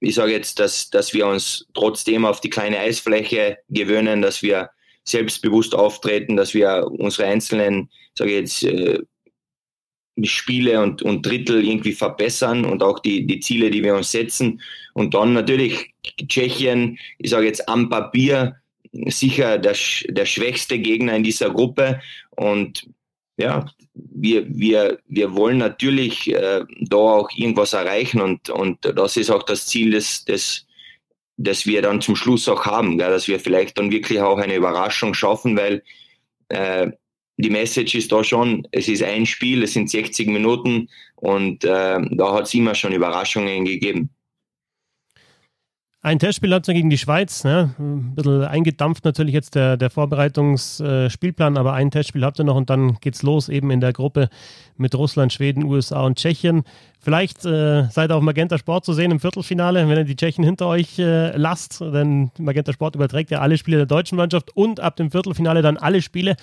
ich 0.00 0.14
sage 0.14 0.32
jetzt, 0.32 0.58
dass, 0.58 0.90
dass 0.90 1.12
wir 1.12 1.26
uns 1.26 1.66
trotzdem 1.74 2.24
auf 2.24 2.40
die 2.40 2.50
kleine 2.50 2.78
Eisfläche 2.78 3.58
gewöhnen, 3.68 4.22
dass 4.22 4.42
wir 4.42 4.70
selbstbewusst 5.04 5.74
auftreten, 5.74 6.36
dass 6.36 6.54
wir 6.54 6.86
unsere 6.90 7.28
einzelnen, 7.28 7.90
sage 8.16 8.30
ich 8.30 8.36
jetzt, 8.36 8.62
äh, 8.64 8.98
Spiele 10.28 10.80
und, 10.82 11.02
und 11.02 11.24
Drittel 11.24 11.64
irgendwie 11.64 11.92
verbessern 11.92 12.64
und 12.64 12.82
auch 12.82 12.98
die, 12.98 13.26
die 13.26 13.40
Ziele, 13.40 13.70
die 13.70 13.82
wir 13.82 13.94
uns 13.94 14.10
setzen. 14.10 14.60
Und 14.94 15.14
dann 15.14 15.32
natürlich 15.32 15.94
Tschechien, 16.02 16.98
ich 17.18 17.30
sage 17.30 17.46
jetzt 17.46 17.68
am 17.68 17.88
Papier, 17.88 18.56
sicher 18.92 19.58
der, 19.58 19.76
der 20.08 20.26
schwächste 20.26 20.78
Gegner 20.78 21.14
in 21.14 21.22
dieser 21.22 21.50
Gruppe. 21.50 22.00
Und 22.36 22.88
ja, 23.36 23.66
wir, 23.94 24.46
wir, 24.48 24.98
wir 25.06 25.34
wollen 25.34 25.58
natürlich 25.58 26.32
äh, 26.32 26.64
da 26.80 26.96
auch 26.96 27.30
irgendwas 27.34 27.72
erreichen 27.72 28.20
und, 28.20 28.50
und 28.50 28.78
das 28.84 29.16
ist 29.16 29.30
auch 29.30 29.42
das 29.42 29.66
Ziel 29.66 29.92
des, 29.92 30.24
des, 30.24 30.66
das 31.36 31.66
wir 31.66 31.82
dann 31.82 32.00
zum 32.00 32.16
Schluss 32.16 32.48
auch 32.48 32.66
haben, 32.66 32.98
gell, 32.98 33.10
dass 33.10 33.28
wir 33.28 33.40
vielleicht 33.40 33.78
dann 33.78 33.90
wirklich 33.90 34.20
auch 34.20 34.38
eine 34.38 34.56
Überraschung 34.56 35.14
schaffen, 35.14 35.56
weil 35.56 35.82
äh, 36.48 36.90
die 37.40 37.50
Message 37.50 37.94
ist 37.94 38.12
da 38.12 38.22
schon, 38.22 38.66
es 38.72 38.88
ist 38.88 39.02
ein 39.02 39.26
Spiel, 39.26 39.62
es 39.62 39.72
sind 39.74 39.90
60 39.90 40.28
Minuten 40.28 40.88
und 41.16 41.64
äh, 41.64 41.98
da 42.10 42.34
hat 42.34 42.44
es 42.44 42.54
immer 42.54 42.74
schon 42.74 42.92
Überraschungen 42.92 43.64
gegeben. 43.64 44.10
Ein 46.02 46.18
Testspiel 46.18 46.54
hat 46.54 46.66
es 46.66 46.72
gegen 46.72 46.88
die 46.88 46.96
Schweiz. 46.96 47.44
Ne? 47.44 47.74
Ein 47.78 48.14
bisschen 48.14 48.44
eingedampft 48.44 49.04
natürlich 49.04 49.34
jetzt 49.34 49.54
der, 49.54 49.76
der 49.76 49.90
Vorbereitungsspielplan, 49.90 51.58
aber 51.58 51.74
ein 51.74 51.90
Testspiel 51.90 52.24
habt 52.24 52.40
ihr 52.40 52.44
noch 52.44 52.56
und 52.56 52.70
dann 52.70 52.96
geht's 53.02 53.22
los 53.22 53.50
eben 53.50 53.70
in 53.70 53.82
der 53.82 53.92
Gruppe 53.92 54.30
mit 54.78 54.94
Russland, 54.94 55.30
Schweden, 55.30 55.64
USA 55.64 56.06
und 56.06 56.16
Tschechien. 56.16 56.62
Vielleicht 57.00 57.44
äh, 57.44 57.84
seid 57.90 58.10
ihr 58.10 58.16
auf 58.16 58.22
Magenta 58.22 58.56
Sport 58.56 58.86
zu 58.86 58.94
sehen 58.94 59.10
im 59.10 59.20
Viertelfinale, 59.20 59.86
wenn 59.86 59.98
ihr 59.98 60.04
die 60.04 60.16
Tschechen 60.16 60.42
hinter 60.42 60.68
euch 60.68 60.98
äh, 60.98 61.36
lasst. 61.36 61.82
Denn 61.82 62.30
Magenta 62.38 62.72
Sport 62.72 62.94
überträgt 62.94 63.30
ja 63.30 63.40
alle 63.40 63.58
Spiele 63.58 63.76
der 63.76 63.86
deutschen 63.86 64.16
Mannschaft 64.16 64.56
und 64.56 64.80
ab 64.80 64.96
dem 64.96 65.10
Viertelfinale 65.10 65.60
dann 65.60 65.76
alle 65.76 66.00
Spiele. 66.00 66.36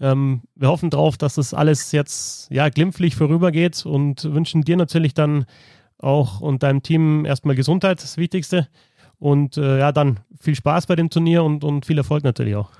Ähm, 0.00 0.42
wir 0.54 0.68
hoffen 0.68 0.90
drauf, 0.90 1.18
dass 1.18 1.34
das 1.34 1.54
alles 1.54 1.92
jetzt 1.92 2.50
ja 2.50 2.68
glimpflich 2.68 3.16
vorübergeht 3.16 3.84
und 3.84 4.24
wünschen 4.24 4.62
dir 4.62 4.76
natürlich 4.76 5.14
dann 5.14 5.44
auch 5.98 6.40
und 6.40 6.62
deinem 6.62 6.82
Team 6.82 7.24
erstmal 7.24 7.54
Gesundheit, 7.54 8.02
das 8.02 8.16
Wichtigste. 8.16 8.68
Und 9.18 9.58
äh, 9.58 9.78
ja, 9.78 9.92
dann 9.92 10.20
viel 10.40 10.54
Spaß 10.54 10.86
bei 10.86 10.96
dem 10.96 11.10
Turnier 11.10 11.44
und, 11.44 11.62
und 11.62 11.84
viel 11.84 11.98
Erfolg 11.98 12.24
natürlich 12.24 12.56
auch. 12.56 12.70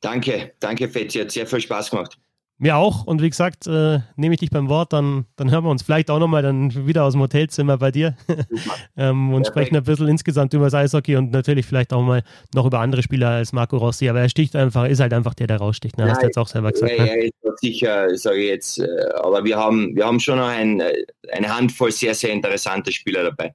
Danke, 0.00 0.52
danke 0.60 0.88
Fetzi, 0.88 1.18
hat 1.18 1.32
sehr 1.32 1.46
viel 1.46 1.60
Spaß 1.60 1.90
gemacht. 1.90 2.16
Mir 2.58 2.76
auch. 2.76 3.04
Und 3.04 3.20
wie 3.22 3.28
gesagt, 3.28 3.66
äh, 3.66 3.98
nehme 4.14 4.34
ich 4.34 4.40
dich 4.40 4.50
beim 4.50 4.68
Wort, 4.68 4.92
dann, 4.92 5.26
dann 5.36 5.50
hören 5.50 5.64
wir 5.64 5.70
uns 5.70 5.82
vielleicht 5.82 6.10
auch 6.10 6.20
nochmal 6.20 6.42
dann 6.42 6.86
wieder 6.86 7.02
aus 7.02 7.14
dem 7.14 7.20
Hotelzimmer 7.20 7.76
bei 7.78 7.90
dir 7.90 8.16
ähm, 8.96 9.34
und 9.34 9.42
Perfekt. 9.42 9.46
sprechen 9.48 9.76
ein 9.76 9.82
bisschen 9.82 10.08
insgesamt 10.08 10.54
über 10.54 10.66
das 10.66 10.74
Eishockey 10.74 11.16
und 11.16 11.32
natürlich 11.32 11.66
vielleicht 11.66 11.92
auch 11.92 12.02
mal 12.02 12.22
noch 12.54 12.66
über 12.66 12.78
andere 12.78 13.02
Spieler 13.02 13.30
als 13.30 13.52
Marco 13.52 13.78
Rossi. 13.78 14.08
Aber 14.08 14.20
er 14.20 14.28
sticht 14.28 14.54
einfach, 14.54 14.86
ist 14.86 15.00
halt 15.00 15.12
einfach 15.12 15.34
der, 15.34 15.48
der 15.48 15.56
raussticht. 15.56 15.98
Ne? 15.98 16.08
Hast 16.08 16.22
du 16.22 16.26
jetzt 16.26 16.38
auch 16.38 16.46
selber 16.46 16.70
gesagt. 16.70 16.92
Ja, 16.96 17.04
ne? 17.04 17.24
ja 17.24 17.52
sicher, 17.56 18.16
sage 18.16 18.38
ich 18.38 18.48
jetzt. 18.48 18.78
Äh, 18.78 18.86
aber 19.14 19.44
wir 19.44 19.56
haben, 19.56 19.96
wir 19.96 20.06
haben 20.06 20.20
schon 20.20 20.38
noch 20.38 20.48
ein, 20.48 20.80
äh, 20.80 20.92
eine 21.32 21.54
Handvoll 21.54 21.90
sehr, 21.90 22.14
sehr 22.14 22.30
interessante 22.30 22.92
Spieler 22.92 23.24
dabei. 23.24 23.54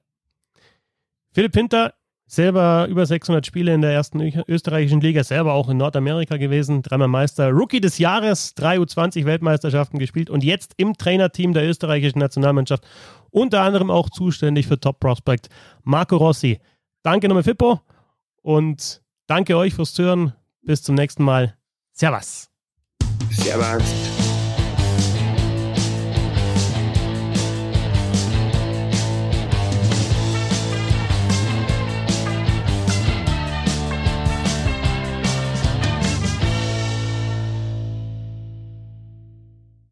Philipp 1.32 1.52
Pinter, 1.52 1.94
selber 2.28 2.86
über 2.88 3.06
600 3.06 3.44
Spiele 3.44 3.74
in 3.74 3.80
der 3.80 3.92
ersten 3.92 4.20
österreichischen 4.46 5.00
Liga, 5.00 5.24
selber 5.24 5.54
auch 5.54 5.68
in 5.68 5.78
Nordamerika 5.78 6.36
gewesen, 6.36 6.82
dreimal 6.82 7.08
Meister, 7.08 7.50
Rookie 7.50 7.80
des 7.80 7.98
Jahres, 7.98 8.54
drei 8.54 8.76
U20 8.76 9.24
Weltmeisterschaften 9.24 9.98
gespielt 9.98 10.30
und 10.30 10.44
jetzt 10.44 10.74
im 10.76 10.96
Trainerteam 10.96 11.54
der 11.54 11.66
österreichischen 11.66 12.18
Nationalmannschaft 12.18 12.86
unter 13.30 13.62
anderem 13.62 13.90
auch 13.90 14.10
zuständig 14.10 14.66
für 14.66 14.78
Top 14.78 15.00
Prospect 15.00 15.48
Marco 15.82 16.16
Rossi. 16.16 16.60
Danke 17.02 17.28
nochmal 17.28 17.42
Fippo 17.44 17.80
und 18.42 19.02
danke 19.26 19.56
euch 19.56 19.74
fürs 19.74 19.94
Zuhören. 19.94 20.34
Bis 20.62 20.82
zum 20.82 20.94
nächsten 20.94 21.24
Mal. 21.24 21.54
Servus. 21.92 22.50
Servus. 23.30 24.27